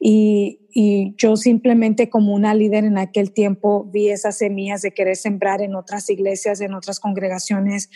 y, 0.00 0.56
yo 1.16 1.36
simplemente 1.36 2.08
como 2.08 2.32
una 2.32 2.54
líder 2.54 2.84
en 2.84 2.96
aquel 2.96 3.32
tiempo 3.32 3.90
vi 3.92 4.08
esas 4.08 4.38
semillas 4.38 4.82
de 4.82 4.92
querer 4.92 5.16
sembrar 5.16 5.60
en 5.62 5.74
otras 5.74 6.08
iglesias, 6.08 6.60
en 6.60 6.74
otras 6.74 7.00
congregaciones. 7.00 7.90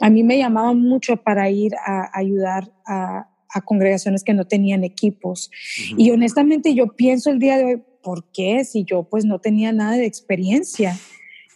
A 0.00 0.10
mí 0.10 0.24
me 0.24 0.36
llamaban 0.36 0.82
mucho 0.82 1.18
para 1.18 1.48
ir 1.50 1.74
a 1.86 2.10
ayudar 2.18 2.72
a, 2.84 3.30
a 3.48 3.60
congregaciones 3.60 4.24
que 4.24 4.34
no 4.34 4.44
tenían 4.44 4.82
equipos. 4.82 5.52
Y 5.96 6.10
honestamente 6.10 6.74
yo 6.74 6.96
pienso 6.96 7.30
el 7.30 7.38
día 7.38 7.58
de 7.58 7.64
hoy, 7.64 7.82
¿por 8.02 8.28
qué? 8.32 8.64
Si 8.64 8.84
yo 8.84 9.04
pues 9.04 9.24
no 9.24 9.38
tenía 9.38 9.72
nada 9.72 9.96
de 9.96 10.06
experiencia. 10.06 10.96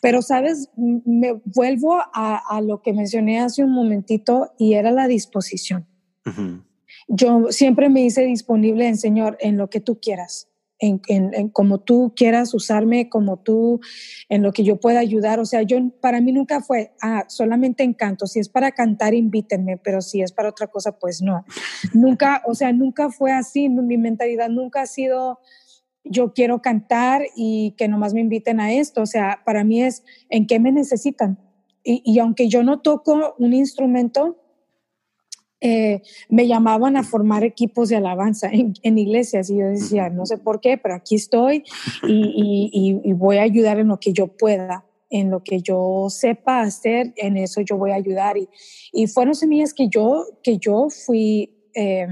Pero, 0.01 0.23
¿sabes? 0.23 0.71
Me 0.77 1.41
vuelvo 1.45 1.99
a, 2.13 2.61
lo 2.63 2.83
que 2.83 2.93
mencioné 2.93 3.41
hace 3.41 3.65
un 3.65 3.73
momentito 3.73 4.53
y 4.59 4.75
era 4.75 4.91
la 4.91 5.07
disposición. 5.07 5.87
Yo 7.09 7.47
siempre 7.51 7.89
me 7.89 8.03
hice 8.03 8.25
disponible 8.25 8.87
en 8.87 8.97
Señor 8.97 9.37
en 9.41 9.57
lo 9.57 9.69
que 9.69 9.81
tú 9.81 10.01
quieras 10.01 10.51
en, 10.81 11.49
como 11.51 11.79
tú 11.79 12.13
quieras 12.17 12.55
usarme, 12.55 13.09
como 13.09 13.39
tú, 13.39 13.81
en 14.29 14.43
lo 14.43 14.53
que 14.53 14.65
yo 14.65 14.81
pueda 14.81 15.01
ayudar. 15.01 15.39
O 15.39 15.45
sea, 15.45 15.63
yo, 15.63 15.79
para 16.01 16.21
mí 16.21 16.33
nunca 16.33 16.61
fue, 16.63 16.93
ah, 17.03 17.25
solamente 17.29 17.83
encanto. 17.83 18.27
Si 18.27 18.41
es 18.41 18.49
para 18.49 18.73
cantar, 18.73 19.15
invítenme, 19.15 19.77
pero 19.77 20.01
si 20.01 20.23
es 20.23 20.33
para 20.33 20.49
otra 20.49 20.69
cosa, 20.69 20.99
pues 20.99 21.21
no. 21.23 21.45
nunca, 21.93 22.43
o 22.47 22.55
sea, 22.55 22.73
nunca 22.73 23.11
fue 23.11 23.33
así. 23.33 23.69
Mi 23.69 23.99
mentalidad 23.99 24.49
nunca 24.49 24.83
ha 24.83 24.87
sido, 24.87 25.41
yo 26.05 26.33
quiero 26.33 26.63
cantar 26.63 27.23
y 27.37 27.75
que 27.77 27.89
nomás 27.89 28.15
me 28.15 28.21
inviten 28.21 28.61
a 28.61 28.73
esto. 28.73 29.03
O 29.03 29.07
sea, 29.07 29.43
para 29.45 29.65
mí 29.65 29.83
es, 29.83 30.05
¿en 30.29 30.47
qué 30.47 30.59
me 30.59 30.73
necesitan? 30.73 31.39
Y, 31.85 32.03
y 32.05 32.19
aunque 32.19 32.49
yo 32.49 32.63
no 32.63 32.81
toco 32.81 33.35
un 33.39 33.53
instrumento, 33.53 34.41
eh, 35.63 36.01
me 36.31 36.47
llamaban 36.47 36.97
a 36.97 37.03
formar 37.03 37.45
equipos 37.45 37.91
de 37.91 37.97
alabanza 37.97 38.49
en, 38.51 38.99
iglesias 38.99 39.51
y 39.51 39.59
yo 39.59 39.67
decía, 39.67 40.09
no 40.09 40.25
sé 40.25 40.39
por 40.39 40.61
qué, 40.61 40.79
pero 40.79 40.95
aquí 40.95 41.17
estoy 41.17 41.65
y, 42.03 43.13
voy 43.13 43.37
a 43.37 43.43
ayudar 43.43 43.79
en 43.79 43.89
lo 43.89 44.01
que 44.01 44.15
yo 44.15 44.29
pueda, 44.29 44.87
en 45.11 45.31
lo 45.31 45.45
que 45.45 45.61
yo 45.61 46.07
sepa 46.09 46.63
hacer, 46.63 47.13
en 47.17 47.37
eso 47.37 47.61
yo 47.61 47.77
voy 47.77 47.91
a 47.91 47.97
ayudar. 47.97 48.37
Y, 48.93 49.07
fueron 49.07 49.35
semillas 49.35 49.75
que 49.75 49.89
yo, 49.89 50.25
que 50.43 50.59
yo 50.59 50.89
fui... 50.89 51.55
Eh, 51.75 52.07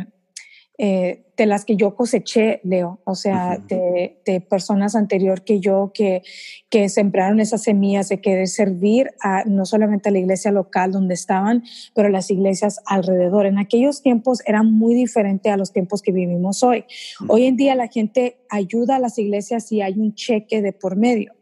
eh, 0.77 1.25
de 1.39 1.47
las 1.47 1.65
que 1.65 1.77
yo 1.77 1.95
coseché, 1.95 2.61
Leo, 2.65 2.99
o 3.05 3.15
sea, 3.15 3.59
de, 3.59 4.21
de, 4.27 4.41
personas 4.41 4.97
anterior 4.97 5.45
que 5.45 5.61
yo 5.61 5.93
que, 5.95 6.23
que 6.69 6.89
sembraron 6.89 7.39
esas 7.39 7.63
semillas 7.63 8.09
de 8.09 8.21
querer 8.21 8.49
servir 8.49 9.13
a 9.23 9.45
no 9.45 9.65
solamente 9.65 10.09
a 10.09 10.13
la 10.13 10.19
iglesia 10.19 10.51
local 10.51 10.91
donde 10.91 11.15
estaban, 11.15 11.63
pero 11.95 12.09
a 12.09 12.11
las 12.11 12.31
iglesias 12.33 12.81
alrededor. 12.87 13.47
En 13.47 13.59
aquellos 13.59 14.03
tiempos 14.03 14.43
era 14.47 14.65
muy 14.65 14.95
diferente 14.95 15.49
a 15.51 15.57
los 15.57 15.73
tiempos 15.73 16.03
que 16.03 16.11
vivimos 16.11 16.65
hoy. 16.65 16.85
Hoy 17.29 17.45
en 17.45 17.57
día 17.57 17.77
la 17.77 17.87
gente 17.87 18.39
ayuda 18.51 18.97
a 18.97 18.99
las 18.99 19.17
iglesias 19.17 19.69
si 19.69 19.81
hay 19.81 19.97
un 19.97 20.15
cheque 20.15 20.61
de 20.61 20.73
por 20.73 20.97
medio. 20.97 21.35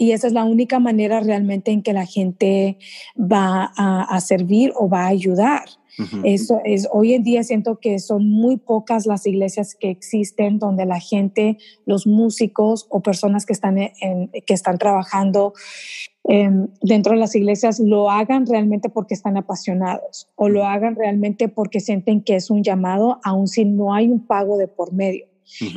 Y 0.00 0.12
esa 0.12 0.28
es 0.28 0.32
la 0.32 0.44
única 0.44 0.78
manera 0.78 1.20
realmente 1.20 1.72
en 1.72 1.82
que 1.82 1.92
la 1.92 2.06
gente 2.06 2.78
va 3.18 3.70
a, 3.76 4.04
a 4.04 4.20
servir 4.22 4.72
o 4.74 4.88
va 4.88 5.02
a 5.02 5.08
ayudar. 5.08 5.64
Eso 6.24 6.58
es, 6.64 6.88
hoy 6.90 7.12
en 7.12 7.22
día 7.22 7.42
siento 7.42 7.78
que 7.78 7.98
son 7.98 8.26
muy 8.26 8.56
pocas 8.56 9.04
las 9.04 9.26
iglesias 9.26 9.76
que 9.78 9.90
existen 9.90 10.58
donde 10.58 10.86
la 10.86 11.00
gente, 11.00 11.58
los 11.84 12.06
músicos 12.06 12.86
o 12.88 13.02
personas 13.02 13.44
que 13.44 13.52
están, 13.52 13.76
que 13.76 14.54
están 14.54 14.78
trabajando 14.78 15.52
em, 16.24 16.68
dentro 16.80 17.12
de 17.12 17.18
las 17.18 17.34
iglesias 17.34 17.78
lo 17.78 18.10
hagan 18.10 18.46
realmente 18.46 18.88
porque 18.88 19.12
están 19.12 19.36
apasionados 19.36 20.30
o 20.36 20.48
lo 20.48 20.64
hagan 20.64 20.96
realmente 20.96 21.48
porque 21.48 21.80
sienten 21.80 22.22
que 22.22 22.36
es 22.36 22.48
un 22.48 22.62
llamado, 22.62 23.20
aun 23.22 23.48
si 23.48 23.66
no 23.66 23.92
hay 23.92 24.08
un 24.08 24.26
pago 24.26 24.56
de 24.56 24.68
por 24.68 24.94
medio. 24.94 25.26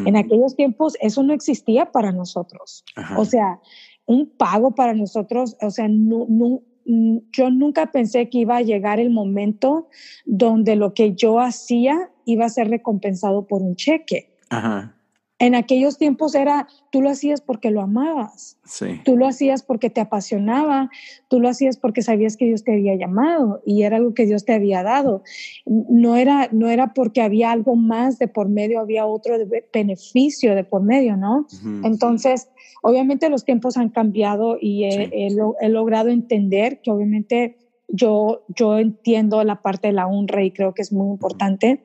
En 0.06 0.16
aquellos 0.16 0.56
tiempos 0.56 0.96
eso 1.02 1.24
no 1.24 1.34
existía 1.34 1.92
para 1.92 2.12
nosotros. 2.12 2.86
O 3.18 3.26
sea, 3.26 3.60
un 4.06 4.30
pago 4.30 4.76
para 4.76 4.94
nosotros, 4.94 5.56
o 5.62 5.70
sea, 5.70 5.88
no, 5.88 6.26
no, 6.30 6.62
Mm, 6.86 7.20
yo 7.32 7.50
nunca 7.50 7.92
pensé 7.92 8.30
que 8.30 8.40
iba 8.40 8.58
a 8.58 8.62
llegar 8.62 9.00
el 9.00 9.10
momento 9.10 9.88
donde 10.26 10.76
lo 10.76 10.94
que 10.94 11.14
yo 11.14 11.40
hacía 11.40 12.10
iba 12.26 12.46
a 12.46 12.50
ser 12.50 12.70
recompensado 12.70 13.48
por 13.48 13.62
un 13.62 13.76
cheque. 13.76 14.36
Ajá. 14.50 14.96
En 15.40 15.56
aquellos 15.56 15.98
tiempos 15.98 16.36
era, 16.36 16.68
tú 16.90 17.02
lo 17.02 17.10
hacías 17.10 17.42
porque 17.42 17.70
lo 17.70 17.82
amabas, 17.82 18.58
sí. 18.64 19.02
tú 19.04 19.18
lo 19.18 19.28
hacías 19.28 19.62
porque 19.62 19.90
te 19.90 20.00
apasionaba, 20.00 20.90
tú 21.28 21.42
lo 21.42 21.50
hacías 21.50 21.76
porque 21.76 22.02
sabías 22.02 22.38
que 22.38 22.46
Dios 22.46 22.64
te 22.64 22.72
había 22.72 22.96
llamado 22.96 23.62
y 23.66 23.84
era 23.84 23.98
algo 23.98 24.14
que 24.14 24.26
Dios 24.26 24.46
te 24.46 24.54
había 24.54 24.84
dado. 24.84 25.24
No 25.66 26.16
era, 26.16 26.48
no 26.54 26.70
era 26.70 26.94
porque 26.94 27.22
había 27.22 27.52
algo 27.52 27.76
más 27.76 28.20
de 28.20 28.30
por 28.30 28.48
medio, 28.48 28.80
había 28.80 29.06
otro 29.06 29.36
beneficio 29.74 30.56
de 30.56 30.64
por 30.64 30.82
medio, 30.82 31.18
¿no? 31.18 31.48
Entonces, 31.84 32.48
obviamente 32.84 33.30
los 33.30 33.44
tiempos 33.44 33.76
han 33.76 33.90
cambiado 33.90 34.58
y 34.62 34.84
he, 34.86 35.70
logrado 35.70 36.10
entender 36.10 36.82
que 36.82 36.92
obviamente 36.92 37.58
yo, 37.88 38.46
yo 38.56 38.78
entiendo 38.78 39.44
la 39.44 39.62
parte 39.62 39.88
de 39.88 39.94
la 39.94 40.08
honra 40.08 40.44
y 40.44 40.52
creo 40.52 40.74
que 40.74 40.84
es 40.84 40.94
muy 40.94 41.08
importante, 41.08 41.84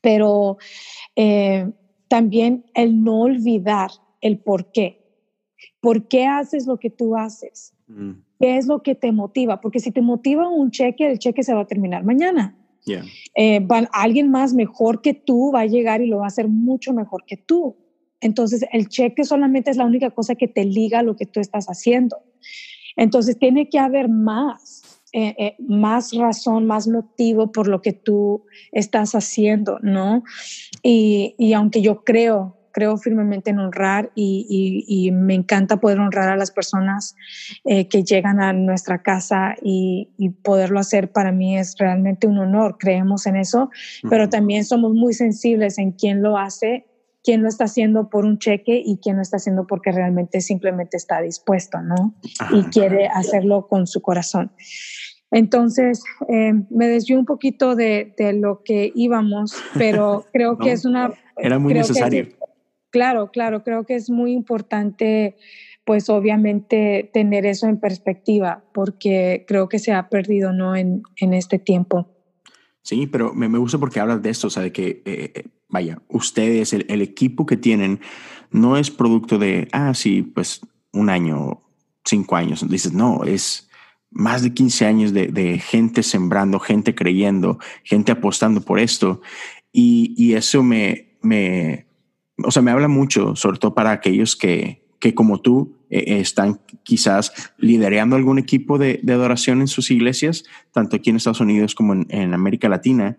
pero... 0.00 0.58
Eh, 1.16 1.66
también 2.12 2.66
el 2.74 3.02
no 3.02 3.22
olvidar 3.22 3.90
el 4.20 4.38
por 4.38 4.70
qué. 4.70 5.02
¿Por 5.80 6.08
qué 6.08 6.26
haces 6.26 6.66
lo 6.66 6.78
que 6.78 6.90
tú 6.90 7.16
haces? 7.16 7.72
Mm. 7.86 8.10
¿Qué 8.38 8.58
es 8.58 8.66
lo 8.66 8.82
que 8.82 8.94
te 8.94 9.12
motiva? 9.12 9.62
Porque 9.62 9.80
si 9.80 9.92
te 9.92 10.02
motiva 10.02 10.46
un 10.46 10.70
cheque, 10.70 11.10
el 11.10 11.18
cheque 11.18 11.42
se 11.42 11.54
va 11.54 11.62
a 11.62 11.66
terminar 11.66 12.04
mañana. 12.04 12.54
Eh, 13.34 13.66
alguien 13.94 14.30
más 14.30 14.52
mejor 14.52 15.00
que 15.00 15.14
tú 15.14 15.52
va 15.54 15.60
a 15.60 15.66
llegar 15.66 16.02
y 16.02 16.06
lo 16.06 16.18
va 16.18 16.24
a 16.24 16.26
hacer 16.26 16.48
mucho 16.48 16.92
mejor 16.92 17.24
que 17.26 17.38
tú. 17.38 17.78
Entonces, 18.22 18.64
el 18.72 18.88
cheque 18.88 19.24
solamente 19.24 19.70
es 19.70 19.76
la 19.76 19.84
única 19.84 20.10
cosa 20.10 20.34
que 20.34 20.48
te 20.48 20.64
liga 20.64 21.00
a 21.00 21.02
lo 21.02 21.16
que 21.16 21.26
tú 21.26 21.40
estás 21.40 21.66
haciendo. 21.66 22.16
Entonces, 22.96 23.38
tiene 23.38 23.68
que 23.68 23.78
haber 23.78 24.08
más. 24.08 24.82
Eh, 25.14 25.34
eh, 25.38 25.56
más 25.58 26.14
razón, 26.14 26.64
más 26.64 26.88
motivo 26.88 27.52
por 27.52 27.68
lo 27.68 27.82
que 27.82 27.92
tú 27.92 28.46
estás 28.70 29.14
haciendo, 29.14 29.78
¿no? 29.82 30.24
Y, 30.82 31.34
y 31.36 31.52
aunque 31.52 31.82
yo 31.82 32.02
creo, 32.02 32.56
creo 32.72 32.96
firmemente 32.96 33.50
en 33.50 33.58
honrar 33.58 34.10
y, 34.14 34.84
y, 34.88 35.10
me 35.12 35.34
encanta 35.34 35.76
poder 35.76 36.00
honrar 36.00 36.30
a 36.30 36.36
las 36.36 36.50
personas 36.50 37.14
eh, 37.64 37.88
que 37.88 38.02
llegan 38.02 38.40
a 38.40 38.52
nuestra 38.52 39.02
casa 39.02 39.54
y, 39.62 40.08
poderlo 40.42 40.80
hacer 40.80 41.12
para 41.12 41.30
mí 41.30 41.58
es 41.58 41.76
realmente 41.78 42.26
un 42.26 42.38
honor, 42.38 42.76
creemos 42.78 43.26
en 43.26 43.36
eso, 43.36 43.70
pero 44.08 44.28
también 44.28 44.64
somos 44.64 44.94
muy 44.94 45.12
sensibles 45.12 45.78
en 45.78 45.92
quién 45.92 46.22
lo 46.22 46.38
hace 46.38 46.86
quién 47.22 47.42
lo 47.42 47.48
está 47.48 47.64
haciendo 47.64 48.08
por 48.10 48.24
un 48.24 48.38
cheque 48.38 48.82
y 48.84 48.98
quién 48.98 49.16
lo 49.16 49.22
está 49.22 49.36
haciendo 49.36 49.66
porque 49.66 49.92
realmente 49.92 50.40
simplemente 50.40 50.96
está 50.96 51.20
dispuesto, 51.20 51.80
¿no? 51.80 52.14
y 52.50 52.64
quiere 52.64 53.06
hacerlo 53.06 53.68
con 53.68 53.86
su 53.86 54.02
corazón. 54.02 54.52
Entonces, 55.32 56.04
eh, 56.28 56.52
me 56.68 56.88
desvió 56.88 57.18
un 57.18 57.24
poquito 57.24 57.74
de, 57.74 58.14
lo 58.38 58.62
que 58.62 58.92
íbamos, 58.94 59.56
pero 59.74 60.26
creo 60.32 60.58
que 60.58 60.72
es 60.72 60.84
una... 60.84 61.10
Era 61.38 61.58
muy 61.58 61.72
necesario. 61.72 62.28
claro, 62.90 63.30
claro, 63.30 63.64
creo 63.64 63.84
que 63.84 63.94
es 63.94 64.10
muy 64.10 64.32
importante, 64.32 65.36
pues 65.84 66.10
obviamente, 66.10 67.10
tener 67.14 67.46
eso 67.46 67.66
en 67.66 67.80
perspectiva, 67.80 68.62
porque 68.74 69.46
creo 69.48 69.70
que 69.70 69.78
se 69.78 69.92
ha 69.92 70.10
perdido, 70.10 70.52
¿no? 70.52 70.76
En, 70.76 71.02
este 71.18 71.58
tiempo. 71.58 72.10
Sí, 72.82 73.06
pero 73.06 73.32
me, 73.32 73.46
gusta 73.56 73.78
porque 73.78 74.00
hablas 74.00 74.20
de 74.20 74.28
esto, 74.28 74.48
o 74.48 74.50
sea, 74.50 74.62
de 74.62 74.72
que, 74.72 75.02
eh, 75.06 75.32
eh, 75.34 75.44
vaya, 75.72 76.02
ustedes, 76.08 76.74
el, 76.74 77.00
equipo 77.00 77.46
que 77.46 77.56
tienen, 77.56 77.98
no 78.50 78.76
es 78.76 78.90
producto 78.90 79.38
de, 79.38 79.68
ah, 79.72 79.94
sí, 79.94 80.22
pues 80.22 80.60
un 80.92 81.08
año, 81.08 81.62
cinco 82.04 82.36
años. 82.36 82.68
Dices, 82.68 82.92
no, 82.92 83.24
es 83.24 83.70
más 84.10 84.42
de 84.42 84.52
15 84.52 84.86
años 84.86 85.12
de, 85.14 85.58
gente 85.58 86.02
sembrando, 86.02 86.60
gente 86.60 86.94
creyendo, 86.94 87.58
gente 87.84 88.12
apostando 88.12 88.60
por 88.60 88.78
esto. 88.78 89.22
Y, 89.72 90.34
eso 90.34 90.62
me, 90.62 91.16
me, 91.22 91.86
o 92.44 92.50
sea, 92.50 92.62
me 92.62 92.70
habla 92.70 92.88
mucho, 92.88 93.34
sobre 93.34 93.58
todo 93.58 93.74
para 93.74 93.92
aquellos 93.92 94.36
que, 94.36 94.84
que 95.00 95.14
como 95.14 95.40
tú 95.40 95.78
eh, 95.88 96.20
están 96.20 96.60
quizás 96.82 97.32
liderando 97.56 98.14
algún 98.14 98.38
equipo 98.38 98.76
de, 98.76 99.00
de, 99.02 99.12
adoración 99.14 99.62
en 99.62 99.68
sus 99.68 99.90
iglesias, 99.90 100.44
tanto 100.70 100.96
aquí 100.96 101.08
en 101.08 101.16
Estados 101.16 101.40
Unidos 101.40 101.74
como 101.74 101.94
en 101.94 102.34
América 102.34 102.68
Latina. 102.68 103.16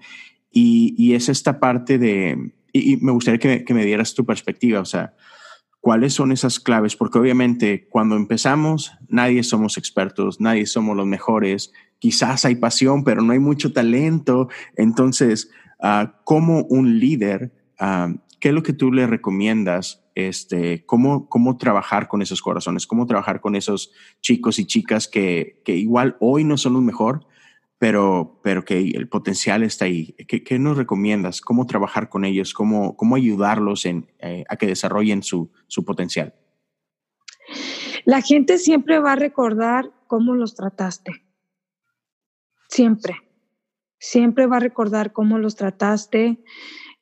Y, 0.56 1.14
es 1.14 1.30
esta 1.30 1.60
parte 1.60 1.98
de, 1.98 2.54
y, 2.72 2.98
me 2.98 3.12
gustaría 3.12 3.40
que, 3.40 3.66
que, 3.66 3.74
me 3.74 3.86
dieras 3.86 4.14
tu 4.14 4.24
perspectiva, 4.24 4.80
o 4.80 4.86
sea, 4.86 5.16
¿cuáles 5.82 6.14
son 6.14 6.32
esas 6.32 6.60
claves? 6.60 6.96
Porque 6.96 7.18
obviamente 7.18 7.88
cuando 7.90 8.16
empezamos, 8.16 8.94
nadie 9.10 9.44
somos 9.44 9.78
expertos, 9.78 10.40
nadie 10.40 10.68
somos 10.68 10.96
los 10.96 11.08
mejores, 11.08 11.74
quizás 12.04 12.46
hay 12.46 12.56
pasión, 12.56 13.04
pero 13.04 13.22
no 13.22 13.34
hay 13.34 13.40
mucho 13.40 13.74
talento. 13.74 14.50
Entonces, 14.76 15.50
uh, 15.80 16.08
como 16.26 16.64
un 16.64 17.00
líder, 17.00 17.54
uh, 17.80 18.16
¿qué 18.40 18.50
es 18.50 18.54
lo 18.54 18.62
que 18.62 18.74
tú 18.74 18.92
le 18.92 19.08
recomiendas? 19.08 20.04
Este, 20.14 20.86
cómo, 20.86 21.28
cómo 21.28 21.58
trabajar 21.58 22.08
con 22.08 22.22
esos 22.22 22.42
corazones, 22.42 22.88
cómo 22.88 23.08
trabajar 23.08 23.42
con 23.42 23.56
esos 23.56 23.92
chicos 24.22 24.60
y 24.60 24.66
chicas 24.66 25.08
que, 25.08 25.62
que 25.66 25.76
igual 25.76 26.18
hoy 26.20 26.44
no 26.44 26.58
son 26.58 26.74
los 26.74 26.82
mejor, 26.82 27.26
pero, 27.84 28.40
pero 28.42 28.64
que 28.64 28.80
el 28.80 29.10
potencial 29.10 29.62
está 29.62 29.84
ahí. 29.84 30.16
¿Qué, 30.26 30.58
nos 30.58 30.78
recomiendas? 30.78 31.42
¿Cómo 31.42 31.66
trabajar 31.66 32.08
con 32.08 32.24
ellos? 32.24 32.54
¿Cómo, 32.54 32.96
cómo 32.96 33.18
ayudarlos 33.18 33.86
en, 33.86 34.10
eh, 34.20 34.46
a 34.48 34.56
que 34.56 34.68
desarrollen 34.68 35.22
su, 35.22 35.52
su 35.68 35.84
potencial? 35.84 36.34
La 38.06 38.22
gente 38.22 38.58
siempre 38.58 39.00
va 39.00 39.12
a 39.12 39.16
recordar 39.18 39.92
cómo 40.08 40.34
los 40.34 40.56
trataste. 40.56 41.26
Siempre. 42.70 43.16
Siempre 44.00 44.48
va 44.48 44.56
a 44.58 44.62
recordar 44.62 45.12
cómo 45.12 45.38
los 45.38 45.58
trataste 45.58 46.40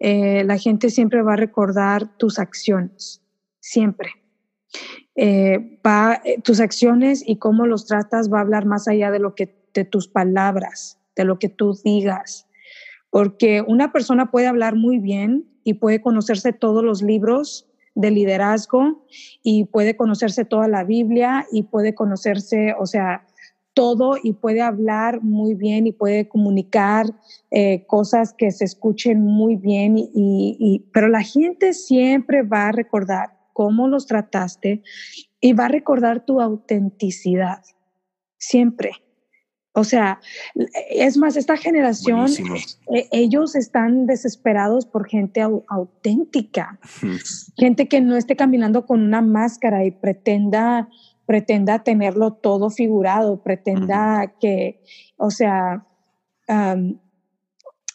eh, 0.04 0.44
la 0.46 0.58
gente 0.58 0.90
siempre 0.90 1.22
va 1.22 1.34
a 1.34 1.38
recordar 1.38 2.18
tus 2.18 2.40
acciones, 2.40 3.24
siempre. 3.60 4.10
Eh, 5.14 5.80
va, 5.86 6.20
eh, 6.26 6.42
tus 6.42 6.60
acciones 6.60 7.24
y 7.24 7.38
cómo 7.38 7.68
los 7.68 7.86
tratas 7.86 8.34
va 8.34 8.40
a 8.40 8.42
hablar 8.42 8.66
más 8.66 8.88
allá 8.88 9.12
de 9.12 9.20
lo 9.20 9.36
que 9.36 9.61
de 9.74 9.86
tus 9.86 10.08
palabras, 10.08 11.00
de 11.16 11.26
lo 11.26 11.40
que 11.40 11.50
tú 11.50 11.74
digas, 11.84 12.48
porque 13.10 13.64
una 13.68 13.92
persona 13.92 14.32
puede 14.32 14.48
hablar 14.48 14.76
muy 14.76 15.00
bien 15.00 15.46
y 15.64 15.76
puede 15.76 16.02
conocerse 16.02 16.54
todos 16.54 16.84
los 16.84 17.02
libros 17.02 17.68
de 17.96 18.12
liderazgo 18.12 19.06
y 19.44 19.66
puede 19.66 19.96
conocerse 19.96 20.46
toda 20.46 20.68
la 20.68 20.84
Biblia 20.84 21.46
y 21.52 21.64
puede 21.64 21.94
conocerse, 21.94 22.74
o 22.80 22.86
sea, 22.86 23.28
todo 23.74 24.16
y 24.22 24.34
puede 24.34 24.62
hablar 24.62 25.22
muy 25.22 25.56
bien 25.56 25.88
y 25.88 25.92
puede 25.92 26.28
comunicar 26.28 27.08
eh, 27.52 27.86
cosas 27.88 28.34
que 28.34 28.52
se 28.52 28.66
escuchen 28.66 29.22
muy 29.22 29.56
bien, 29.56 29.96
y, 29.98 30.86
pero 30.94 31.08
la 31.08 31.22
gente 31.22 31.74
siempre 31.74 32.44
va 32.44 32.68
a 32.68 32.72
recordar 32.72 33.38
cómo 33.54 33.88
los 33.88 34.08
trataste 34.08 34.84
y 35.40 35.54
va 35.54 35.66
a 35.66 35.70
recordar 35.70 36.26
tu 36.26 36.42
autenticidad, 36.42 37.64
siempre. 38.38 38.92
O 39.74 39.84
sea, 39.86 40.20
es 40.90 41.16
más, 41.18 41.38
esta 41.38 41.56
generación, 41.56 42.28
eh, 42.94 43.08
ellos 43.12 43.56
están 43.56 44.06
desesperados 44.06 44.86
por 44.86 45.08
gente 45.08 45.42
auténtica, 45.42 46.78
gente 47.58 47.88
que 47.88 48.02
no 48.02 48.18
esté 48.18 48.36
caminando 48.36 48.86
con 48.86 49.02
una 49.02 49.22
máscara 49.22 49.86
y 49.86 49.92
pretenda 49.92 50.90
pretenda 51.32 51.82
tenerlo 51.82 52.34
todo 52.34 52.70
figurado, 52.70 53.42
pretenda 53.42 54.34
que, 54.42 54.82
o 55.16 55.32
sea, 55.32 55.86
um, 56.50 57.00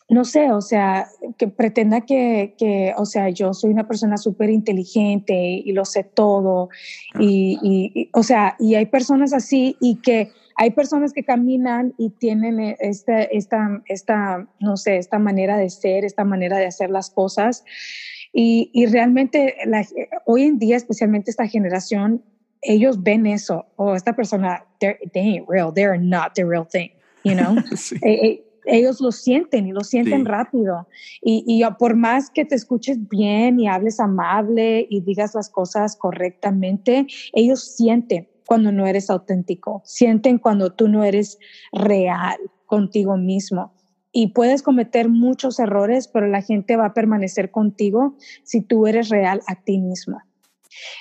no 0.08 0.24
sé, 0.24 0.52
o 0.52 0.62
sea, 0.62 1.08
que 1.36 1.48
pretenda 1.48 2.00
que, 2.02 2.54
que 2.56 2.94
o 2.96 3.04
sea, 3.04 3.28
yo 3.28 3.52
soy 3.52 3.72
una 3.72 3.86
persona 3.86 4.16
súper 4.16 4.48
inteligente 4.48 5.34
y 5.34 5.70
lo 5.72 5.84
sé 5.84 6.02
todo. 6.04 6.70
Y, 7.18 7.58
y, 7.62 8.08
o 8.14 8.22
sea, 8.22 8.56
y 8.58 8.76
hay 8.76 8.86
personas 8.86 9.34
así 9.34 9.76
y 9.80 9.96
que 9.96 10.30
hay 10.56 10.70
personas 10.70 11.12
que 11.12 11.22
caminan 11.22 11.94
y 11.98 12.10
tienen 12.10 12.76
esta, 12.80 13.22
esta, 13.22 13.82
esta, 13.86 14.48
no 14.58 14.76
sé, 14.76 14.96
esta 14.96 15.18
manera 15.18 15.58
de 15.58 15.68
ser, 15.68 16.04
esta 16.04 16.24
manera 16.24 16.58
de 16.58 16.66
hacer 16.66 16.90
las 16.90 17.10
cosas. 17.10 17.64
Y, 18.32 18.70
y 18.72 18.86
realmente 18.86 19.54
la, 19.66 19.86
hoy 20.24 20.44
en 20.44 20.58
día, 20.58 20.76
especialmente 20.76 21.30
esta 21.30 21.46
generación, 21.46 22.22
ellos 22.62 23.02
ven 23.02 23.26
eso, 23.26 23.66
o 23.76 23.86
oh, 23.86 23.94
esta 23.94 24.16
persona, 24.16 24.64
they 24.80 24.96
ain't 25.14 25.48
real, 25.48 25.72
they're 25.72 25.98
not 25.98 26.34
the 26.34 26.44
real 26.44 26.66
thing, 26.66 26.90
you 27.22 27.34
know? 27.34 27.54
sí. 27.76 27.96
eh, 28.02 28.26
eh, 28.26 28.42
ellos 28.68 29.00
lo 29.00 29.12
sienten 29.12 29.68
y 29.68 29.72
lo 29.72 29.84
sienten 29.84 30.22
sí. 30.22 30.26
rápido. 30.26 30.88
Y, 31.22 31.44
y, 31.46 31.62
por 31.78 31.94
más 31.94 32.30
que 32.30 32.44
te 32.44 32.56
escuches 32.56 33.08
bien 33.08 33.60
y 33.60 33.68
hables 33.68 34.00
amable 34.00 34.86
y 34.90 35.02
digas 35.02 35.34
las 35.34 35.48
cosas 35.48 35.96
correctamente, 35.96 37.06
ellos 37.32 37.62
sienten 37.76 38.26
cuando 38.46 38.72
no 38.72 38.86
eres 38.86 39.10
auténtico, 39.10 39.82
sienten 39.84 40.38
cuando 40.38 40.72
tú 40.72 40.88
no 40.88 41.04
eres 41.04 41.38
real 41.72 42.38
contigo 42.64 43.16
mismo. 43.16 43.72
Y 44.12 44.28
puedes 44.28 44.62
cometer 44.62 45.10
muchos 45.10 45.58
errores, 45.58 46.08
pero 46.08 46.26
la 46.26 46.40
gente 46.40 46.76
va 46.76 46.86
a 46.86 46.94
permanecer 46.94 47.50
contigo 47.50 48.16
si 48.44 48.62
tú 48.62 48.86
eres 48.86 49.10
real 49.10 49.42
a 49.46 49.56
ti 49.56 49.78
mismo 49.78 50.22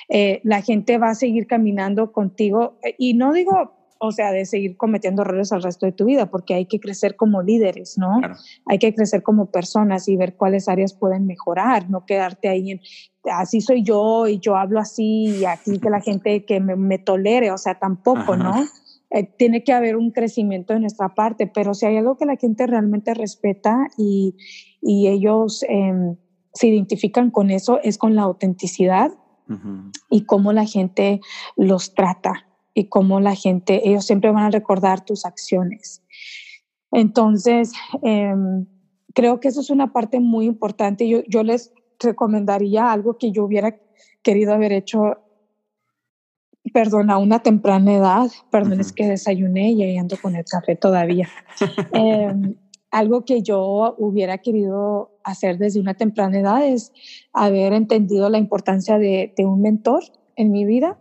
eh, 0.08 0.40
la 0.44 0.62
gente 0.62 0.98
va 0.98 1.10
a 1.10 1.14
seguir 1.14 1.46
caminando 1.46 2.12
contigo. 2.12 2.78
Eh, 2.82 2.94
y 2.98 3.14
no 3.14 3.32
digo, 3.32 3.74
o 3.98 4.12
sea, 4.12 4.32
de 4.32 4.44
seguir 4.44 4.76
cometiendo 4.76 5.22
errores 5.22 5.52
al 5.52 5.62
resto 5.62 5.86
de 5.86 5.92
tu 5.92 6.04
vida, 6.04 6.26
porque 6.30 6.54
hay 6.54 6.66
que 6.66 6.80
crecer 6.80 7.16
como 7.16 7.42
líderes, 7.42 7.96
¿no? 7.98 8.18
Claro. 8.18 8.36
Hay 8.66 8.78
que 8.78 8.94
crecer 8.94 9.22
como 9.22 9.50
personas 9.50 10.08
y 10.08 10.16
ver 10.16 10.36
cuáles 10.36 10.68
áreas 10.68 10.92
pueden 10.94 11.26
mejorar, 11.26 11.88
no 11.90 12.04
quedarte 12.04 12.48
ahí 12.48 12.72
en, 12.72 12.80
así 13.24 13.60
soy 13.60 13.82
yo 13.82 14.26
y 14.26 14.38
yo 14.38 14.56
hablo 14.56 14.78
así 14.80 15.38
y 15.38 15.44
aquí 15.44 15.78
que 15.78 15.90
la 15.90 16.00
gente 16.00 16.44
que 16.44 16.60
me, 16.60 16.76
me 16.76 16.98
tolere, 16.98 17.50
o 17.50 17.58
sea, 17.58 17.78
tampoco, 17.78 18.34
Ajá. 18.34 18.36
¿no? 18.36 18.64
Eh, 19.10 19.24
tiene 19.38 19.62
que 19.62 19.72
haber 19.72 19.96
un 19.96 20.10
crecimiento 20.10 20.74
de 20.74 20.80
nuestra 20.80 21.14
parte, 21.14 21.46
pero 21.46 21.74
si 21.74 21.86
hay 21.86 21.96
algo 21.96 22.16
que 22.16 22.26
la 22.26 22.36
gente 22.36 22.66
realmente 22.66 23.14
respeta 23.14 23.88
y, 23.96 24.36
y 24.82 25.08
ellos 25.08 25.64
eh, 25.68 26.16
se 26.52 26.66
identifican 26.68 27.30
con 27.30 27.50
eso, 27.50 27.80
es 27.82 27.98
con 27.98 28.14
la 28.14 28.22
autenticidad 28.22 29.12
Uh 29.48 29.52
-huh. 29.52 29.92
y 30.10 30.24
cómo 30.24 30.52
la 30.52 30.64
gente 30.64 31.20
los 31.56 31.94
trata 31.94 32.48
y 32.76 32.90
cómo 32.90 33.20
la 33.20 33.34
gente, 33.34 33.88
ellos 33.88 34.04
siempre 34.04 34.30
van 34.30 34.44
a 34.44 34.50
recordar 34.50 35.02
tus 35.02 35.24
acciones. 35.24 36.02
Entonces, 36.92 37.72
eh, 38.02 38.34
creo 39.14 39.40
que 39.40 39.48
eso 39.48 39.62
es 39.62 39.70
una 39.70 39.94
parte 39.94 40.20
muy 40.20 40.44
importante. 40.44 41.08
Yo, 41.08 41.22
yo 41.26 41.42
les 41.42 41.72
recomendaría 41.98 42.92
algo 42.92 43.16
que 43.16 43.32
yo 43.32 43.44
hubiera 43.44 43.80
querido 44.22 44.52
haber 44.52 44.72
hecho, 44.72 45.16
perdón, 46.74 47.08
a 47.10 47.16
una 47.16 47.38
temprana 47.38 47.94
edad. 47.94 48.30
Perdón, 48.50 48.74
uh 48.74 48.76
-huh. 48.76 48.80
es 48.82 48.92
que 48.92 49.08
desayuné 49.08 49.72
y 49.72 49.82
ahí 49.82 49.96
ando 49.96 50.18
con 50.20 50.36
el 50.36 50.44
café 50.44 50.76
todavía. 50.76 51.28
eh, 51.94 52.30
algo 52.90 53.24
que 53.24 53.40
yo 53.40 53.94
hubiera 53.96 54.36
querido 54.36 55.18
hacer 55.24 55.56
desde 55.56 55.80
una 55.80 55.94
temprana 55.94 56.38
edad 56.38 56.66
es 56.66 56.92
haber 57.32 57.72
entendido 57.72 58.28
la 58.28 58.36
importancia 58.36 58.98
de, 58.98 59.32
de 59.34 59.46
un 59.46 59.62
mentor 59.62 60.02
en 60.36 60.52
mi 60.52 60.66
vida 60.66 60.98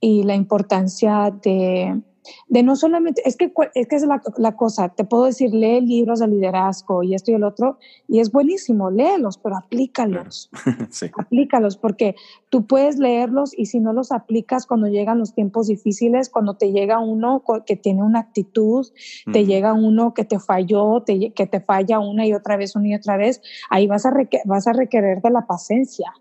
y 0.00 0.22
la 0.22 0.34
importancia 0.34 1.32
de, 1.42 2.00
de 2.48 2.62
no 2.62 2.76
solamente, 2.76 3.22
es 3.24 3.36
que 3.36 3.52
es, 3.74 3.88
que 3.88 3.96
es 3.96 4.06
la, 4.06 4.22
la, 4.36 4.56
cosa, 4.56 4.88
te 4.90 5.04
puedo 5.04 5.24
decir, 5.24 5.52
lee 5.52 5.80
libros 5.80 6.20
de 6.20 6.28
liderazgo 6.28 7.02
y 7.02 7.14
esto 7.14 7.30
y 7.30 7.34
el 7.34 7.44
otro, 7.44 7.78
y 8.06 8.20
es 8.20 8.30
buenísimo, 8.30 8.90
léelos, 8.90 9.38
pero 9.38 9.56
aplícalos, 9.56 10.50
sí. 10.90 11.10
aplícalos, 11.18 11.76
porque 11.76 12.14
tú 12.48 12.66
puedes 12.66 12.98
leerlos 12.98 13.56
y 13.56 13.66
si 13.66 13.80
no 13.80 13.92
los 13.92 14.12
aplicas 14.12 14.66
cuando 14.66 14.86
llegan 14.88 15.18
los 15.18 15.34
tiempos 15.34 15.68
difíciles, 15.68 16.28
cuando 16.28 16.54
te 16.54 16.72
llega 16.72 16.98
uno 16.98 17.42
que 17.66 17.76
tiene 17.76 18.02
una 18.02 18.20
actitud, 18.20 18.86
mm. 19.26 19.32
te 19.32 19.46
llega 19.46 19.72
uno 19.72 20.14
que 20.14 20.24
te 20.24 20.38
falló, 20.38 21.02
te, 21.02 21.32
que 21.32 21.46
te 21.46 21.60
falla 21.60 21.98
una 21.98 22.26
y 22.26 22.34
otra 22.34 22.56
vez, 22.56 22.76
una 22.76 22.88
y 22.88 22.94
otra 22.94 23.16
vez, 23.16 23.40
ahí 23.70 23.86
vas 23.86 24.06
a, 24.06 24.10
requerir, 24.10 24.46
vas 24.46 24.66
a 24.66 24.72
requerir 24.72 25.20
de 25.20 25.30
la 25.30 25.46
paciencia. 25.46 26.12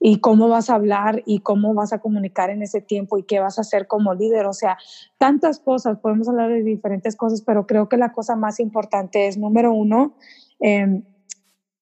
Y, 0.00 0.20
cómo 0.20 0.48
vas 0.48 0.68
a 0.68 0.74
hablar 0.74 1.22
y 1.24 1.38
cómo 1.38 1.72
vas 1.74 1.92
a 1.92 2.00
comunicar 2.00 2.50
en 2.50 2.62
ese 2.62 2.80
tiempo 2.80 3.16
y 3.16 3.22
qué 3.22 3.40
vas 3.40 3.58
a 3.58 3.62
hacer 3.62 3.86
como 3.86 4.14
líder. 4.14 4.46
O 4.46 4.52
sea, 4.52 4.76
tantas 5.18 5.60
cosas, 5.60 5.98
podemos 5.98 6.28
hablar 6.28 6.50
de 6.50 6.62
diferentes 6.62 7.16
cosas, 7.16 7.42
pero 7.42 7.66
creo 7.66 7.88
que 7.88 7.96
la 7.96 8.12
cosa 8.12 8.36
más 8.36 8.60
importante 8.60 9.28
es, 9.28 9.38
número 9.38 9.72
uno, 9.72 10.16
eh, 10.60 11.02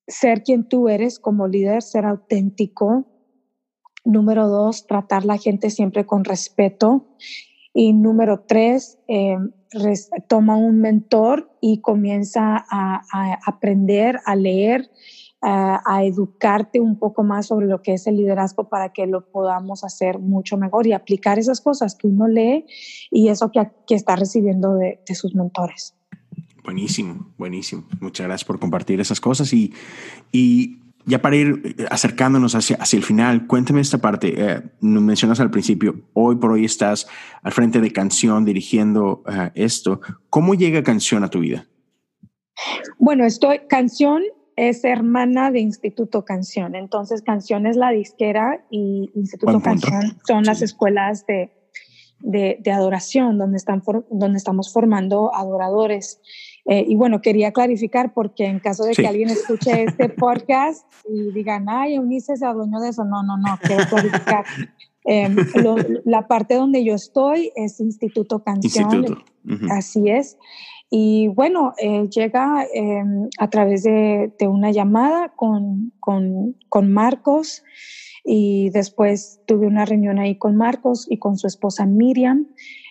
ser 0.06 0.42
quien 0.42 0.68
tú 0.68 0.88
eres 0.88 1.18
como 1.18 1.48
líder, 1.48 1.82
ser 1.82 2.04
auténtico. 2.04 3.06
Número 4.04 4.48
dos, 4.48 4.86
tratar 4.86 5.24
la 5.24 5.38
gente 5.38 5.70
siempre 5.70 6.06
con 6.06 6.24
respeto. 6.24 7.08
Y 7.72 7.92
número 7.92 8.44
tres, 8.46 9.00
eh, 9.08 9.36
toma 10.28 10.56
un 10.56 10.80
mentor 10.80 11.50
y 11.60 11.80
comienza 11.80 12.64
a 12.70 13.02
aprender, 13.46 14.20
a 14.26 14.36
leer 14.36 14.88
a, 15.44 15.82
a, 15.84 16.04
educarte 16.04 16.80
un 16.80 16.98
poco 16.98 17.22
más 17.22 17.46
sobre 17.48 17.66
lo 17.66 17.82
que 17.82 17.92
es 17.92 18.06
el 18.06 18.16
liderazgo 18.16 18.68
para 18.68 18.92
que 18.92 19.06
lo 19.06 19.30
podamos 19.30 19.84
hacer 19.84 20.18
mucho 20.18 20.56
mejor 20.56 20.86
y 20.86 20.92
aplicar 20.92 21.38
esas 21.38 21.60
cosas 21.60 21.94
que 21.94 22.06
uno 22.06 22.26
lee 22.26 22.64
y 23.10 23.28
eso 23.28 23.50
que, 23.52 23.60
que 23.86 23.94
está 23.94 24.16
recibiendo 24.16 24.74
de, 24.74 25.00
de 25.06 25.14
sus 25.14 25.34
mentores. 25.34 25.94
Buenísimo, 26.64 27.32
buenísimo. 27.36 27.84
Muchas 28.00 28.26
gracias 28.26 28.46
por 28.46 28.58
compartir 28.58 28.98
esas 28.98 29.20
cosas 29.20 29.52
y, 29.52 29.74
y 30.32 30.78
ya 31.06 31.20
para 31.20 31.36
ir 31.36 31.76
acercándonos 31.90 32.54
hacia, 32.54 32.76
hacia 32.76 32.96
el 32.96 33.02
final, 33.02 33.46
cuéntame 33.46 33.80
esta 33.80 33.98
parte. 33.98 34.34
Eh, 34.36 34.62
mencionas 34.80 35.40
al 35.40 35.50
principio, 35.50 36.00
hoy 36.14 36.36
por 36.36 36.52
hoy 36.52 36.64
estás 36.64 37.06
al 37.42 37.52
frente 37.52 37.80
de 37.80 37.92
Canción 37.92 38.44
dirigiendo 38.44 39.22
uh, 39.26 39.50
esto. 39.54 40.00
¿Cómo 40.30 40.54
llega 40.54 40.82
Canción 40.82 41.22
a 41.24 41.28
tu 41.28 41.40
vida? 41.40 41.66
Bueno, 42.98 43.24
estoy, 43.26 43.60
Canción 43.68 44.22
es 44.56 44.84
hermana 44.84 45.50
de 45.50 45.60
Instituto 45.60 46.24
Canción. 46.24 46.74
Entonces, 46.74 47.22
Canción 47.22 47.66
es 47.66 47.76
la 47.76 47.90
disquera 47.90 48.64
y 48.70 49.10
Instituto 49.14 49.60
Canción 49.60 50.18
son 50.26 50.44
las 50.44 50.62
escuelas 50.62 51.26
de, 51.26 51.50
de, 52.20 52.58
de, 52.60 52.70
adoración 52.70 53.38
donde, 53.38 53.56
están 53.56 53.82
donde 54.10 54.38
estamos 54.38 54.72
formando 54.72 55.34
adoradores. 55.34 56.20
Eh, 56.66 56.84
y 56.86 56.94
bueno, 56.96 57.20
quería 57.20 57.52
clarificar 57.52 58.14
porque 58.14 58.46
en 58.46 58.60
caso 58.60 58.84
de 58.84 58.92
que 58.92 59.06
alguien 59.06 59.30
escuche 59.30 59.84
este 59.88 60.08
podcast 60.08 60.86
y 61.08 61.32
digan, 61.32 61.66
ay, 61.68 61.94
Eunice 61.94 62.36
se 62.36 62.46
adueñó 62.46 62.80
de 62.80 62.90
eso. 62.90 63.04
No, 63.04 63.22
no, 63.22 63.36
no, 63.36 63.58
quiero 63.62 63.84
clarificar. 63.86 64.44
Eh, 65.06 65.28
lo, 65.56 65.76
la 66.06 66.26
parte 66.26 66.54
donde 66.54 66.82
yo 66.82 66.94
estoy 66.94 67.52
es 67.56 67.78
Instituto 67.78 68.42
Canción. 68.42 68.90
Instituto. 68.90 69.22
Uh 69.44 69.50
-huh. 69.50 69.72
Así 69.72 70.08
es. 70.08 70.38
Y 70.96 71.26
bueno, 71.26 71.74
eh, 71.78 72.08
llega 72.08 72.64
eh, 72.72 73.02
a 73.40 73.50
través 73.50 73.82
de, 73.82 74.32
de 74.38 74.46
una 74.46 74.70
llamada 74.70 75.32
con, 75.34 75.92
con, 75.98 76.54
con, 76.68 76.92
Marcos 76.92 77.64
y 78.24 78.70
después 78.70 79.40
tuve 79.44 79.66
una 79.66 79.86
reunión 79.86 80.20
ahí 80.20 80.38
con 80.38 80.54
Marcos 80.54 81.08
y 81.10 81.18
con 81.18 81.36
su 81.36 81.48
esposa 81.48 81.84
Miriam 81.84 82.46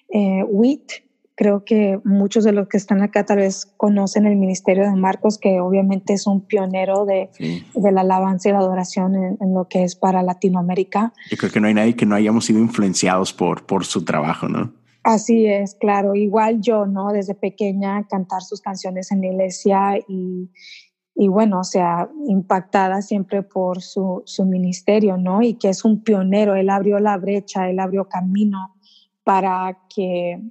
eh, 0.10 0.44
Witt. 0.44 0.92
Creo 1.36 1.64
que 1.64 2.02
muchos 2.04 2.44
de 2.44 2.52
los 2.52 2.68
que 2.68 2.76
están 2.76 3.02
acá 3.02 3.26
tal 3.26 3.38
vez 3.38 3.74
conocen 3.78 4.26
el 4.26 4.36
ministerio 4.36 4.84
de 4.84 4.98
Marcos, 4.98 5.38
que 5.38 5.62
obviamente 5.62 6.12
es 6.12 6.28
un 6.28 6.42
pionero 6.42 7.06
de, 7.06 7.30
sí. 7.32 7.64
de 7.74 7.92
la 7.94 8.02
alabanza 8.02 8.50
y 8.50 8.52
la 8.52 8.60
adoración 8.60 9.16
en, 9.16 9.38
en, 9.40 9.54
lo 9.54 9.70
que 9.70 9.86
es 9.86 9.96
para 9.96 10.24
Latinoamérica. 10.24 11.14
Yo 11.32 11.38
creo 11.38 11.52
que 11.54 11.62
no 11.62 11.68
hay 11.68 11.74
nadie 11.74 11.96
que 11.96 12.06
no 12.06 12.16
hayamos 12.16 12.44
sido 12.44 12.60
influenciados 12.60 13.32
por, 13.32 13.66
por 13.66 13.86
su 13.86 14.04
trabajo, 14.04 14.50
¿no? 14.50 14.83
Así 15.04 15.46
es, 15.48 15.76
claro. 15.76 16.16
Igual 16.16 16.62
yo, 16.62 16.86
¿no? 16.86 17.12
Desde 17.12 17.36
pequeña 17.36 18.08
cantar 18.08 18.42
sus 18.42 18.62
canciones 18.62 19.12
en 19.12 19.20
la 19.22 19.28
iglesia 19.28 19.98
y, 20.08 20.50
y 21.14 21.28
bueno, 21.28 21.60
o 21.60 21.64
sea, 21.66 22.10
impactada 22.28 23.02
siempre 23.02 23.44
por 23.44 23.82
su, 23.82 24.24
su 24.26 24.46
ministerio, 24.46 25.18
¿no? 25.18 25.42
Y 25.42 25.56
que 25.56 25.70
es 25.70 25.84
un 25.84 26.04
pionero. 26.04 26.56
Él 26.56 26.70
abrió 26.70 27.00
la 27.00 27.18
brecha, 27.18 27.70
él 27.70 27.80
abrió 27.80 28.08
camino 28.08 28.76
para 29.26 29.78
que 29.94 30.42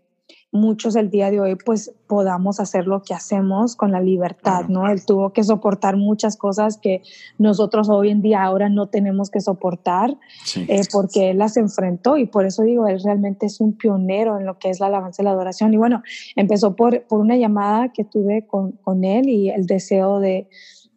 muchos 0.53 0.97
el 0.97 1.11
día 1.11 1.31
de 1.31 1.41
hoy 1.41 1.57
pues 1.57 1.93
podamos 2.07 2.61
hacer 2.61 2.87
lo 2.87 3.03
que 3.03 3.15
hacemos 3.15 3.75
con 3.75 3.91
la 3.91 4.01
libertad, 4.01 4.67
¿no? 4.69 4.87
Él 4.89 5.05
tuvo 5.05 5.33
que 5.33 5.43
soportar 5.43 5.97
muchas 5.97 6.37
cosas 6.37 6.77
que 6.77 7.03
nosotros 7.39 7.89
hoy 7.89 8.11
en 8.11 8.21
día 8.21 8.43
ahora 8.43 8.69
no 8.69 8.87
tenemos 8.89 9.31
que 9.31 9.41
soportar 9.41 10.15
sí. 10.45 10.67
eh, 10.69 10.83
porque 10.93 11.31
él 11.31 11.39
las 11.39 11.57
enfrentó 11.57 12.19
y 12.19 12.27
por 12.27 12.45
eso 12.45 12.63
digo, 12.63 12.87
él 12.87 13.01
realmente 13.03 13.47
es 13.47 13.61
un 13.61 13.73
pionero 13.73 14.39
en 14.39 14.45
lo 14.45 14.59
que 14.59 14.69
es 14.69 14.79
la 14.79 14.87
alabanza 14.87 15.23
y 15.23 15.25
la 15.25 15.31
adoración. 15.31 15.73
Y 15.73 15.79
bueno, 15.79 16.03
empezó 16.37 16.77
por, 16.77 17.03
por 17.05 17.21
una 17.21 17.37
llamada 17.37 17.89
que 17.89 18.05
tuve 18.05 18.47
con, 18.47 18.73
con 18.73 19.05
él 19.05 19.31
y 19.31 19.49
el 19.49 19.67
deseo 19.67 20.21
de, 20.21 20.49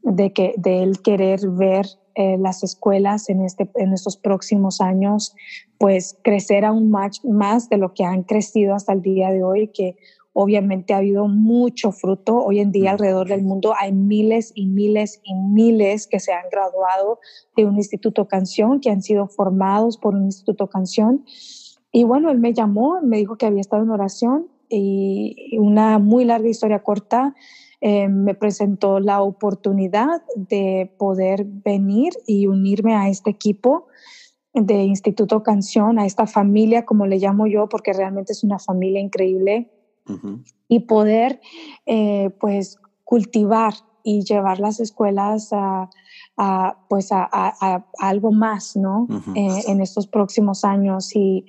de, 0.03 0.34
que, 0.34 0.53
de 0.58 0.84
él 0.84 1.01
querer 1.01 1.39
ver 1.47 1.86
eh, 2.16 2.38
las 2.39 2.63
escuelas 2.63 3.30
en, 3.30 3.41
este, 3.41 3.70
en 3.76 3.93
estos 3.93 4.16
próximos 4.16 4.80
años, 4.80 5.36
pues 5.78 6.18
crecer 6.24 6.63
aún 6.63 6.89
más, 6.89 7.24
más 7.26 7.70
de 7.70 7.78
lo 7.78 7.93
que 7.93 8.05
han 8.05 8.24
crecido 8.24 8.74
hasta 8.74 8.93
el 8.93 9.01
día 9.01 9.32
de 9.32 9.43
hoy, 9.43 9.68
que 9.68 9.97
obviamente 10.32 10.93
ha 10.93 10.97
habido 10.97 11.28
mucho 11.28 11.91
fruto. 11.91 12.38
Hoy 12.38 12.59
en 12.59 12.72
día 12.72 12.91
alrededor 12.91 13.28
del 13.28 13.41
mundo 13.41 13.74
hay 13.78 13.91
miles 13.91 14.53
y 14.55 14.66
miles 14.66 15.22
y 15.24 15.34
miles 15.34 16.07
que 16.07 16.20
se 16.20 16.34
han 16.34 16.49
graduado 16.49 17.20
de 17.55 17.66
un 17.66 17.76
instituto 17.76 18.28
canción, 18.28 18.80
que 18.80 18.89
han 18.89 19.01
sido 19.01 19.28
formados 19.28 19.97
por 19.97 20.16
un 20.16 20.26
instituto 20.26 20.68
canción. 20.68 21.26
Y 21.91 22.05
bueno, 22.05 22.32
él 22.32 22.39
me 22.39 22.53
llamó, 22.53 23.01
me 23.01 23.18
dijo 23.18 23.38
que 23.38 23.45
había 23.45 23.61
estado 23.61 23.84
en 23.84 23.89
oración 23.89 24.47
y 24.70 25.57
una 25.57 25.99
muy 25.99 26.26
larga 26.26 26.49
historia 26.49 26.84
corta 26.84 27.36
eh, 27.88 28.07
me 28.09 28.33
presentó 28.33 28.99
la 28.99 29.21
oportunidad 29.21 30.23
de 30.36 30.91
poder 30.97 31.45
venir 31.45 32.13
y 32.25 32.47
unirme 32.47 32.95
a 32.95 33.09
este 33.09 33.29
equipo 33.29 33.86
de 34.55 34.86
Instituto 34.86 35.43
Canción, 35.43 35.99
a 35.99 36.07
esta 36.07 36.25
familia, 36.25 36.83
como 36.83 37.05
le 37.05 37.19
llamo 37.19 37.45
yo, 37.45 37.69
porque 37.69 37.93
realmente 37.93 38.33
es 38.33 38.43
una 38.43 38.57
familia 38.57 38.99
increíble, 38.99 39.69
uh 40.09 40.13
-huh. 40.13 40.43
y 40.67 40.79
poder 40.79 41.39
eh, 41.86 42.31
pues 42.39 42.79
cultivar 43.03 43.75
y 44.03 44.23
llevar 44.23 44.59
las 44.59 44.79
escuelas 44.79 45.49
a, 45.53 45.88
a 46.38 46.77
pues 46.89 47.11
a, 47.11 47.29
a, 47.31 47.53
a, 47.61 47.86
algo 47.99 48.31
más, 48.31 48.75
¿no? 48.75 49.01
Uh 49.01 49.07
-huh. 49.09 49.36
eh, 49.36 49.63
en 49.71 49.79
estos 49.79 50.07
próximos 50.07 50.63
años 50.63 51.15
y 51.15 51.45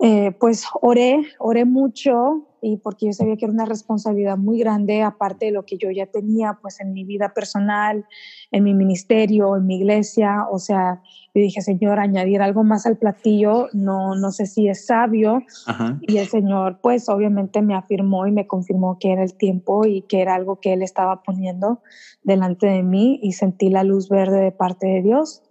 eh, 0.00 0.32
pues 0.38 0.64
oré, 0.80 1.22
oré 1.40 1.64
mucho 1.64 2.44
y 2.62 2.76
porque 2.76 3.06
yo 3.06 3.12
sabía 3.12 3.36
que 3.36 3.44
era 3.44 3.52
una 3.52 3.64
responsabilidad 3.64 4.36
muy 4.36 4.58
grande, 4.58 5.02
aparte 5.02 5.46
de 5.46 5.52
lo 5.52 5.64
que 5.64 5.76
yo 5.76 5.90
ya 5.90 6.06
tenía 6.06 6.58
pues 6.60 6.80
en 6.80 6.92
mi 6.92 7.04
vida 7.04 7.32
personal, 7.34 8.04
en 8.52 8.64
mi 8.64 8.74
ministerio, 8.74 9.56
en 9.56 9.66
mi 9.66 9.76
iglesia, 9.76 10.46
o 10.50 10.58
sea, 10.58 11.02
yo 11.34 11.42
dije, 11.42 11.62
Señor, 11.62 11.98
añadir 11.98 12.42
algo 12.42 12.64
más 12.64 12.86
al 12.86 12.96
platillo, 12.96 13.68
no, 13.72 14.14
no 14.14 14.30
sé 14.30 14.46
si 14.46 14.68
es 14.68 14.86
sabio, 14.86 15.42
Ajá. 15.66 15.98
y 16.02 16.18
el 16.18 16.28
Señor 16.28 16.78
pues 16.80 17.08
obviamente 17.08 17.60
me 17.62 17.74
afirmó 17.74 18.26
y 18.26 18.32
me 18.32 18.46
confirmó 18.46 18.98
que 19.00 19.12
era 19.12 19.24
el 19.24 19.34
tiempo 19.34 19.84
y 19.84 20.02
que 20.02 20.20
era 20.20 20.34
algo 20.34 20.60
que 20.60 20.72
Él 20.72 20.82
estaba 20.82 21.22
poniendo 21.22 21.80
delante 22.22 22.66
de 22.66 22.82
mí 22.82 23.18
y 23.22 23.32
sentí 23.32 23.68
la 23.68 23.82
luz 23.82 24.08
verde 24.08 24.40
de 24.40 24.52
parte 24.52 24.86
de 24.86 25.02
Dios. 25.02 25.42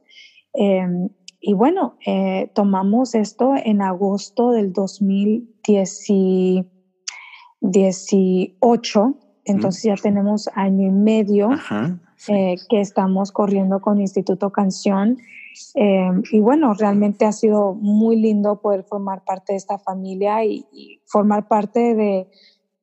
Eh, 0.54 0.88
y 1.40 1.54
bueno, 1.54 1.96
eh, 2.06 2.52
tomamos 2.54 3.16
esto 3.16 3.54
en 3.56 3.82
agosto 3.82 4.52
del 4.52 4.74
2018 4.74 6.68
18, 7.62 9.16
entonces 9.46 9.84
ya 9.84 9.96
tenemos 9.96 10.50
año 10.54 10.88
y 10.88 10.92
medio 10.92 11.52
Ajá, 11.52 12.00
sí. 12.16 12.34
eh, 12.34 12.56
que 12.70 12.82
estamos 12.82 13.32
corriendo 13.32 13.82
con 13.82 14.00
Instituto 14.00 14.52
Canción. 14.52 15.18
Eh, 15.74 16.10
y 16.32 16.40
bueno, 16.40 16.76
realmente 16.76 17.26
ha 17.26 17.32
sido 17.32 17.74
muy 17.74 18.16
lindo 18.16 18.62
poder 18.62 18.84
formar 18.84 19.24
parte 19.24 19.54
de 19.54 19.58
esta 19.58 19.80
familia 19.80 20.46
y, 20.46 20.68
y 20.72 21.02
formar 21.06 21.48
parte 21.48 21.96
de, 21.96 22.28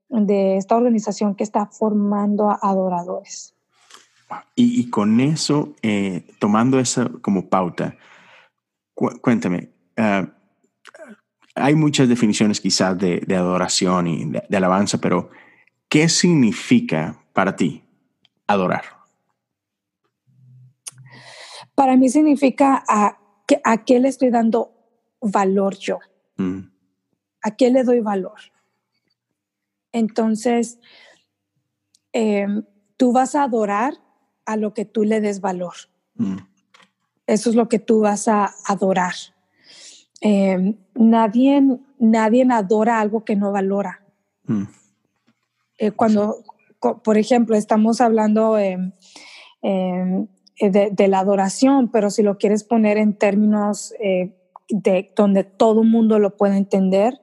de, 0.09 0.57
esta 0.57 0.76
organización 0.76 1.36
que 1.36 1.44
está 1.44 1.66
formando 1.66 2.50
a 2.50 2.59
adoradores. 2.61 3.55
Y, 4.57 4.80
y 4.80 4.90
con 4.90 5.20
eso, 5.20 5.74
eh, 5.82 6.26
tomando 6.40 6.80
esa 6.80 7.09
como 7.22 7.48
pauta, 7.48 7.96
cu 8.95 9.11
cuéntame, 9.20 9.70
uh, 9.99 10.26
hay 11.55 11.74
muchas 11.74 12.09
definiciones 12.09 12.61
quizás 12.61 12.99
de, 12.99 13.20
de 13.26 13.36
adoración 13.36 14.07
y 14.07 14.24
de, 14.24 14.42
de, 14.49 14.57
alabanza, 14.57 14.99
pero 14.99 15.30
¿qué 15.88 16.09
significa 16.09 17.22
para 17.32 17.55
ti 17.55 17.84
adorar? 18.47 18.84
Para 21.74 21.97
mí 21.97 22.09
significa 22.09 22.84
a, 22.88 23.18
a 23.64 23.84
qué 23.84 24.01
le 24.01 24.09
estoy 24.09 24.30
dando 24.30 24.72
valor 25.20 25.76
yo. 25.76 25.99
Mm. 26.36 26.70
¿A 27.42 27.51
qué 27.57 27.70
le 27.70 27.84
doy 27.84 28.01
valor? 28.01 28.38
Entonces, 29.92 30.78
eh, 32.12 32.47
tú 32.97 33.12
vas 33.12 33.34
a 33.34 33.45
adorar 33.45 33.95
a 34.47 34.57
lo 34.57 34.74
que 34.74 34.84
tú 34.84 35.05
le 35.05 35.20
des 35.20 35.40
valor. 35.40 35.74
Mm. 36.14 36.38
Eso 37.26 37.50
es 37.50 37.56
lo 37.56 37.68
que 37.68 37.78
tú 37.78 38.00
vas 38.00 38.28
a 38.28 38.54
adorar. 38.66 39.14
Eh, 40.20 40.74
nadie, 40.94 41.62
nadie 41.98 42.46
adora 42.50 43.00
algo 43.00 43.24
que 43.24 43.36
no 43.36 43.52
valora. 43.52 44.00
Mm. 44.46 44.64
Eh, 45.78 45.90
cuando, 45.90 46.36
por 47.02 47.18
ejemplo, 47.18 47.56
estamos 47.56 48.00
hablando 48.00 48.58
eh, 48.58 48.78
de, 49.62 50.90
de, 50.90 51.08
la 51.08 51.18
adoración, 51.18 51.90
pero 51.90 52.10
si 52.10 52.22
lo 52.22 52.38
quieres 52.38 52.64
poner 52.64 52.96
en 52.96 53.14
términos 53.14 53.92
eh, 54.00 54.34
de 54.68 55.12
donde 55.16 55.44
todo 55.44 55.82
el 55.82 55.88
mundo 55.88 56.18
lo 56.18 56.36
puede 56.36 56.56
entender, 56.56 57.20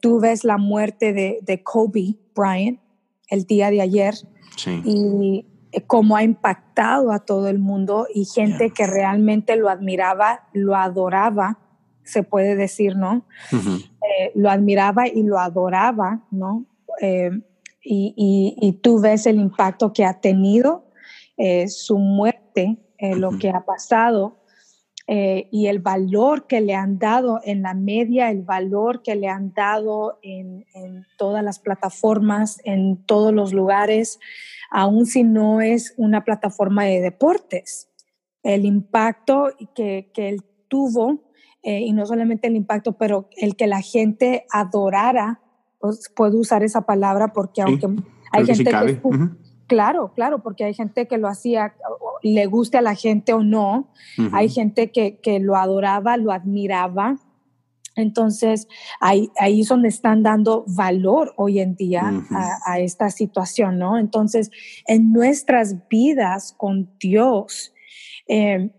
tú 0.00 0.18
ves 0.18 0.42
la 0.42 0.58
muerte 0.58 1.12
de, 1.12 1.38
de, 1.42 1.62
Kobe 1.62 2.16
Bryant 2.34 2.80
el 3.28 3.44
día 3.44 3.70
de 3.70 3.80
ayer 3.80 4.14
sí. 4.56 4.82
y 4.84 5.46
cómo 5.86 6.16
ha 6.16 6.22
impactado 6.22 7.12
a 7.12 7.18
todo 7.18 7.48
el 7.48 7.58
mundo 7.58 8.06
y 8.12 8.24
gente 8.24 8.66
yeah. 8.66 8.74
que 8.74 8.86
realmente 8.86 9.56
lo 9.56 9.68
admiraba, 9.68 10.48
lo 10.52 10.74
adoraba 10.74 11.58
se 12.06 12.22
puede 12.22 12.56
decir, 12.56 12.96
¿no? 12.96 13.24
Uh 13.52 13.56
-huh. 13.56 13.84
eh, 13.84 14.32
lo 14.34 14.48
admiraba 14.48 15.08
y 15.08 15.22
lo 15.22 15.38
adoraba, 15.38 16.20
¿no? 16.30 16.64
Eh, 17.00 17.30
y, 17.82 18.14
y, 18.16 18.56
y, 18.66 18.72
tú 18.74 19.00
ves 19.00 19.26
el 19.26 19.38
impacto 19.38 19.92
que 19.92 20.04
ha 20.04 20.20
tenido 20.20 20.86
eh, 21.36 21.68
su 21.68 21.98
muerte, 21.98 22.78
uh 23.00 23.06
-huh. 23.06 23.16
lo 23.16 23.38
que 23.38 23.50
ha 23.50 23.64
pasado. 23.64 24.38
Eh, 25.08 25.48
y 25.52 25.68
el 25.68 25.78
valor 25.78 26.46
que 26.46 26.60
le 26.60 26.74
han 26.74 26.98
dado 26.98 27.40
en 27.44 27.62
la 27.62 27.74
media, 27.74 28.30
el 28.30 28.42
valor 28.42 29.02
que 29.02 29.14
le 29.14 29.28
han 29.28 29.52
dado 29.52 30.18
en, 30.22 30.64
todas 31.16 31.44
las 31.44 31.60
plataformas, 31.60 32.60
en 32.64 33.04
todos 33.04 33.32
los 33.32 33.52
lugares, 33.52 34.18
aun 34.70 35.06
si 35.06 35.22
no 35.22 35.60
es 35.60 35.94
una 35.96 36.24
plataforma 36.24 36.84
de 36.84 37.00
deportes. 37.00 37.88
El 38.42 38.64
impacto 38.64 39.50
que, 39.74 40.10
que 40.12 40.28
él 40.28 40.42
tuvo, 40.68 41.30
eh, 41.62 41.80
y 41.80 41.92
no 41.92 42.04
solamente 42.06 42.48
el 42.48 42.56
impacto, 42.56 42.96
pero 42.96 43.28
el 43.36 43.56
que 43.56 43.66
la 43.66 43.80
gente 43.80 44.44
adorara, 44.52 45.40
pues, 45.80 46.10
puedo 46.14 46.38
usar 46.38 46.62
esa 46.62 46.82
palabra 46.82 47.32
porque 47.32 47.62
aunque 47.62 47.88
hay 48.32 48.46
gente 48.46 48.64
que... 48.64 49.00
Claro, 49.66 50.12
claro, 50.14 50.42
porque 50.42 50.64
hay 50.64 50.74
gente 50.74 51.08
que 51.08 51.18
lo 51.18 51.28
hacía, 51.28 51.74
le 52.22 52.46
guste 52.46 52.78
a 52.78 52.82
la 52.82 52.94
gente 52.94 53.32
o 53.32 53.42
no, 53.42 53.88
hay 54.32 54.48
gente 54.48 54.92
que, 54.92 55.18
que, 55.18 55.40
lo 55.40 55.56
adoraba, 55.56 56.16
lo 56.16 56.30
admiraba. 56.30 57.16
Entonces, 57.96 58.68
ahí, 59.00 59.30
ahí 59.38 59.62
es 59.62 59.68
donde 59.68 59.88
están 59.88 60.22
dando 60.22 60.64
valor 60.68 61.32
hoy 61.36 61.60
en 61.60 61.74
día 61.74 62.12
a, 62.64 62.78
esta 62.78 63.10
situación, 63.10 63.78
¿no? 63.78 63.98
Entonces, 63.98 64.50
en 64.86 65.12
nuestras 65.12 65.88
vidas 65.88 66.54
con 66.56 66.90
Dios, 67.00 67.72
eh, 68.28 68.70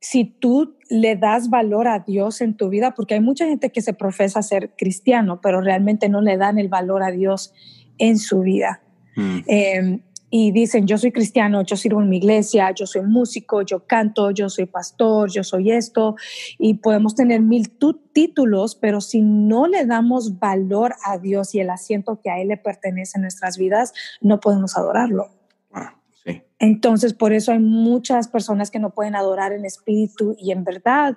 si 0.00 0.24
tú 0.24 0.76
le 0.88 1.16
das 1.16 1.50
valor 1.50 1.88
a 1.88 2.00
Dios 2.00 2.40
en 2.40 2.56
tu 2.56 2.68
vida, 2.68 2.94
porque 2.94 3.14
hay 3.14 3.20
mucha 3.20 3.46
gente 3.46 3.70
que 3.70 3.82
se 3.82 3.92
profesa 3.92 4.42
ser 4.42 4.74
cristiano, 4.76 5.40
pero 5.40 5.60
realmente 5.60 6.08
no 6.08 6.20
le 6.20 6.36
dan 6.36 6.58
el 6.58 6.68
valor 6.68 7.02
a 7.02 7.10
Dios 7.10 7.52
en 7.98 8.18
su 8.18 8.40
vida. 8.40 8.82
Mm. 9.16 9.38
Eh, 9.46 10.00
y 10.30 10.52
dicen, 10.52 10.86
yo 10.86 10.98
soy 10.98 11.12
cristiano, 11.12 11.62
yo 11.62 11.76
sirvo 11.76 12.02
en 12.02 12.08
mi 12.08 12.18
iglesia, 12.18 12.70
yo 12.72 12.86
soy 12.86 13.02
músico, 13.02 13.62
yo 13.62 13.86
canto, 13.86 14.30
yo 14.30 14.48
soy 14.48 14.66
pastor, 14.66 15.30
yo 15.30 15.42
soy 15.42 15.72
esto, 15.72 16.16
y 16.58 16.74
podemos 16.74 17.14
tener 17.14 17.40
mil 17.40 17.70
títulos, 18.12 18.74
pero 18.74 19.00
si 19.00 19.22
no 19.22 19.66
le 19.66 19.86
damos 19.86 20.38
valor 20.38 20.94
a 21.04 21.18
Dios 21.18 21.54
y 21.54 21.60
el 21.60 21.70
asiento 21.70 22.20
que 22.22 22.30
a 22.30 22.40
Él 22.40 22.48
le 22.48 22.56
pertenece 22.56 23.18
en 23.18 23.22
nuestras 23.22 23.56
vidas, 23.56 23.92
no 24.20 24.40
podemos 24.40 24.76
adorarlo. 24.76 25.37
Entonces, 26.60 27.14
por 27.14 27.32
eso 27.32 27.52
hay 27.52 27.60
muchas 27.60 28.28
personas 28.28 28.70
que 28.70 28.80
no 28.80 28.90
pueden 28.90 29.14
adorar 29.14 29.52
en 29.52 29.64
espíritu 29.64 30.34
y 30.38 30.50
en 30.50 30.64
verdad, 30.64 31.16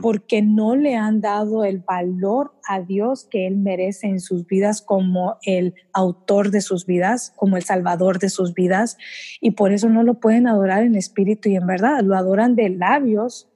porque 0.00 0.40
no 0.40 0.76
le 0.76 0.96
han 0.96 1.20
dado 1.20 1.64
el 1.64 1.80
valor 1.80 2.54
a 2.66 2.80
Dios 2.80 3.26
que 3.30 3.46
Él 3.46 3.56
merece 3.56 4.06
en 4.06 4.20
sus 4.20 4.46
vidas 4.46 4.80
como 4.80 5.36
el 5.42 5.74
autor 5.92 6.50
de 6.50 6.60
sus 6.60 6.86
vidas, 6.86 7.32
como 7.36 7.56
el 7.56 7.64
salvador 7.64 8.18
de 8.18 8.30
sus 8.30 8.54
vidas, 8.54 8.96
y 9.40 9.52
por 9.52 9.72
eso 9.72 9.88
no 9.88 10.02
lo 10.02 10.20
pueden 10.20 10.46
adorar 10.46 10.82
en 10.82 10.94
espíritu 10.94 11.48
y 11.48 11.56
en 11.56 11.66
verdad, 11.66 12.00
lo 12.02 12.16
adoran 12.16 12.54
de 12.54 12.70
labios, 12.70 13.47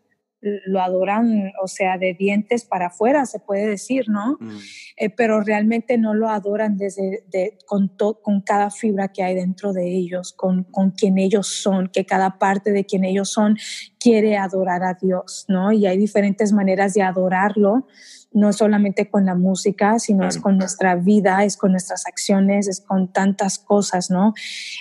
lo 0.42 0.82
adoran, 0.82 1.52
o 1.62 1.68
sea, 1.68 1.98
de 1.98 2.14
dientes 2.14 2.64
para 2.64 2.86
afuera, 2.86 3.26
se 3.26 3.38
puede 3.38 3.66
decir, 3.66 4.08
¿no? 4.08 4.38
Mm. 4.40 4.58
Eh, 4.96 5.10
pero 5.10 5.40
realmente 5.40 5.98
no 5.98 6.14
lo 6.14 6.28
adoran 6.28 6.76
desde, 6.76 7.24
con, 7.66 7.92
con 8.22 8.40
cada 8.40 8.70
fibra 8.70 9.08
que 9.08 9.22
hay 9.22 9.34
dentro 9.34 9.72
de 9.72 9.88
ellos, 9.88 10.32
con, 10.32 10.64
con 10.64 10.90
quien 10.90 11.18
ellos 11.18 11.46
son, 11.46 11.88
que 11.88 12.04
cada 12.04 12.38
parte 12.38 12.72
de 12.72 12.84
quien 12.84 13.04
ellos 13.04 13.30
son 13.30 13.56
quiere 14.00 14.36
adorar 14.36 14.82
a 14.82 14.98
Dios, 15.00 15.44
¿no? 15.48 15.70
Y 15.70 15.86
hay 15.86 15.96
diferentes 15.96 16.52
maneras 16.52 16.94
de 16.94 17.02
adorarlo, 17.02 17.86
no 18.32 18.52
solamente 18.52 19.08
con 19.08 19.26
la 19.26 19.34
música, 19.34 19.98
sino 19.98 20.26
es 20.26 20.38
con 20.38 20.58
nuestra 20.58 20.96
vida, 20.96 21.44
es 21.44 21.56
con 21.56 21.70
nuestras 21.70 22.06
acciones, 22.06 22.66
es 22.66 22.80
con 22.80 23.12
tantas 23.12 23.58
cosas, 23.58 24.10
¿no? 24.10 24.34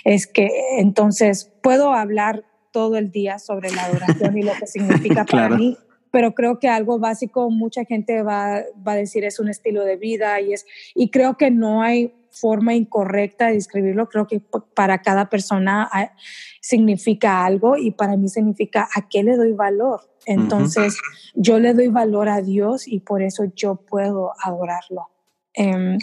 Es 0.04 0.26
que 0.26 0.48
entonces 0.78 1.52
puedo 1.62 1.92
hablar 1.92 2.44
todo 2.72 2.96
el 2.96 3.10
día 3.10 3.38
sobre 3.38 3.70
la 3.70 3.84
adoración 3.84 4.36
y 4.36 4.42
lo 4.42 4.52
que 4.58 4.66
significa 4.66 5.24
para 5.30 5.50
mí, 5.50 5.76
pero 6.10 6.34
creo 6.34 6.58
que 6.58 6.68
algo 6.68 6.98
básico, 6.98 7.50
mucha 7.50 7.84
gente 7.84 8.22
va, 8.22 8.62
va, 8.86 8.92
a 8.92 8.96
decir 8.96 9.24
es 9.24 9.38
un 9.38 9.48
estilo 9.48 9.84
de 9.84 9.96
vida 9.96 10.40
y, 10.40 10.52
es, 10.52 10.66
y 10.94 11.10
creo 11.10 11.36
que 11.36 11.50
no 11.50 11.82
hay 11.82 12.12
forma 12.32 12.74
incorrecta 12.74 13.48
de 13.48 13.54
describirlo, 13.54 14.08
creo 14.08 14.26
que 14.26 14.42
para 14.74 15.02
cada 15.02 15.28
persona 15.28 15.90
significa 16.60 17.44
algo 17.44 17.76
y 17.76 17.90
para 17.90 18.16
mí 18.16 18.28
significa 18.28 18.88
a 18.94 19.08
qué 19.08 19.22
le 19.22 19.36
doy 19.36 19.52
valor. 19.52 20.00
Entonces, 20.24 20.98
yo 21.34 21.58
le 21.58 21.74
doy 21.74 21.88
valor 21.88 22.28
a 22.28 22.40
Dios 22.40 22.88
y 22.88 23.00
por 23.00 23.22
eso 23.22 23.44
yo 23.54 23.76
puedo 23.76 24.32
adorarlo. 24.42 25.10
Em, 25.52 25.98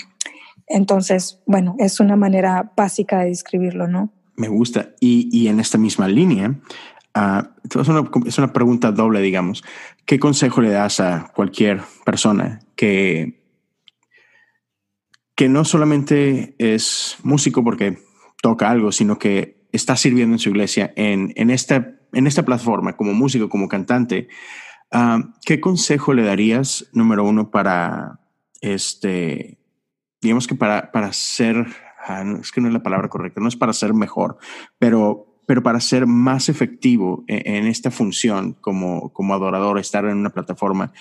entonces, 0.68 1.42
bueno, 1.46 1.76
es 1.80 2.00
una 2.00 2.16
manera 2.16 2.72
básica 2.76 3.20
de 3.20 3.30
describirlo, 3.30 3.88
¿no? 3.88 4.12
Me 4.40 4.48
gusta. 4.48 4.96
Y, 5.02 5.48
en 5.48 5.60
esta 5.60 5.78
misma 5.78 6.08
línea, 6.08 6.56
ah, 7.14 7.52
es, 8.26 8.38
una, 8.38 8.54
pregunta 8.54 8.94
doble, 8.94 9.20
digamos. 9.20 9.66
¿Qué 10.06 10.18
consejo 10.18 10.62
le 10.62 10.70
das 10.70 11.02
a 11.02 11.30
cualquier 11.36 11.82
persona 12.06 12.62
que, 12.78 13.44
que 15.36 15.50
no 15.50 15.66
solamente 15.66 16.56
es 16.58 17.18
músico 17.22 17.66
porque 17.66 18.00
toca 18.42 18.70
algo, 18.70 18.94
sino 18.94 19.20
que 19.20 19.68
está 19.74 19.98
sirviendo 19.98 20.36
en 20.36 20.40
su 20.40 20.50
iglesia 20.52 20.94
en, 20.96 21.34
en, 21.36 21.50
esta, 21.50 22.00
en 22.14 22.26
esta 22.26 22.46
plataforma 22.46 22.96
como 22.96 23.14
músico, 23.14 23.50
como 23.50 23.68
cantante? 23.68 24.30
Ah, 24.90 25.20
¿Qué 25.46 25.60
consejo 25.60 26.14
le 26.14 26.24
darías, 26.24 26.88
número 26.94 27.26
uno, 27.26 27.52
para 27.52 28.22
este, 28.62 29.60
digamos 30.22 30.48
que 30.48 30.56
para, 30.56 30.94
para 30.94 31.12
ser 31.12 31.68
es 32.42 32.52
que 32.52 32.62
no 32.62 32.68
es 32.68 32.74
la 32.74 32.84
palabra 32.84 33.10
correcta, 33.10 33.42
no 33.42 33.48
es 33.48 33.56
para 33.56 33.74
ser 33.74 33.94
mejor, 33.94 34.38
pero, 34.78 35.42
pero 35.46 35.64
para 35.64 35.80
ser 35.80 36.08
más 36.08 36.50
efectivo 36.50 37.24
e, 37.28 37.42
en, 37.46 37.68
esta 37.68 37.92
función 37.92 38.54
como, 38.62 39.12
como 39.14 39.34
adorador, 39.34 39.80
estar 39.80 40.06
en 40.06 40.18
una 40.18 40.32
plataforma, 40.32 40.92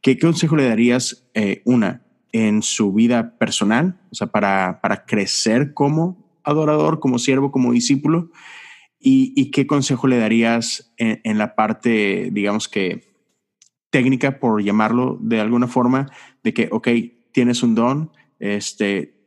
¿qué, 0.00 0.18
consejo 0.18 0.56
le 0.56 0.68
darías, 0.68 1.28
eh, 1.34 1.62
una, 1.64 2.02
en 2.32 2.62
su 2.62 2.92
vida 2.92 3.38
personal, 3.38 4.00
o 4.10 4.14
sea, 4.14 4.26
para, 4.26 4.80
para 4.82 5.04
crecer 5.06 5.74
como 5.74 6.40
adorador, 6.44 7.00
como 7.00 7.18
siervo, 7.18 7.50
como 7.50 7.72
discípulo? 7.72 8.30
¿Y, 9.00 9.52
qué 9.52 9.66
consejo 9.66 10.08
le 10.08 10.18
darías 10.18 10.92
en, 10.96 11.20
en, 11.22 11.38
la 11.38 11.54
parte, 11.54 12.30
digamos 12.32 12.68
que 12.68 13.08
técnica, 13.90 14.38
por 14.40 14.62
llamarlo 14.62 15.18
de 15.20 15.40
alguna 15.40 15.68
forma, 15.68 16.10
de 16.42 16.52
que, 16.52 16.68
ok, 16.70 16.88
tienes 17.32 17.62
un 17.62 17.74
don, 17.74 18.10
este, 18.38 19.17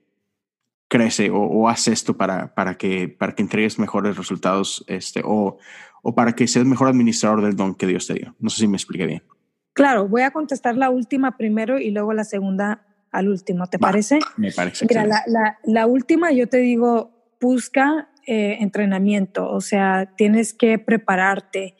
crece 0.91 1.29
o, 1.29 1.39
o 1.39 1.69
haz 1.69 1.87
esto 1.87 2.17
para, 2.17 2.53
para, 2.53 2.75
que, 2.75 3.07
para 3.07 3.33
que 3.33 3.41
entregues 3.41 3.79
mejores 3.79 4.17
resultados 4.17 4.83
este, 4.87 5.21
o, 5.23 5.57
o 6.03 6.15
para 6.15 6.33
que 6.33 6.47
seas 6.49 6.65
mejor 6.65 6.89
administrador 6.89 7.41
del 7.41 7.55
don 7.55 7.75
que 7.75 7.87
Dios 7.87 8.07
te 8.07 8.15
dio. 8.15 8.35
No 8.39 8.49
sé 8.49 8.57
si 8.57 8.67
me 8.67 8.75
expliqué 8.75 9.05
bien. 9.05 9.23
Claro, 9.71 10.09
voy 10.09 10.23
a 10.23 10.31
contestar 10.31 10.75
la 10.75 10.89
última 10.89 11.37
primero 11.37 11.79
y 11.79 11.91
luego 11.91 12.11
la 12.11 12.25
segunda 12.25 12.85
al 13.09 13.29
último, 13.29 13.67
¿te 13.67 13.79
parece? 13.79 14.19
Me 14.35 14.51
parece. 14.51 14.85
Mira, 14.89 15.05
la, 15.05 15.23
la, 15.27 15.59
la, 15.63 15.87
última 15.87 16.33
yo 16.33 16.47
te 16.47 16.57
digo, 16.57 17.11
busca 17.39 18.09
eh, 18.27 18.57
entrenamiento, 18.59 19.49
o 19.49 19.61
sea, 19.61 20.13
tienes 20.17 20.53
que 20.53 20.77
prepararte. 20.77 21.75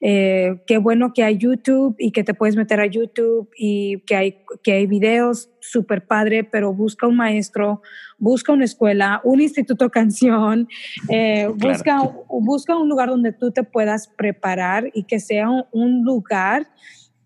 Eh, 0.00 0.62
qué 0.66 0.78
bueno 0.78 1.12
que 1.12 1.24
hay 1.24 1.38
YouTube 1.38 1.96
y 1.98 2.12
que 2.12 2.22
te 2.22 2.32
puedes 2.32 2.54
meter 2.54 2.80
a 2.80 2.86
YouTube 2.86 3.50
y 3.56 4.00
que 4.02 4.14
hay, 4.14 4.38
que 4.62 4.72
hay 4.72 4.86
videos 4.86 5.50
súper 5.60 6.06
padre, 6.06 6.44
pero 6.44 6.72
busca 6.72 7.08
un 7.08 7.16
maestro, 7.16 7.82
busca 8.16 8.52
una 8.52 8.64
escuela, 8.64 9.20
un 9.24 9.40
instituto 9.40 9.90
canción, 9.90 10.68
eh, 11.08 11.48
busca, 11.52 12.00
busca 12.28 12.76
un 12.76 12.88
lugar 12.88 13.08
donde 13.08 13.32
tú 13.32 13.50
te 13.50 13.64
puedas 13.64 14.08
preparar 14.08 14.90
y 14.94 15.04
que 15.04 15.18
sea 15.18 15.48
un 15.72 16.04
lugar 16.04 16.68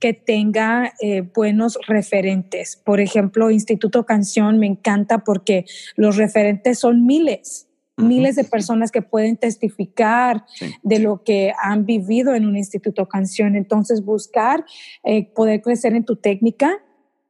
que 0.00 0.14
tenga 0.14 0.94
eh, 1.00 1.20
buenos 1.20 1.78
referentes. 1.86 2.76
Por 2.76 3.00
ejemplo, 3.00 3.52
Instituto 3.52 4.04
Canción 4.04 4.58
me 4.58 4.66
encanta 4.66 5.18
porque 5.18 5.64
los 5.94 6.16
referentes 6.16 6.80
son 6.80 7.06
miles 7.06 7.68
miles 7.96 8.36
de 8.36 8.44
personas 8.44 8.90
que 8.90 9.02
pueden 9.02 9.36
testificar 9.36 10.44
de 10.82 10.98
lo 10.98 11.22
que 11.22 11.52
han 11.62 11.84
vivido 11.84 12.34
en 12.34 12.46
un 12.46 12.56
instituto 12.56 13.06
canción. 13.08 13.56
Entonces, 13.56 14.04
buscar 14.04 14.64
eh, 15.04 15.30
poder 15.32 15.60
crecer 15.62 15.94
en 15.94 16.04
tu 16.04 16.16
técnica 16.16 16.82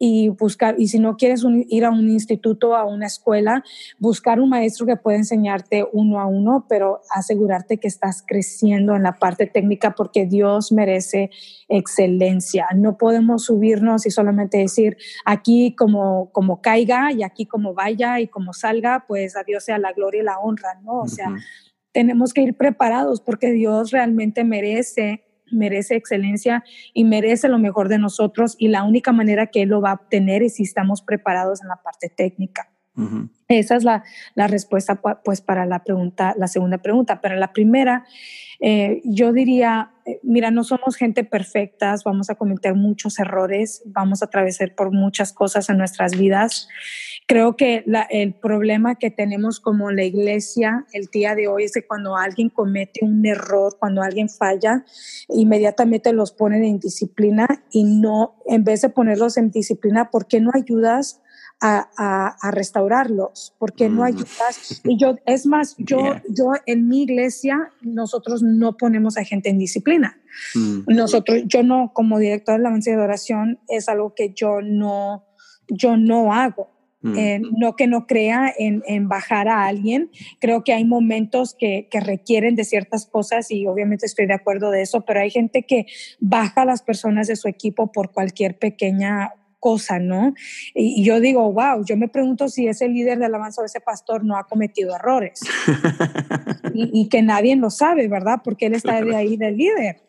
y 0.05 0.31
buscar, 0.31 0.75
y 0.79 0.89
si 0.89 0.99
no 0.99 1.17
quieres 1.17 1.45
ir 1.69 1.85
a 1.85 1.91
un 1.91 2.11
instituto, 2.11 2.75
a 2.75 2.85
una 2.85 3.07
escuela, 3.07 3.63
buscar 4.01 4.41
un 4.41 4.49
maestro 4.49 4.85
que 4.85 4.97
pueda 4.97 5.17
enseñarte 5.17 5.87
uno 5.93 6.19
a 6.19 6.27
uno, 6.27 6.67
pero 6.69 7.03
asegurarte 7.09 7.79
que 7.79 7.87
estás 7.87 8.25
creciendo 8.27 8.97
en 8.97 9.05
la 9.05 9.21
parte 9.21 9.47
técnica 9.47 9.95
porque 9.95 10.27
Dios 10.27 10.73
merece 10.73 11.31
excelencia. 11.69 12.67
No 12.75 12.99
podemos 12.99 13.45
subirnos 13.45 14.05
y 14.05 14.11
solamente 14.11 14.59
decir 14.59 14.97
aquí 15.25 15.77
como, 15.77 16.33
como 16.33 16.61
caiga 16.61 17.13
y 17.13 17.23
aquí 17.23 17.47
como 17.47 17.73
vaya 17.73 18.19
y 18.19 18.27
como 18.27 18.55
salga, 18.55 19.05
pues 19.07 19.37
a 19.37 19.45
Dios 19.45 19.63
sea 19.63 19.79
la 19.79 19.93
gloria 19.93 20.23
y 20.23 20.25
la 20.25 20.41
honra, 20.41 20.81
¿no? 20.83 20.95
O 20.95 21.07
sea, 21.07 21.33
tenemos 21.93 22.33
que 22.33 22.43
ir 22.43 22.57
preparados 22.57 23.21
porque 23.21 23.53
Dios 23.53 23.93
realmente 23.93 24.43
merece 24.43 25.23
merece 25.53 25.97
excelencia 25.97 26.65
y 26.93 27.05
merece 27.05 27.49
lo 27.49 27.59
mejor 27.59 27.89
de 27.89 27.99
nosotros 27.99 28.57
y 28.59 28.69
la 28.69 28.83
única 28.83 29.13
manera 29.13 29.47
que 29.47 29.63
Él 29.63 29.69
lo 29.69 29.81
va 29.81 29.91
a 29.91 29.95
obtener 29.95 30.43
es 30.43 30.57
si 30.57 30.65
estamos 30.65 31.03
preparados 31.03 31.63
en 31.63 31.69
la 31.69 31.77
parte 31.77 32.09
técnica. 32.09 32.72
Esa 33.49 33.77
es 33.77 33.85
la, 33.85 34.05
la, 34.35 34.49
respuesta 34.49 35.01
pues 35.25 35.41
para 35.41 35.65
la 35.67 35.83
pregunta, 35.83 36.35
la 36.37 36.47
segunda 36.47 36.79
pregunta. 36.79 37.21
Para 37.21 37.37
la 37.37 37.53
primera, 37.53 38.05
eh, 38.61 39.01
yo 39.05 39.33
diría, 39.33 39.91
eh, 40.05 40.21
mira, 40.23 40.51
no 40.51 40.63
somos 40.63 40.97
gente 40.97 41.25
perfectas, 41.25 42.05
vamos 42.05 42.31
a 42.31 42.35
cometer 42.35 42.75
muchos 42.75 43.19
errores, 43.19 43.83
vamos 43.87 44.23
a 44.23 44.27
atravesar 44.27 44.75
por 44.75 44.93
muchas 44.93 45.33
cosas 45.33 45.69
en 45.71 45.79
nuestras 45.79 46.17
vidas. 46.17 46.69
Creo 47.27 47.57
que 47.57 47.85
el 48.11 48.35
problema 48.35 48.97
que 48.97 49.11
tenemos 49.11 49.59
como 49.59 49.91
la 49.91 50.05
iglesia 50.05 50.87
el 50.93 51.07
día 51.07 51.35
de 51.35 51.49
hoy 51.49 51.65
es 51.65 51.73
que 51.73 51.87
cuando 51.87 52.17
alguien 52.17 52.51
comete 52.51 53.01
un 53.05 53.25
error, 53.25 53.77
cuando 53.79 54.03
alguien 54.03 54.29
falla, 54.29 54.85
inmediatamente 55.29 56.13
los 56.13 56.33
ponen 56.33 56.65
en 56.65 56.79
disciplina 56.79 57.47
y 57.71 57.85
no, 57.85 58.37
en 58.47 58.65
vez 58.65 58.83
de 58.83 58.91
ponerlos 58.91 59.39
en 59.39 59.51
disciplina, 59.51 60.11
¿por 60.11 60.27
qué 60.27 60.41
no 60.41 60.51
ayudas? 60.55 61.22
A, 61.65 62.51
restaurarlos, 62.51 63.55
porque 63.59 63.89
no 63.89 64.01
mm. 64.01 64.05
ayudas. 64.05 64.81
Y 64.83 64.99
yo, 64.99 65.17
es 65.27 65.47
más, 65.47 65.77
yo, 65.79 66.17
yo 66.29 66.53
en 66.67 66.89
mi 66.89 67.05
iglesia, 67.05 67.71
nosotros 67.83 68.43
no 68.43 68.77
ponemos 68.77 69.17
a 69.17 69.25
gente 69.25 69.49
en 69.49 69.59
disciplina. 69.59 70.21
Mm. 70.57 70.81
Nosotros, 70.89 71.43
yo 71.47 71.63
no, 71.63 71.93
como 71.95 72.19
director 72.19 72.57
de 72.57 72.63
la 72.63 72.77
de 72.77 72.97
oración, 72.97 73.61
es 73.69 73.89
algo 73.89 74.15
que 74.15 74.33
yo 74.35 74.61
no, 74.61 75.25
yo 75.69 75.97
no 75.97 76.33
hago. 76.33 76.73
Mm. 77.03 77.19
Eh, 77.19 77.41
no 77.59 77.75
que 77.75 77.89
no 77.89 78.07
crea 78.07 78.53
en, 78.57 78.83
en, 78.87 79.09
bajar 79.09 79.49
a 79.49 79.67
alguien. 79.67 80.11
Creo 80.41 80.63
que 80.63 80.73
hay 80.73 80.85
momentos 80.85 81.55
que, 81.59 81.89
que, 81.91 81.99
requieren 81.99 82.55
de 82.55 82.65
ciertas 82.65 83.07
cosas 83.07 83.51
y 83.51 83.67
obviamente 83.67 84.07
estoy 84.07 84.27
de 84.27 84.35
acuerdo 84.35 84.71
de 84.71 84.83
eso, 84.83 85.01
pero 85.01 85.21
hay 85.21 85.31
gente 85.31 85.65
que 85.65 85.87
baja 86.21 86.63
a 86.63 86.65
las 86.65 86.83
personas 86.83 87.27
de 87.27 87.35
su 87.35 87.49
equipo 87.49 87.91
por 87.91 88.13
cualquier 88.13 88.57
pequeña 88.57 89.33
cosa, 89.63 90.01
¿no? 90.01 90.35
Y, 90.75 91.05
yo 91.05 91.21
digo, 91.21 91.53
wow, 91.53 91.85
yo 91.85 91.97
me 91.97 92.09
pregunto 92.09 92.49
si 92.49 92.67
ese 92.67 92.89
líder 92.89 93.21
de 93.21 93.27
alabanza 93.27 93.63
o 93.63 93.65
ese 93.65 93.81
pastor 93.81 94.25
no 94.25 94.37
ha 94.37 94.49
cometido 94.49 94.97
errores 94.97 95.41
y, 96.75 96.91
y, 96.93 97.09
que 97.09 97.23
nadie 97.23 97.55
lo 97.55 97.71
sabe, 97.71 98.09
¿verdad? 98.09 98.41
Porque 98.43 98.67
él 98.67 98.75
está 98.75 99.01
de 99.01 99.15
ahí 99.15 99.37
del 99.37 99.57
líder. 99.57 100.03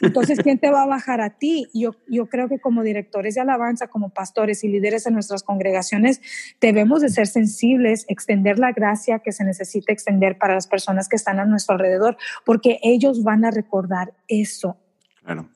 Entonces, 0.00 0.40
¿quién 0.40 0.58
te 0.58 0.70
va 0.70 0.82
a 0.82 0.86
bajar 0.86 1.20
a 1.20 1.30
ti? 1.30 1.68
Yo, 1.72 1.94
yo 2.08 2.26
creo 2.26 2.48
que 2.48 2.58
como 2.58 2.82
directores 2.82 3.36
de 3.36 3.42
alabanza, 3.42 3.88
como 3.88 4.10
pastores 4.10 4.64
y 4.64 4.68
líderes 4.68 5.06
en 5.06 5.14
nuestras 5.14 5.44
congregaciones, 5.44 6.20
debemos 6.60 7.00
de 7.02 7.08
ser 7.10 7.26
sensibles, 7.28 8.04
extender 8.08 8.58
la 8.58 8.72
gracia 8.72 9.20
que 9.20 9.32
se 9.32 9.44
necesita 9.44 9.92
extender 9.92 10.38
para 10.38 10.54
las 10.54 10.66
personas 10.66 11.08
que 11.08 11.16
están 11.16 11.38
a 11.38 11.44
nuestro 11.44 11.74
alrededor, 11.74 12.16
porque 12.44 12.80
ellos 12.82 13.22
van 13.22 13.44
a 13.44 13.50
recordar 13.50 14.12
eso. 14.28 14.76
Claro. 15.22 15.48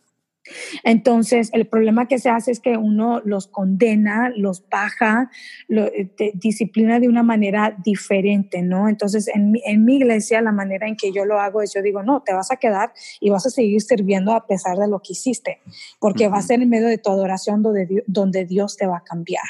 Entonces, 0.85 1.51
el 1.53 1.67
problema 1.67 2.09
que 2.09 2.19
se 2.19 2.31
hace 2.31 2.51
es 2.53 2.61
que 2.61 2.77
uno 2.77 3.21
los 3.25 3.47
condena, 3.47 4.31
los 4.35 4.69
baja, 4.69 5.31
lo, 5.69 5.87
eh, 5.87 6.11
disciplina 6.35 7.01
de 7.01 7.09
una 7.09 7.23
manera 7.23 7.77
diferente, 7.85 8.63
¿no? 8.63 8.89
Entonces, 8.89 9.29
en, 9.29 9.55
en, 9.65 9.85
mi 9.85 9.97
iglesia, 9.97 10.41
la 10.41 10.53
manera 10.53 10.87
en 10.87 10.97
que 10.97 11.13
yo 11.13 11.25
lo 11.25 11.41
hago 11.41 11.63
es, 11.63 11.73
yo 11.75 11.83
digo, 11.83 12.03
no, 12.03 12.23
te 12.23 12.33
vas 12.33 12.51
a 12.51 12.57
quedar 12.57 12.93
y 13.21 13.31
vas 13.31 13.47
a 13.47 13.51
seguir 13.51 13.81
sirviendo 13.81 14.33
a 14.33 14.47
pesar 14.47 14.77
de 14.79 14.89
lo 14.89 15.01
que 15.01 15.13
hiciste, 15.13 15.61
porque 15.99 16.29
va 16.29 16.39
a 16.39 16.43
ser 16.43 16.63
en 16.63 16.69
medio 16.69 16.89
de 16.89 16.99
tu 16.99 17.11
adoración 17.11 17.63
donde, 17.63 18.05
donde 18.07 18.45
Dios 18.45 18.77
te 18.77 18.87
va 18.87 18.99
a 18.99 19.05
cambiar. 19.05 19.45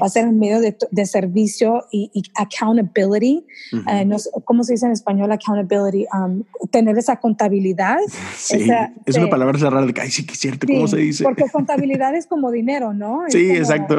Va 0.00 0.06
a 0.06 0.08
ser 0.08 0.24
en 0.24 0.38
medio 0.38 0.60
de, 0.60 0.76
de 0.90 1.06
servicio 1.06 1.84
y, 1.92 2.10
accountability. 2.34 3.44
Eh, 3.72 4.08
¿Cómo 4.44 4.64
se 4.64 4.72
dice 4.72 4.86
en 4.86 4.92
español 4.92 5.30
accountability? 5.32 6.06
Um, 6.12 6.44
tener 6.70 6.96
esa 6.98 7.16
contabilidad. 7.16 7.98
Sí, 8.36 8.68
es 9.06 9.16
una 9.16 9.28
palabra 9.28 9.58
de 9.82 9.92
que, 9.92 10.00
ay, 10.00 10.10
sí, 10.10 10.24
que 10.24 10.34
es 10.34 10.38
cierto, 10.38 10.66
¿cómo 10.66 10.86
se 10.86 10.98
dice? 10.98 11.24
Porque 11.24 11.44
contabilidad 11.52 12.14
es 12.14 12.26
como 12.26 12.50
dinero, 12.50 12.92
¿no? 12.92 13.22
sí, 13.28 13.50
exacto. 13.50 13.98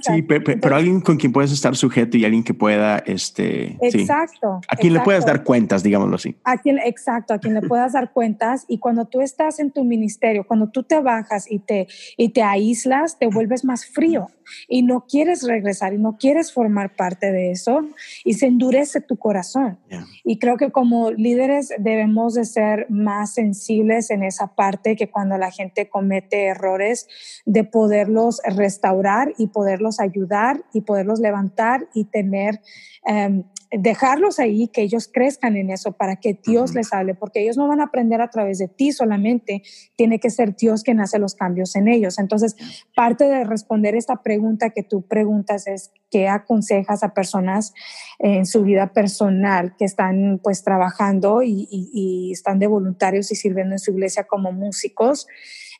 sí, 0.00 0.22
pero, 0.22 0.76
alguien 0.76 1.00
con 1.00 1.16
quien 1.16 1.32
puedes 1.32 1.52
estar 1.52 1.76
sujeto 1.76 2.16
y 2.16 2.24
alguien 2.24 2.42
que 2.42 2.54
pueda, 2.54 2.98
este. 2.98 3.76
Exacto. 3.80 4.60
A 4.68 4.76
quien 4.76 4.94
le 4.94 5.00
puedas 5.00 5.26
dar 5.26 5.44
cuentas, 5.44 5.82
digámoslo 5.82 6.16
así. 6.16 6.36
A 6.44 6.58
quien, 6.58 6.78
exacto, 6.78 7.34
a 7.34 7.38
quien 7.38 7.54
le 7.54 7.62
puedas 7.62 7.92
dar 7.92 8.12
cuentas. 8.12 8.64
Y 8.68 8.78
cuando 8.78 9.06
tú 9.06 9.20
estás 9.20 9.58
en 9.58 9.70
tu 9.70 9.84
ministerio, 9.84 10.46
cuando 10.46 10.68
tú 10.68 10.82
te 10.82 11.00
bajas 11.00 11.50
y 11.50 11.58
te, 11.58 11.86
y 12.16 12.30
te 12.30 12.42
aíslas, 12.42 13.18
te 13.18 13.26
vuelves 13.26 13.64
más 13.64 13.86
frío 13.86 14.28
y 14.68 14.82
no 14.82 14.95
quieres 15.04 15.42
regresar 15.42 15.92
y 15.92 15.98
no 15.98 16.16
quieres 16.16 16.52
formar 16.52 16.94
parte 16.96 17.32
de 17.32 17.50
eso 17.50 17.80
y 18.24 18.34
se 18.34 18.46
endurece 18.46 19.00
tu 19.00 19.16
corazón. 19.16 19.78
Y 20.24 20.38
creo 20.38 20.56
que 20.56 20.70
como 20.70 21.10
líderes 21.10 21.72
debemos 21.78 22.34
de 22.34 22.44
ser 22.44 22.86
más 22.88 23.34
sensibles 23.34 24.10
en 24.10 24.22
esa 24.22 24.54
parte 24.54 24.96
que 24.96 25.10
cuando 25.10 25.36
la 25.38 25.50
gente 25.50 25.88
comete 25.88 26.46
errores, 26.46 27.08
de 27.44 27.64
poderlos 27.64 28.40
restaurar 28.44 29.32
y 29.38 29.48
poderlos 29.48 30.00
ayudar 30.00 30.62
y 30.72 30.82
poderlos 30.82 31.20
levantar 31.20 31.88
y 31.94 32.04
tener... 32.04 32.60
Em, 33.04 33.44
dejarlos 33.70 34.38
ahí, 34.38 34.68
que 34.68 34.82
ellos 34.82 35.08
crezcan 35.12 35.56
en 35.56 35.70
eso 35.70 35.92
para 35.92 36.16
que 36.16 36.38
Dios 36.46 36.74
les 36.74 36.92
hable, 36.92 37.14
porque 37.14 37.42
ellos 37.42 37.56
no 37.56 37.68
van 37.68 37.80
a 37.80 37.84
aprender 37.84 38.20
a 38.20 38.30
través 38.30 38.58
de 38.58 38.68
ti 38.68 38.92
solamente, 38.92 39.62
tiene 39.96 40.20
que 40.20 40.30
ser 40.30 40.54
Dios 40.56 40.82
quien 40.82 41.00
hace 41.00 41.18
los 41.18 41.34
cambios 41.34 41.74
en 41.76 41.88
ellos. 41.88 42.18
Entonces, 42.18 42.56
parte 42.94 43.24
de 43.24 43.44
responder 43.44 43.94
esta 43.94 44.22
pregunta 44.22 44.70
que 44.70 44.82
tú 44.82 45.02
preguntas 45.02 45.66
es, 45.66 45.92
¿qué 46.10 46.28
aconsejas 46.28 47.02
a 47.02 47.14
personas 47.14 47.74
en 48.18 48.46
su 48.46 48.62
vida 48.62 48.92
personal 48.92 49.74
que 49.76 49.84
están 49.84 50.40
pues 50.42 50.62
trabajando 50.62 51.42
y, 51.42 51.68
y 51.70 52.32
están 52.32 52.58
de 52.58 52.68
voluntarios 52.68 53.30
y 53.32 53.34
sirviendo 53.34 53.74
en 53.74 53.78
su 53.78 53.90
iglesia 53.90 54.24
como 54.24 54.52
músicos? 54.52 55.26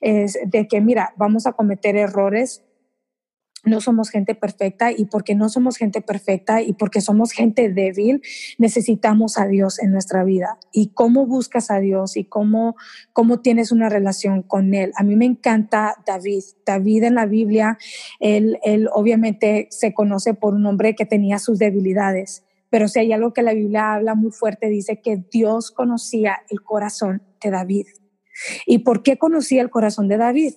Es 0.01 0.39
de 0.45 0.69
que, 0.69 0.81
mira, 0.81 1.15
vamos 1.17 1.47
a 1.47 1.53
cometer 1.53 1.97
errores, 1.97 2.66
no 3.67 3.81
somos 3.81 4.11
gente 4.11 4.35
perfecta 4.35 4.93
y 4.93 5.07
porque 5.07 5.35
no 5.35 5.49
somos 5.49 5.77
gente 5.77 6.01
perfecta 6.01 6.63
y 6.63 6.73
porque 6.73 7.01
somos 7.01 7.33
gente 7.33 7.71
débil, 7.71 8.23
necesitamos 8.59 9.39
a 9.39 9.47
Dios 9.47 9.79
en 9.81 9.93
nuestra 9.93 10.25
vida. 10.25 10.59
¿Y 10.73 10.89
cómo 10.89 11.27
buscas 11.27 11.71
a 11.71 11.79
Dios 11.79 12.17
y 12.17 12.25
cómo, 12.25 12.77
cómo 13.13 13.41
tienes 13.41 13.73
una 13.73 13.89
relación 13.89 14.43
con 14.43 14.75
Él? 14.75 14.93
A 14.97 15.03
mí 15.03 15.17
me 15.17 15.27
encanta 15.27 15.97
David. 16.07 16.43
David 16.65 17.05
en 17.05 17.15
la 17.17 17.27
Biblia, 17.27 17.79
él, 18.21 18.59
él 18.63 18.89
obviamente 18.93 19.69
se 19.71 19.93
conoce 19.95 20.35
por 20.35 20.55
un 20.55 20.67
hombre 20.67 20.95
que 20.95 21.07
tenía 21.07 21.39
sus 21.39 21.59
debilidades, 21.59 22.45
pero 22.71 22.89
si 22.89 22.99
hay 22.99 23.13
algo 23.13 23.33
que 23.33 23.43
la 23.43 23.55
Biblia 23.55 23.95
habla 23.95 24.15
muy 24.15 24.33
fuerte, 24.33 24.69
dice 24.69 25.01
que 25.01 25.23
Dios 25.31 25.71
conocía 25.71 26.39
el 26.51 26.63
corazón 26.63 27.23
de 27.43 27.51
David. 27.51 27.87
¿Y 28.67 28.81
por 28.81 29.03
qué 29.03 29.17
conocía 29.17 29.63
el 29.63 29.71
corazón 29.71 30.09
de 30.09 30.19
David? 30.19 30.55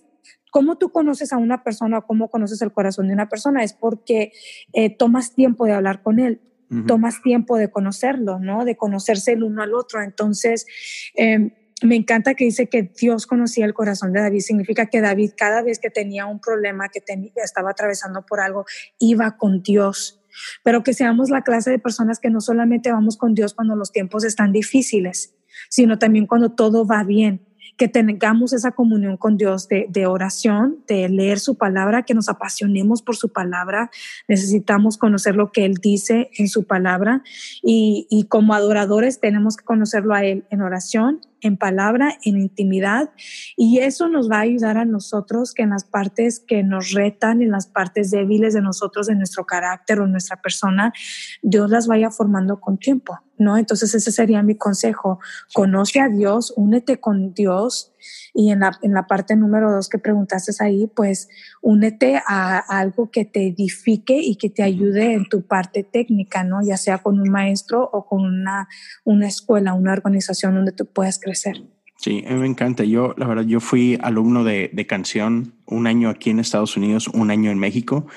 Cómo 0.50 0.78
tú 0.78 0.92
conoces 0.92 1.34
a 1.34 1.38
una 1.38 1.64
persona 1.64 2.00
o 2.00 2.06
cómo 2.06 2.30
conoces 2.30 2.62
el 2.62 2.72
corazón 2.72 3.08
de 3.08 3.14
una 3.14 3.30
persona 3.30 3.64
es 3.64 3.74
porque 3.74 4.32
eh, 4.74 4.96
tomas 4.96 5.34
tiempo 5.34 5.66
de 5.66 5.74
hablar 5.74 6.02
con 6.02 6.20
él, 6.20 6.42
tomas 6.86 7.22
tiempo 7.24 7.58
de 7.58 7.72
conocerlo, 7.72 8.40
¿no? 8.40 8.64
De 8.64 8.78
conocerse 8.78 9.32
el 9.32 9.44
uno 9.44 9.64
al 9.64 9.74
otro. 9.74 10.04
Entonces, 10.04 10.68
em, 11.16 11.52
me 11.82 11.96
encanta 11.96 12.36
que 12.36 12.46
dice 12.46 12.68
que 12.68 12.84
Dios 12.84 13.26
conocía 13.26 13.66
el 13.66 13.74
corazón 13.74 14.14
de 14.14 14.20
David. 14.20 14.42
Significa 14.42 14.86
que 14.86 15.02
David 15.02 15.32
cada 15.36 15.64
vez 15.64 15.80
que 15.80 15.90
tenía 15.90 16.28
un 16.28 16.40
problema, 16.40 16.90
que 16.90 17.02
estaba 17.44 17.72
atravesando 17.72 18.24
por 18.24 18.40
algo, 18.40 18.66
iba 19.00 19.36
con 19.38 19.64
Dios. 19.64 20.22
Pero 20.64 20.84
que 20.84 20.94
seamos 20.94 21.32
la 21.32 21.42
clase 21.42 21.72
de 21.72 21.80
personas 21.80 22.20
que 22.20 22.30
no 22.30 22.40
solamente 22.40 22.92
vamos 22.92 23.18
con 23.18 23.34
Dios 23.34 23.56
cuando 23.56 23.76
los 23.76 23.92
tiempos 23.92 24.24
están 24.24 24.52
difíciles, 24.52 25.34
sino 25.70 25.98
también 25.98 26.28
cuando 26.28 26.52
todo 26.52 26.86
va 26.86 27.04
bien 27.04 27.49
que 27.80 27.88
tengamos 27.88 28.52
esa 28.52 28.72
comunión 28.72 29.16
con 29.16 29.38
Dios 29.38 29.70
de, 29.70 30.06
oración, 30.06 30.84
de 30.86 31.08
leer 31.08 31.40
su 31.40 31.56
palabra, 31.56 32.04
que 32.04 32.14
nos 32.14 32.28
apasionemos 32.28 33.02
por 33.02 33.16
su 33.16 33.30
palabra. 33.30 33.90
Necesitamos 34.28 34.98
conocer 34.98 35.38
lo 35.38 35.54
que 35.54 35.64
Él 35.64 35.76
dice 35.82 36.30
en 36.38 36.50
su 36.50 36.66
palabra 36.66 37.24
y, 37.64 38.06
y 38.10 38.26
como 38.26 38.54
adoradores 38.54 39.22
tenemos 39.22 39.56
que 39.56 39.64
conocerlo 39.64 40.14
a 40.14 40.26
Él 40.26 40.46
en 40.50 40.62
oración 40.62 41.22
en 41.42 41.58
palabra, 41.58 42.18
en 42.24 42.38
intimidad, 42.38 43.12
y 43.56 43.80
eso 43.80 44.08
nos 44.10 44.30
va 44.30 44.38
a 44.38 44.42
ayudar 44.42 44.78
a 44.78 44.86
nosotros 44.86 45.54
que 45.54 45.64
en 45.64 45.72
las 45.72 45.84
partes 45.84 46.40
que 46.40 46.64
nos 46.64 46.92
retan, 46.92 47.42
en 47.42 47.52
las 47.52 47.68
partes 47.68 48.12
débiles 48.12 48.54
de 48.54 48.62
nosotros, 48.62 49.08
de 49.08 49.16
nuestro 49.16 49.46
carácter 49.46 50.00
o 50.00 50.08
nuestra 50.08 50.42
persona, 50.42 50.94
Dios 51.42 51.70
las 51.70 51.88
vaya 51.88 52.12
formando 52.12 52.60
con 52.60 52.78
tiempo, 52.78 53.20
¿no? 53.38 53.58
Entonces 53.58 53.94
ese 53.96 54.12
sería 54.12 54.44
mi 54.44 54.56
consejo, 54.56 55.20
conoce 55.54 56.00
a 56.00 56.10
Dios, 56.10 56.54
únete 56.56 57.00
con 57.00 57.34
Dios 57.34 57.94
y 58.34 58.52
en 58.52 58.60
la, 58.60 58.78
en 58.82 58.94
la 58.94 59.08
parte 59.08 59.36
número 59.36 59.72
dos 59.72 59.90
que 59.90 59.98
preguntaste 59.98 60.52
ahí, 60.64 60.90
pues 60.96 61.30
únete 61.62 62.22
a, 62.28 62.58
algo 62.58 63.12
que 63.12 63.26
te 63.26 63.48
edifique 63.48 64.20
y 64.22 64.36
que 64.36 64.50
te 64.50 64.64
ayude 64.64 65.14
en 65.14 65.28
tu 65.28 65.42
parte 65.42 65.84
técnica, 65.84 66.44
¿no? 66.44 66.60
Ya 66.66 66.78
sea 66.78 67.00
con 67.00 67.20
un 67.20 67.30
maestro 67.30 67.90
o 67.92 68.06
con 68.06 68.26
una, 68.26 68.68
una 69.04 69.28
escuela, 69.28 69.74
una 69.74 69.94
organización 69.94 70.56
donde 70.56 70.72
tú 70.72 70.86
puedas 70.86 71.20
crecer. 71.20 71.64
Sí, 71.98 72.24
a 72.28 72.34
mí 72.34 72.40
me 72.40 72.48
encanta. 72.48 72.86
Yo, 72.86 73.14
la 73.18 73.28
verdad, 73.28 73.44
yo 73.44 73.60
fui 73.60 74.00
alumno 74.02 74.44
de, 74.44 74.70
de 74.72 74.88
canción 74.88 75.56
un 75.66 75.86
año 75.86 76.10
aquí 76.10 76.30
en 76.30 76.40
Estados 76.40 76.78
Unidos, 76.78 77.10
un 77.10 77.30
año 77.30 77.52
en 77.52 77.60
México 77.60 78.08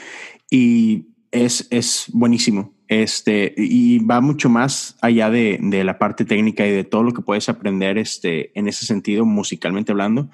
y 0.51 1.09
es, 1.33 1.67
es 1.71 2.07
buenísimo. 2.13 2.75
Este, 3.01 3.55
y 3.57 4.01
va 4.05 4.21
mucho 4.21 4.51
más 4.51 4.99
allá 5.01 5.31
de, 5.31 5.59
de, 5.63 5.83
la 5.83 5.99
parte 5.99 6.27
técnica 6.27 6.67
y 6.67 6.71
de 6.71 6.85
todo 6.85 7.03
lo 7.03 7.13
que 7.13 7.23
puedes 7.23 7.49
aprender 7.49 7.97
este, 7.97 8.51
en 8.59 8.69
ese 8.69 8.85
sentido, 8.85 9.25
musicalmente 9.25 9.93
hablando. 9.93 10.29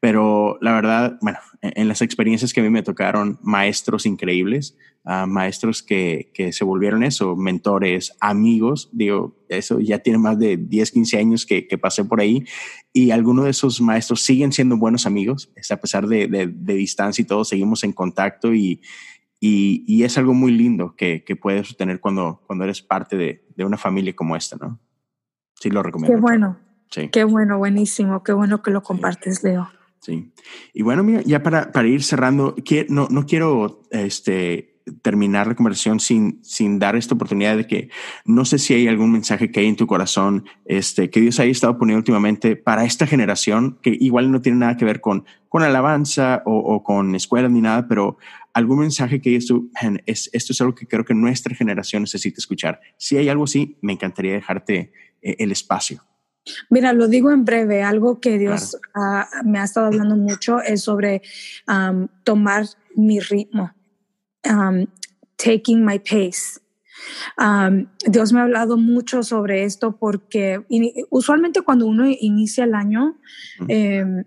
Pero 0.00 0.58
la 0.60 0.72
verdad, 0.72 1.18
bueno, 1.22 1.38
en 1.62 1.86
las 1.86 2.02
experiencias 2.02 2.52
que 2.52 2.62
a 2.62 2.64
mí 2.64 2.70
me 2.70 2.82
tocaron, 2.82 3.38
maestros 3.42 4.06
increíbles, 4.06 4.76
uh, 5.04 5.28
maestros 5.28 5.84
que, 5.84 6.32
que, 6.34 6.52
se 6.52 6.64
volvieron 6.64 7.04
eso, 7.04 7.36
mentores, 7.36 8.16
amigos, 8.18 8.88
digo, 8.90 9.36
eso 9.48 9.78
ya 9.78 10.00
tiene 10.00 10.18
más 10.18 10.36
de 10.36 10.56
10, 10.56 10.90
15 10.90 11.16
años 11.16 11.46
que, 11.46 11.68
que 11.68 11.78
pasé 11.78 12.04
por 12.04 12.20
ahí 12.20 12.44
y 12.92 13.12
algunos 13.12 13.44
de 13.44 13.52
esos 13.52 13.80
maestros 13.80 14.22
siguen 14.22 14.50
siendo 14.50 14.76
buenos 14.76 15.06
amigos, 15.06 15.48
a 15.70 15.76
pesar 15.76 16.08
de, 16.08 16.26
de, 16.26 16.48
de 16.48 16.74
distancia 16.74 17.22
y 17.22 17.26
todo, 17.26 17.44
seguimos 17.44 17.84
en 17.84 17.92
contacto 17.92 18.52
y, 18.52 18.80
y, 19.40 19.84
y 19.86 20.04
es 20.04 20.18
algo 20.18 20.34
muy 20.34 20.52
lindo 20.52 20.94
que, 20.94 21.24
que, 21.24 21.34
puedes 21.34 21.74
tener 21.76 21.98
cuando, 21.98 22.42
cuando 22.46 22.64
eres 22.64 22.82
parte 22.82 23.16
de, 23.16 23.46
de 23.56 23.64
una 23.64 23.78
familia 23.78 24.14
como 24.14 24.36
esta, 24.36 24.56
¿no? 24.56 24.78
Sí, 25.54 25.70
lo 25.70 25.82
recomiendo. 25.82 26.14
Qué 26.14 26.20
bueno. 26.20 26.58
Sí. 26.90 27.08
Qué 27.08 27.24
bueno, 27.24 27.56
buenísimo. 27.56 28.22
Qué 28.22 28.32
bueno 28.32 28.62
que 28.62 28.70
lo 28.70 28.82
compartes, 28.82 29.38
sí. 29.38 29.48
Leo. 29.48 29.70
Sí. 30.00 30.32
Y 30.74 30.82
bueno, 30.82 31.02
mira, 31.02 31.22
ya 31.22 31.42
para, 31.42 31.72
para 31.72 31.88
ir 31.88 32.02
cerrando, 32.02 32.54
no, 32.88 33.08
no 33.10 33.26
quiero 33.26 33.82
este, 33.90 34.79
terminar 35.02 35.46
la 35.46 35.54
conversación 35.54 36.00
sin, 36.00 36.38
sin 36.42 36.78
dar 36.78 36.96
esta 36.96 37.14
oportunidad 37.14 37.56
de 37.56 37.66
que 37.66 37.90
no 38.24 38.44
sé 38.44 38.58
si 38.58 38.74
hay 38.74 38.88
algún 38.88 39.12
mensaje 39.12 39.50
que 39.50 39.60
hay 39.60 39.66
en 39.66 39.76
tu 39.76 39.86
corazón, 39.86 40.44
este, 40.64 41.10
que 41.10 41.20
Dios 41.20 41.38
haya 41.38 41.50
estado 41.50 41.78
poniendo 41.78 41.98
últimamente 41.98 42.56
para 42.56 42.84
esta 42.84 43.06
generación, 43.06 43.78
que 43.82 43.96
igual 44.00 44.30
no 44.30 44.40
tiene 44.40 44.58
nada 44.58 44.76
que 44.76 44.84
ver 44.84 45.00
con, 45.00 45.24
con 45.48 45.62
alabanza 45.62 46.42
o, 46.44 46.56
o 46.58 46.82
con 46.82 47.14
escuelas 47.14 47.50
ni 47.50 47.60
nada, 47.60 47.86
pero 47.86 48.18
algún 48.52 48.80
mensaje 48.80 49.20
que 49.20 49.36
esto 49.36 49.64
es, 50.06 50.30
esto 50.32 50.52
es 50.52 50.60
algo 50.60 50.74
que 50.74 50.86
creo 50.86 51.04
que 51.04 51.14
nuestra 51.14 51.54
generación 51.54 52.02
necesita 52.02 52.38
escuchar. 52.38 52.80
Si 52.96 53.16
hay 53.16 53.28
algo 53.28 53.44
así, 53.44 53.76
me 53.80 53.92
encantaría 53.92 54.34
dejarte 54.34 54.92
eh, 55.22 55.36
el 55.38 55.52
espacio. 55.52 56.02
Mira, 56.68 56.92
lo 56.92 57.06
digo 57.06 57.30
en 57.30 57.44
breve, 57.44 57.82
algo 57.82 58.20
que 58.20 58.38
Dios 58.38 58.78
claro. 58.92 59.28
uh, 59.42 59.48
me 59.48 59.58
ha 59.60 59.64
estado 59.64 59.86
hablando 59.86 60.16
mucho 60.16 60.60
es 60.60 60.82
sobre 60.82 61.22
um, 61.68 62.08
tomar 62.24 62.64
mi 62.96 63.20
ritmo, 63.20 63.72
um, 64.48 64.86
taking 65.36 65.84
my 65.84 65.98
pace. 65.98 66.60
Um, 67.38 67.88
Dios 68.06 68.32
me 68.32 68.40
ha 68.40 68.42
hablado 68.42 68.76
mucho 68.76 69.22
sobre 69.22 69.64
esto 69.64 69.96
porque 69.96 70.60
usualmente 71.10 71.62
cuando 71.62 71.86
uno 71.86 72.06
inicia 72.06 72.64
el 72.64 72.74
año, 72.74 73.18
eh, 73.68 74.24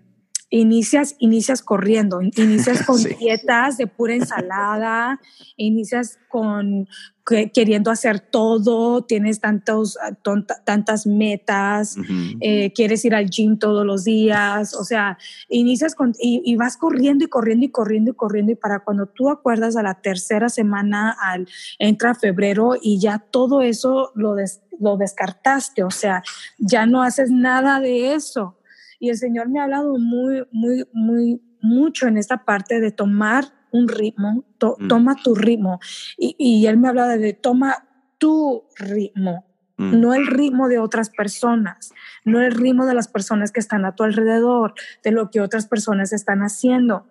inicias, 0.60 1.16
inicias 1.18 1.62
corriendo, 1.62 2.20
inicias 2.22 2.82
con 2.86 2.98
sí. 2.98 3.14
dietas 3.18 3.76
de 3.76 3.86
pura 3.86 4.14
ensalada, 4.14 5.20
inicias 5.56 6.18
con 6.28 6.88
que, 7.26 7.50
queriendo 7.50 7.90
hacer 7.90 8.20
todo, 8.20 9.02
tienes 9.02 9.40
tantos, 9.40 9.98
tonta, 10.22 10.62
tantas 10.64 11.06
metas, 11.06 11.96
uh 11.96 12.02
-huh. 12.02 12.38
eh, 12.40 12.72
quieres 12.72 13.04
ir 13.04 13.14
al 13.14 13.30
gym 13.30 13.58
todos 13.58 13.84
los 13.84 14.04
días, 14.04 14.74
o 14.74 14.84
sea, 14.84 15.18
inicias 15.48 15.94
con, 15.94 16.12
y, 16.20 16.42
y, 16.44 16.54
vas 16.56 16.76
corriendo 16.76 17.24
y 17.24 17.28
corriendo 17.28 17.64
y 17.66 17.70
corriendo 17.70 18.10
y 18.10 18.14
corriendo 18.14 18.52
y 18.52 18.56
para 18.56 18.80
cuando 18.80 19.06
tú 19.06 19.30
acuerdas 19.30 19.76
a 19.76 19.82
la 19.82 19.94
tercera 19.94 20.48
semana, 20.48 21.16
al, 21.20 21.48
entra 21.78 22.14
febrero 22.14 22.76
y 22.80 23.00
ya 23.00 23.18
todo 23.18 23.62
eso 23.62 24.12
lo, 24.14 24.34
des, 24.34 24.60
lo 24.78 24.96
descartaste, 24.96 25.82
o 25.82 25.90
sea, 25.90 26.22
ya 26.58 26.86
no 26.86 27.02
haces 27.02 27.30
nada 27.30 27.80
de 27.80 28.14
eso. 28.14 28.56
Y 29.04 29.10
el 29.10 29.18
Señor 29.18 29.50
me 29.50 29.60
ha 29.60 29.64
hablado 29.64 29.98
muy, 29.98 30.44
muy, 30.50 30.86
muy, 30.94 31.42
mucho 31.60 32.06
en 32.06 32.16
esta 32.16 32.42
parte 32.46 32.80
de 32.80 32.90
tomar 32.90 33.44
un 33.70 33.86
ritmo, 33.86 34.46
to, 34.56 34.78
mm. 34.78 34.88
toma 34.88 35.14
tu 35.22 35.34
ritmo. 35.34 35.78
Y, 36.16 36.34
y, 36.38 36.66
Él 36.68 36.78
me 36.78 36.88
habla 36.88 37.06
de 37.06 37.34
toma 37.34 37.86
tu 38.16 38.64
ritmo, 38.78 39.44
mm. 39.76 40.00
no 40.00 40.14
el 40.14 40.26
ritmo 40.26 40.68
de 40.68 40.78
otras 40.78 41.10
personas, 41.10 41.92
no 42.24 42.40
el 42.40 42.52
ritmo 42.52 42.86
de 42.86 42.94
las 42.94 43.08
personas 43.08 43.52
que 43.52 43.60
están 43.60 43.84
a 43.84 43.94
tu 43.94 44.04
alrededor, 44.04 44.72
de 45.02 45.10
lo 45.10 45.30
que 45.30 45.42
otras 45.42 45.66
personas 45.66 46.14
están 46.14 46.40
haciendo. 46.40 47.06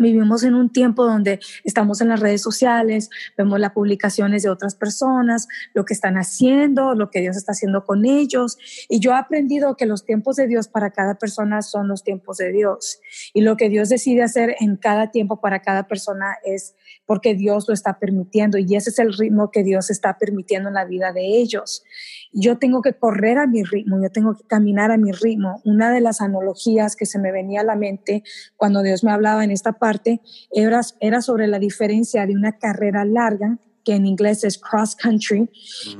Vivimos 0.00 0.44
en 0.44 0.54
un 0.54 0.72
tiempo 0.72 1.04
donde 1.04 1.40
estamos 1.62 2.00
en 2.00 2.08
las 2.08 2.20
redes 2.20 2.40
sociales, 2.40 3.10
vemos 3.36 3.60
las 3.60 3.72
publicaciones 3.72 4.42
de 4.42 4.48
otras 4.48 4.74
personas, 4.74 5.46
lo 5.74 5.84
que 5.84 5.92
están 5.92 6.16
haciendo, 6.16 6.94
lo 6.94 7.10
que 7.10 7.20
Dios 7.20 7.36
está 7.36 7.52
haciendo 7.52 7.84
con 7.84 8.06
ellos. 8.06 8.56
Y 8.88 8.98
yo 8.98 9.10
he 9.10 9.16
aprendido 9.16 9.76
que 9.76 9.84
los 9.84 10.06
tiempos 10.06 10.36
de 10.36 10.46
Dios 10.46 10.68
para 10.68 10.90
cada 10.90 11.16
persona 11.16 11.60
son 11.60 11.86
los 11.86 12.02
tiempos 12.02 12.38
de 12.38 12.50
Dios. 12.50 12.98
Y 13.34 13.42
lo 13.42 13.58
que 13.58 13.68
Dios 13.68 13.90
decide 13.90 14.22
hacer 14.22 14.56
en 14.60 14.76
cada 14.76 15.10
tiempo 15.10 15.42
para 15.42 15.60
cada 15.60 15.86
persona 15.86 16.38
es 16.44 16.74
porque 17.04 17.34
Dios 17.34 17.68
lo 17.68 17.74
está 17.74 17.98
permitiendo. 17.98 18.56
Y 18.56 18.74
ese 18.74 18.88
es 18.88 18.98
el 18.98 19.12
ritmo 19.12 19.50
que 19.50 19.62
Dios 19.62 19.90
está 19.90 20.16
permitiendo 20.16 20.70
en 20.70 20.76
la 20.76 20.86
vida 20.86 21.12
de 21.12 21.26
ellos. 21.26 21.84
Yo 22.32 22.58
tengo 22.58 22.80
que 22.80 22.94
correr 22.94 23.38
a 23.38 23.46
mi 23.46 23.62
ritmo, 23.64 24.00
yo 24.00 24.10
tengo 24.10 24.36
que 24.36 24.44
caminar 24.44 24.92
a 24.92 24.96
mi 24.96 25.12
ritmo. 25.12 25.60
Una 25.64 25.90
de 25.90 26.00
las 26.00 26.20
analogías 26.20 26.94
que 26.94 27.06
se 27.06 27.18
me 27.18 27.32
venía 27.32 27.62
a 27.62 27.64
la 27.64 27.74
mente 27.74 28.22
cuando 28.56 28.82
Dios 28.82 29.02
me 29.02 29.10
hablaba 29.10 29.42
en 29.42 29.50
esta 29.50 29.72
parte 29.72 30.20
era, 30.52 30.80
era 31.00 31.22
sobre 31.22 31.48
la 31.48 31.58
diferencia 31.58 32.26
de 32.26 32.34
una 32.34 32.52
carrera 32.58 33.04
larga, 33.04 33.58
que 33.84 33.94
en 33.94 34.06
inglés 34.06 34.44
es 34.44 34.58
cross 34.58 34.94
country, 34.94 35.42
mm 35.42 35.48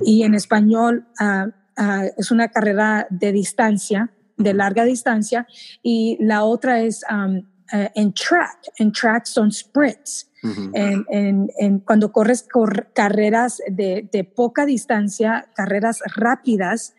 y 0.05 0.23
en 0.23 0.35
español 0.35 1.07
uh, 1.21 1.49
uh, 1.83 2.11
es 2.17 2.31
una 2.31 2.49
carrera 2.49 3.07
de 3.11 3.33
distancia, 3.33 4.11
de 4.37 4.55
larga 4.55 4.85
distancia, 4.85 5.47
y 5.83 6.17
la 6.21 6.45
otra 6.45 6.81
es 6.81 7.03
um, 7.11 7.39
uh, 7.39 7.89
en 7.95 8.13
track. 8.13 8.59
En 8.79 8.93
track 8.93 9.27
son 9.27 9.51
sprints. 9.51 10.30
Uh 10.43 10.49
-huh. 10.49 10.71
en, 10.75 11.07
en, 11.11 11.51
en, 11.59 11.79
cuando 11.81 12.13
corres 12.13 12.47
cor 12.51 12.93
carreras 12.95 13.61
de, 13.71 14.09
de, 14.11 14.25
poca 14.25 14.65
distancia, 14.65 15.51
carreras 15.55 16.01
rápidas, 16.15 16.95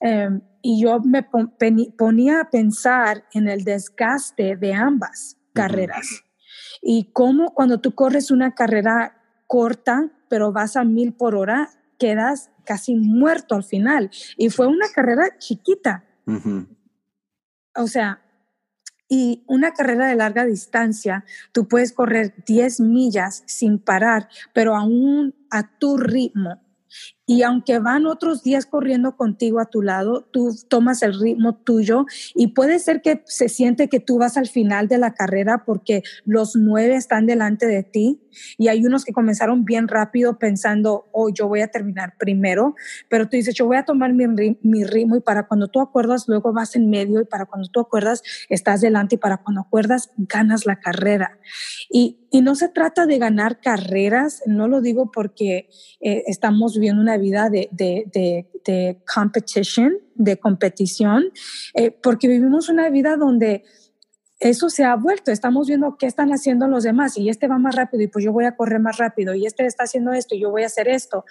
eh, 0.00 0.28
y 0.60 0.82
yo 0.82 1.00
me 1.00 1.22
ponía 1.22 2.40
a 2.40 2.50
pensar 2.50 3.24
en 3.32 3.48
el 3.48 3.64
desgaste 3.64 4.56
de 4.56 4.74
ambas 4.74 5.36
carreras. 5.52 6.06
Uh 6.10 6.14
-huh. 6.14 6.78
Y 6.82 7.12
cómo 7.12 7.54
cuando 7.54 7.80
tú 7.80 7.94
corres 7.94 8.30
una 8.30 8.54
carrera 8.54 9.22
corta, 9.46 10.10
pero 10.28 10.52
vas 10.52 10.76
a 10.76 10.84
mil 10.84 11.14
por 11.14 11.34
hora, 11.34 11.70
quedas 11.98 12.50
casi 12.64 12.94
muerto 12.94 13.54
al 13.54 13.64
final. 13.64 14.10
Y 14.36 14.50
fue 14.50 14.66
una 14.66 14.88
carrera 14.94 15.38
chiquita. 15.38 16.04
Uh 16.26 16.32
-huh. 16.32 16.66
O 17.76 17.86
sea, 17.86 18.23
y 19.14 19.44
una 19.46 19.74
carrera 19.74 20.08
de 20.08 20.16
larga 20.16 20.44
distancia, 20.44 21.24
tú 21.52 21.68
puedes 21.68 21.92
correr 21.92 22.34
10 22.46 22.80
millas 22.80 23.44
sin 23.46 23.78
parar, 23.78 24.28
pero 24.52 24.74
aún 24.74 25.36
a 25.50 25.78
tu 25.78 25.98
ritmo. 25.98 26.60
Y 27.26 27.42
aunque 27.42 27.78
van 27.78 28.06
otros 28.06 28.42
días 28.42 28.66
corriendo 28.66 29.16
contigo 29.16 29.60
a 29.60 29.66
tu 29.66 29.80
lado, 29.80 30.28
tú 30.30 30.54
tomas 30.68 31.02
el 31.02 31.18
ritmo 31.18 31.54
tuyo 31.54 32.04
y 32.34 32.48
puede 32.48 32.78
ser 32.78 33.00
que 33.00 33.22
se 33.26 33.48
siente 33.48 33.88
que 33.88 34.00
tú 34.00 34.18
vas 34.18 34.36
al 34.36 34.46
final 34.46 34.88
de 34.88 34.98
la 34.98 35.14
carrera 35.14 35.64
porque 35.64 36.02
los 36.26 36.54
nueve 36.54 36.96
están 36.96 37.24
delante 37.26 37.66
de 37.66 37.82
ti 37.82 38.20
y 38.58 38.68
hay 38.68 38.84
unos 38.84 39.04
que 39.04 39.12
comenzaron 39.12 39.64
bien 39.64 39.88
rápido 39.88 40.38
pensando, 40.38 41.08
oh, 41.12 41.30
yo 41.30 41.48
voy 41.48 41.60
a 41.60 41.68
terminar 41.68 42.14
primero, 42.18 42.74
pero 43.08 43.28
tú 43.28 43.36
dices, 43.36 43.54
yo 43.54 43.66
voy 43.66 43.76
a 43.76 43.84
tomar 43.84 44.12
mi, 44.12 44.84
ritmo 44.84 45.16
y 45.16 45.20
para 45.20 45.46
cuando 45.46 45.68
tú 45.68 45.80
acuerdas, 45.80 46.24
luego 46.28 46.52
vas 46.52 46.76
en 46.76 46.90
medio 46.90 47.20
y 47.20 47.24
para 47.24 47.46
cuando 47.46 47.68
tú 47.68 47.80
acuerdas, 47.80 48.22
estás 48.48 48.80
delante 48.80 49.14
y 49.14 49.18
para 49.18 49.38
cuando 49.38 49.62
acuerdas, 49.62 50.10
ganas 50.16 50.66
la 50.66 50.80
carrera. 50.80 51.38
Y, 51.90 52.18
y 52.30 52.42
no 52.42 52.54
se 52.54 52.68
trata 52.68 53.06
de 53.06 53.18
ganar 53.18 53.60
carreras, 53.60 54.42
no 54.46 54.68
lo 54.68 54.80
digo 54.80 55.10
porque 55.10 55.68
eh, 56.00 56.24
estamos 56.26 56.74
viviendo 56.74 57.00
una 57.00 57.13
vida 57.18 57.50
de, 57.50 57.68
de, 57.70 58.04
de, 58.64 59.02
competition, 59.12 59.98
de 60.14 60.38
competición, 60.38 61.24
eh, 61.74 61.90
porque 61.90 62.28
vivimos 62.28 62.68
una 62.68 62.88
vida 62.90 63.16
donde 63.16 63.64
eso 64.40 64.68
se 64.68 64.84
ha 64.84 64.94
vuelto. 64.96 65.30
Estamos 65.30 65.68
viendo 65.68 65.96
qué 65.98 66.06
están 66.06 66.30
haciendo 66.30 66.68
los 66.68 66.84
demás 66.84 67.16
y 67.16 67.28
este 67.28 67.48
va 67.48 67.58
más 67.58 67.76
rápido 67.76 68.02
y 68.02 68.08
pues 68.08 68.24
yo 68.24 68.32
voy 68.32 68.44
a 68.44 68.56
correr 68.56 68.80
más 68.80 68.98
rápido 68.98 69.34
y 69.34 69.46
este 69.46 69.64
está 69.66 69.84
haciendo 69.84 70.12
esto 70.12 70.34
y 70.34 70.40
yo 70.40 70.50
voy 70.50 70.62
a 70.62 70.66
hacer 70.66 70.88
esto. 70.88 71.24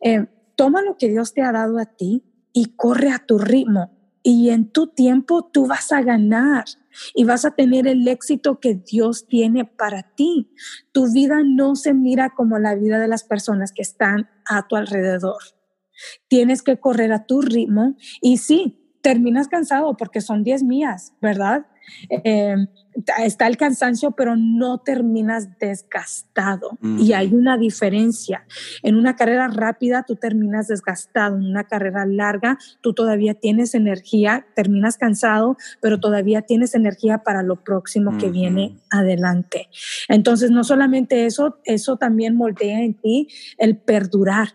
Eh, 0.00 0.26
toma 0.56 0.82
lo 0.82 0.96
que 0.96 1.08
Dios 1.08 1.34
te 1.34 1.42
ha 1.42 1.52
dado 1.52 1.78
a 1.78 1.86
ti 1.86 2.24
y 2.52 2.74
corre 2.76 3.10
a 3.10 3.18
tu 3.18 3.38
ritmo 3.38 3.97
y 4.30 4.50
en 4.50 4.70
tu 4.70 4.88
tiempo 4.88 5.48
tú 5.50 5.66
vas 5.66 5.90
a 5.90 6.02
ganar 6.02 6.66
y 7.14 7.24
vas 7.24 7.46
a 7.46 7.52
tener 7.52 7.86
el 7.86 8.06
éxito 8.06 8.60
que 8.60 8.74
Dios 8.74 9.26
tiene 9.26 9.64
para 9.64 10.02
ti. 10.02 10.52
Tu 10.92 11.10
vida 11.10 11.36
no 11.42 11.76
se 11.76 11.94
mira 11.94 12.34
como 12.36 12.58
la 12.58 12.74
vida 12.74 12.98
de 12.98 13.08
las 13.08 13.24
personas 13.24 13.72
que 13.72 13.80
están 13.80 14.28
a 14.44 14.68
tu 14.68 14.76
alrededor. 14.76 15.38
Tienes 16.28 16.60
que 16.60 16.78
correr 16.78 17.10
a 17.10 17.24
tu 17.24 17.40
ritmo 17.40 17.96
y 18.20 18.36
sí, 18.36 18.98
terminas 19.00 19.48
cansado 19.48 19.96
porque 19.96 20.20
son 20.20 20.44
10 20.44 20.62
mías, 20.62 21.14
¿verdad? 21.22 21.66
Eh, 22.10 22.54
está 23.18 23.46
el 23.46 23.56
cansancio, 23.56 24.12
pero 24.12 24.36
no 24.36 24.78
terminas 24.78 25.58
desgastado. 25.58 26.78
Y 26.98 27.12
hay 27.12 27.32
una 27.34 27.56
diferencia. 27.56 28.46
En 28.82 28.96
una 28.96 29.16
carrera 29.16 29.48
rápida 29.48 30.04
tú 30.06 30.16
terminas 30.16 30.68
desgastado, 30.68 31.36
en 31.36 31.46
una 31.46 31.64
carrera 31.64 32.06
larga 32.06 32.58
tú 32.80 32.94
todavía 32.94 33.34
tienes 33.34 33.74
energía, 33.74 34.46
terminas 34.54 34.96
cansado, 34.96 35.56
pero 35.80 36.00
todavía 36.00 36.42
tienes 36.42 36.74
energía 36.74 37.18
para 37.18 37.42
lo 37.42 37.62
próximo 37.62 38.16
que 38.18 38.30
viene 38.30 38.78
adelante. 38.90 39.68
Entonces, 40.08 40.50
no 40.50 40.64
solamente 40.64 41.26
eso, 41.26 41.58
eso 41.64 41.96
también 41.96 42.36
moldea 42.36 42.82
en 42.82 42.94
ti 42.94 43.28
el 43.58 43.76
perdurar, 43.76 44.54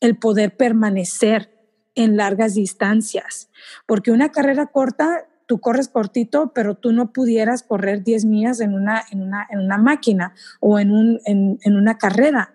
el 0.00 0.18
poder 0.18 0.56
permanecer 0.56 1.50
en 1.94 2.16
largas 2.16 2.54
distancias, 2.54 3.50
porque 3.86 4.10
una 4.10 4.30
carrera 4.30 4.66
corta 4.66 5.26
tú 5.46 5.60
corres 5.60 5.88
cortito, 5.88 6.52
pero 6.54 6.74
tú 6.74 6.92
no 6.92 7.12
pudieras 7.12 7.62
correr 7.62 8.02
10 8.02 8.24
millas 8.24 8.60
en 8.60 8.74
una, 8.74 9.04
en 9.10 9.22
una, 9.22 9.46
en 9.50 9.60
una 9.60 9.78
máquina 9.78 10.34
o 10.60 10.78
en, 10.78 10.90
un, 10.92 11.20
en, 11.24 11.58
en 11.62 11.76
una 11.76 11.98
carrera, 11.98 12.54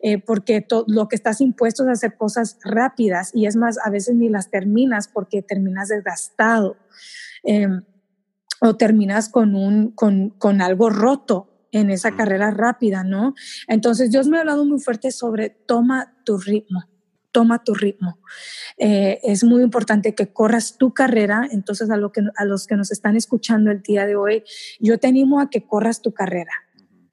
eh, 0.00 0.18
porque 0.18 0.66
lo 0.86 1.08
que 1.08 1.16
estás 1.16 1.40
impuesto 1.40 1.84
es 1.84 1.90
hacer 1.90 2.16
cosas 2.16 2.58
rápidas 2.64 3.30
y 3.34 3.46
es 3.46 3.56
más, 3.56 3.78
a 3.84 3.90
veces 3.90 4.14
ni 4.14 4.28
las 4.28 4.50
terminas 4.50 5.08
porque 5.08 5.42
terminas 5.42 5.88
desgastado 5.88 6.76
eh, 7.44 7.68
o 8.60 8.76
terminas 8.76 9.28
con, 9.28 9.54
un, 9.54 9.90
con, 9.92 10.30
con 10.30 10.60
algo 10.62 10.90
roto 10.90 11.66
en 11.72 11.90
esa 11.90 12.16
carrera 12.16 12.50
rápida, 12.50 13.04
¿no? 13.04 13.34
Entonces, 13.68 14.10
Dios 14.10 14.26
me 14.26 14.36
ha 14.36 14.40
hablado 14.40 14.64
muy 14.64 14.80
fuerte 14.80 15.12
sobre 15.12 15.50
toma 15.50 16.16
tu 16.24 16.36
ritmo 16.36 16.82
toma 17.32 17.64
tu 17.64 17.74
ritmo. 17.74 18.18
Eh, 18.78 19.20
es 19.22 19.44
muy 19.44 19.62
importante 19.62 20.14
que 20.14 20.32
corras 20.32 20.76
tu 20.78 20.92
carrera. 20.92 21.48
Entonces, 21.50 21.90
a, 21.90 21.96
lo 21.96 22.12
que, 22.12 22.22
a 22.36 22.44
los 22.44 22.66
que 22.66 22.76
nos 22.76 22.90
están 22.90 23.16
escuchando 23.16 23.70
el 23.70 23.82
día 23.82 24.06
de 24.06 24.16
hoy, 24.16 24.44
yo 24.78 24.98
te 24.98 25.08
animo 25.08 25.40
a 25.40 25.50
que 25.50 25.66
corras 25.66 26.02
tu 26.02 26.12
carrera. 26.12 26.52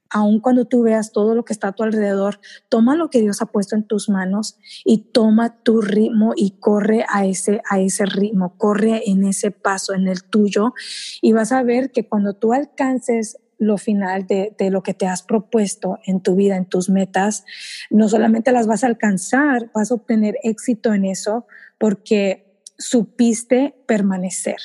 Aun 0.10 0.40
cuando 0.40 0.66
tú 0.66 0.84
veas 0.84 1.12
todo 1.12 1.36
lo 1.36 1.44
que 1.44 1.52
está 1.52 1.70
a 1.70 1.72
tu 1.74 1.84
alrededor, 1.84 2.40
toma 2.70 2.96
lo 2.96 3.10
que 3.10 3.20
Dios 3.20 3.42
ha 3.42 3.48
puesto 3.48 3.76
en 3.76 3.86
tus 3.86 4.08
manos 4.08 4.58
y 4.86 5.12
toma 5.12 5.62
tu 5.64 5.82
ritmo 5.82 6.32
y 6.36 6.52
corre 6.60 7.06
a 7.10 7.26
ese, 7.26 7.62
a 7.70 7.80
ese 7.80 8.06
ritmo, 8.06 8.58
corre 8.58 9.04
en 9.06 9.26
ese 9.26 9.52
paso, 9.52 9.94
en 9.94 10.08
el 10.08 10.24
tuyo. 10.24 10.74
Y 11.22 11.34
vas 11.34 11.52
a 11.52 11.64
ver 11.64 11.92
que 11.92 12.08
cuando 12.08 12.34
tú 12.34 12.54
alcances 12.54 13.38
lo 13.58 13.78
final 13.78 14.28
de, 14.28 14.54
lo 14.70 14.84
que 14.84 14.94
te 14.94 15.08
has 15.08 15.24
propuesto 15.24 16.00
en 16.06 16.22
tu 16.22 16.36
vida, 16.36 16.56
en 16.56 16.66
tus 16.66 16.90
metas, 16.90 17.46
no 17.90 18.08
solamente 18.08 18.52
las 18.52 18.68
vas 18.68 18.84
a 18.84 18.88
alcanzar, 18.88 19.72
vas 19.74 19.92
a 19.92 19.96
obtener 19.96 20.38
éxito 20.44 20.94
en 20.94 21.06
eso 21.06 21.48
porque 21.78 22.62
supiste 22.78 23.76
permanecer, 23.88 24.58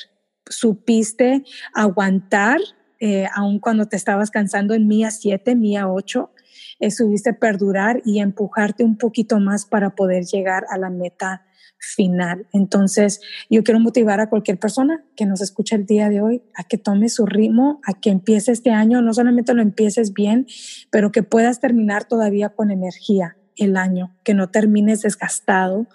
supiste 0.47 1.43
aguantar, 1.73 2.59
eh, 2.99 3.27
aun 3.33 3.59
cuando 3.59 3.87
te 3.87 3.95
estabas 3.95 4.31
cansando 4.31 4.73
en 4.73 4.87
mía 4.87 5.11
7, 5.11 5.55
mía 5.55 5.89
8, 5.89 6.31
eh, 6.79 6.91
supiste 6.91 7.33
perdurar 7.33 8.01
y 8.05 8.19
empujarte 8.19 8.83
un 8.83 8.97
poquito 8.97 9.39
más 9.39 9.65
para 9.65 9.95
poder 9.95 10.25
llegar 10.25 10.65
a 10.69 10.77
la 10.77 10.89
meta 10.89 11.45
final. 11.83 12.47
Entonces, 12.53 13.19
yo 13.49 13.63
quiero 13.63 13.79
motivar 13.79 14.19
a 14.19 14.29
cualquier 14.29 14.57
persona 14.57 15.03
que 15.15 15.25
nos 15.25 15.41
escuche 15.41 15.75
el 15.75 15.85
día 15.85 16.09
de 16.09 16.21
hoy 16.21 16.43
a 16.55 16.63
que 16.63 16.77
tome 16.77 17.09
su 17.09 17.25
ritmo, 17.25 17.81
a 17.85 17.93
que 17.99 18.09
empiece 18.09 18.51
este 18.51 18.71
año, 18.71 19.01
no 19.01 19.13
solamente 19.13 19.53
lo 19.53 19.61
empieces 19.61 20.13
bien, 20.13 20.47
pero 20.89 21.11
que 21.11 21.23
puedas 21.23 21.59
terminar 21.59 22.05
todavía 22.05 22.49
con 22.49 22.71
energía 22.71 23.37
el 23.57 23.77
año, 23.77 24.15
que 24.23 24.33
no 24.33 24.49
termines 24.49 25.01
desgastado. 25.01 25.87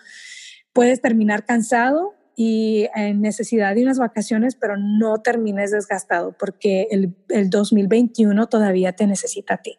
Puedes 0.73 1.01
terminar 1.01 1.45
cansado 1.45 2.15
y 2.37 2.87
en 2.95 3.21
necesidad 3.21 3.75
de 3.75 3.83
unas 3.83 3.99
vacaciones, 3.99 4.55
pero 4.55 4.77
no 4.77 5.19
termines 5.23 5.73
desgastado 5.73 6.37
porque 6.39 6.87
el, 6.91 7.17
el 7.31 7.51
2021 7.51 8.47
todavía 8.47 8.93
te 8.93 9.07
necesita 9.07 9.55
a 9.55 9.63
ti. 9.63 9.79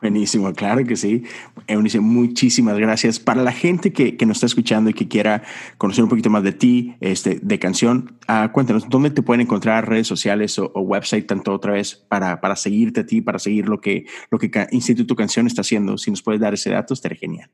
Buenísimo, 0.00 0.52
claro 0.52 0.84
que 0.84 0.94
sí. 0.94 1.22
Eunice, 1.66 2.00
muchísimas 2.00 2.78
gracias. 2.78 3.18
Para 3.18 3.42
la 3.42 3.52
gente 3.52 3.92
que, 3.92 4.16
que, 4.16 4.26
nos 4.26 4.36
está 4.36 4.46
escuchando 4.46 4.90
y 4.90 4.94
que 4.94 5.08
quiera 5.08 5.42
conocer 5.78 6.04
un 6.04 6.10
poquito 6.10 6.28
más 6.28 6.42
de 6.42 6.52
ti, 6.52 6.96
este, 7.00 7.40
de 7.42 7.58
canción, 7.58 8.16
uh, 8.28 8.52
cuéntanos, 8.52 8.88
¿dónde 8.90 9.10
te 9.10 9.22
pueden 9.22 9.40
encontrar 9.40 9.88
redes 9.88 10.06
sociales 10.06 10.58
o, 10.58 10.68
website, 10.74 11.26
tanto 11.26 11.52
otra 11.52 11.72
vez, 11.72 11.94
para, 11.94 12.40
para 12.40 12.56
seguirte 12.56 13.00
a 13.00 13.06
ti, 13.06 13.22
para 13.22 13.38
seguir 13.38 13.68
lo 13.68 13.80
que, 13.80 14.04
lo 14.30 14.38
que 14.38 14.50
Instituto 14.70 15.16
Canción 15.16 15.46
está 15.46 15.62
haciendo? 15.62 15.96
Si 15.96 16.10
nos 16.10 16.22
puedes 16.22 16.40
dar 16.40 16.52
ese 16.52 16.70
dato, 16.70 16.92
estaría 16.92 17.18
genial. 17.18 17.50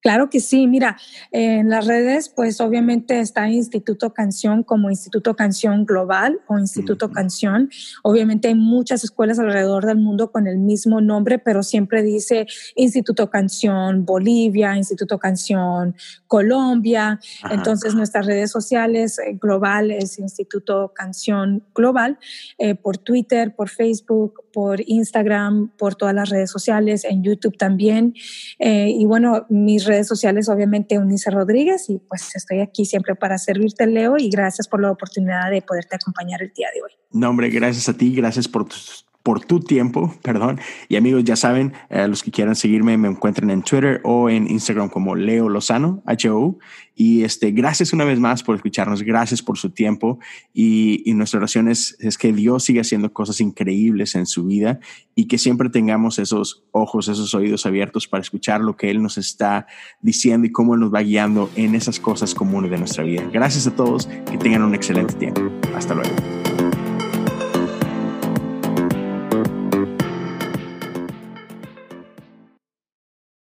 Claro 0.00 0.30
que 0.30 0.40
sí, 0.40 0.66
mira, 0.66 0.96
en 1.30 1.68
las 1.68 1.86
redes 1.86 2.28
pues 2.28 2.60
obviamente 2.60 3.20
está 3.20 3.48
Instituto 3.48 4.14
Canción 4.14 4.62
como 4.62 4.90
Instituto 4.90 5.36
Canción 5.36 5.84
Global 5.84 6.40
o 6.46 6.58
Instituto 6.58 7.10
Canción. 7.10 7.70
Obviamente 8.02 8.48
hay 8.48 8.54
muchas 8.54 9.04
escuelas 9.04 9.38
alrededor 9.38 9.86
del 9.86 9.98
mundo 9.98 10.32
con 10.32 10.46
el 10.46 10.58
mismo 10.58 11.00
nombre, 11.00 11.38
pero 11.38 11.62
siempre 11.62 12.02
dice 12.02 12.46
Instituto 12.76 13.30
Canción 13.30 14.04
Bolivia, 14.04 14.76
Instituto 14.76 15.18
Canción 15.18 15.94
Colombia. 16.26 17.20
Entonces 17.50 17.94
nuestras 17.94 18.26
redes 18.26 18.50
sociales 18.50 19.18
eh, 19.18 19.38
global 19.40 19.90
es 19.90 20.18
Instituto 20.18 20.92
Canción 20.94 21.62
Global, 21.74 22.18
eh, 22.58 22.74
por 22.74 22.98
Twitter, 22.98 23.54
por 23.54 23.68
Facebook, 23.68 24.44
por 24.52 24.80
Instagram, 24.80 25.70
por 25.76 25.94
todas 25.94 26.14
las 26.14 26.28
redes 26.28 26.50
sociales, 26.50 27.04
en 27.04 27.22
YouTube 27.22 27.56
también. 27.56 28.14
Eh, 28.58 28.90
y 28.90 29.04
bueno, 29.04 29.46
mis 29.48 29.84
redes 29.90 30.06
sociales, 30.06 30.48
obviamente, 30.48 30.98
Unice 30.98 31.30
Rodríguez, 31.30 31.90
y 31.90 31.98
pues 31.98 32.34
estoy 32.34 32.60
aquí 32.60 32.84
siempre 32.84 33.14
para 33.16 33.36
servirte, 33.38 33.86
Leo, 33.86 34.16
y 34.16 34.30
gracias 34.30 34.68
por 34.68 34.80
la 34.80 34.90
oportunidad 34.90 35.50
de 35.50 35.62
poderte 35.62 35.96
acompañar 35.96 36.40
el 36.42 36.52
día 36.54 36.68
de 36.72 36.82
hoy. 36.82 36.90
No, 37.10 37.30
hombre, 37.30 37.50
gracias 37.50 37.88
a 37.88 37.96
ti, 37.96 38.14
gracias 38.14 38.46
por 38.46 38.64
tus 38.66 39.09
por 39.22 39.44
tu 39.44 39.60
tiempo, 39.60 40.14
perdón. 40.22 40.60
Y 40.88 40.96
amigos, 40.96 41.24
ya 41.24 41.36
saben, 41.36 41.72
eh, 41.88 42.08
los 42.08 42.22
que 42.22 42.30
quieran 42.30 42.56
seguirme 42.56 42.96
me 42.96 43.08
encuentran 43.08 43.50
en 43.50 43.62
Twitter 43.62 44.00
o 44.04 44.30
en 44.30 44.50
Instagram 44.50 44.88
como 44.88 45.14
Leo 45.14 45.48
Lozano, 45.48 46.02
H-O. 46.06 46.58
Y 46.94 47.24
este, 47.24 47.50
gracias 47.52 47.94
una 47.94 48.04
vez 48.04 48.20
más 48.20 48.42
por 48.42 48.56
escucharnos, 48.56 49.02
gracias 49.02 49.42
por 49.42 49.56
su 49.56 49.70
tiempo. 49.70 50.18
Y, 50.52 51.02
y 51.08 51.14
nuestra 51.14 51.38
oración 51.38 51.68
es, 51.68 51.96
es, 51.98 52.18
que 52.18 52.32
Dios 52.32 52.64
siga 52.64 52.82
haciendo 52.82 53.12
cosas 53.12 53.40
increíbles 53.40 54.14
en 54.14 54.26
su 54.26 54.44
vida 54.44 54.80
y 55.14 55.26
que 55.26 55.38
siempre 55.38 55.70
tengamos 55.70 56.18
esos 56.18 56.64
ojos, 56.72 57.08
esos 57.08 57.34
oídos 57.34 57.64
abiertos 57.64 58.06
para 58.06 58.20
escuchar 58.20 58.60
lo 58.60 58.76
que 58.76 58.90
Él 58.90 59.02
nos 59.02 59.16
está 59.16 59.66
diciendo 60.02 60.46
y 60.46 60.52
cómo 60.52 60.74
Él 60.74 60.80
nos 60.80 60.92
va 60.92 61.00
guiando 61.00 61.50
en 61.56 61.74
esas 61.74 62.00
cosas 62.00 62.34
comunes 62.34 62.70
de 62.70 62.78
nuestra 62.78 63.02
vida. 63.04 63.26
Gracias 63.32 63.66
a 63.66 63.74
todos, 63.74 64.06
que 64.06 64.36
tengan 64.36 64.62
un 64.62 64.74
excelente 64.74 65.14
tiempo. 65.14 65.40
Hasta 65.74 65.94
luego. 65.94 66.39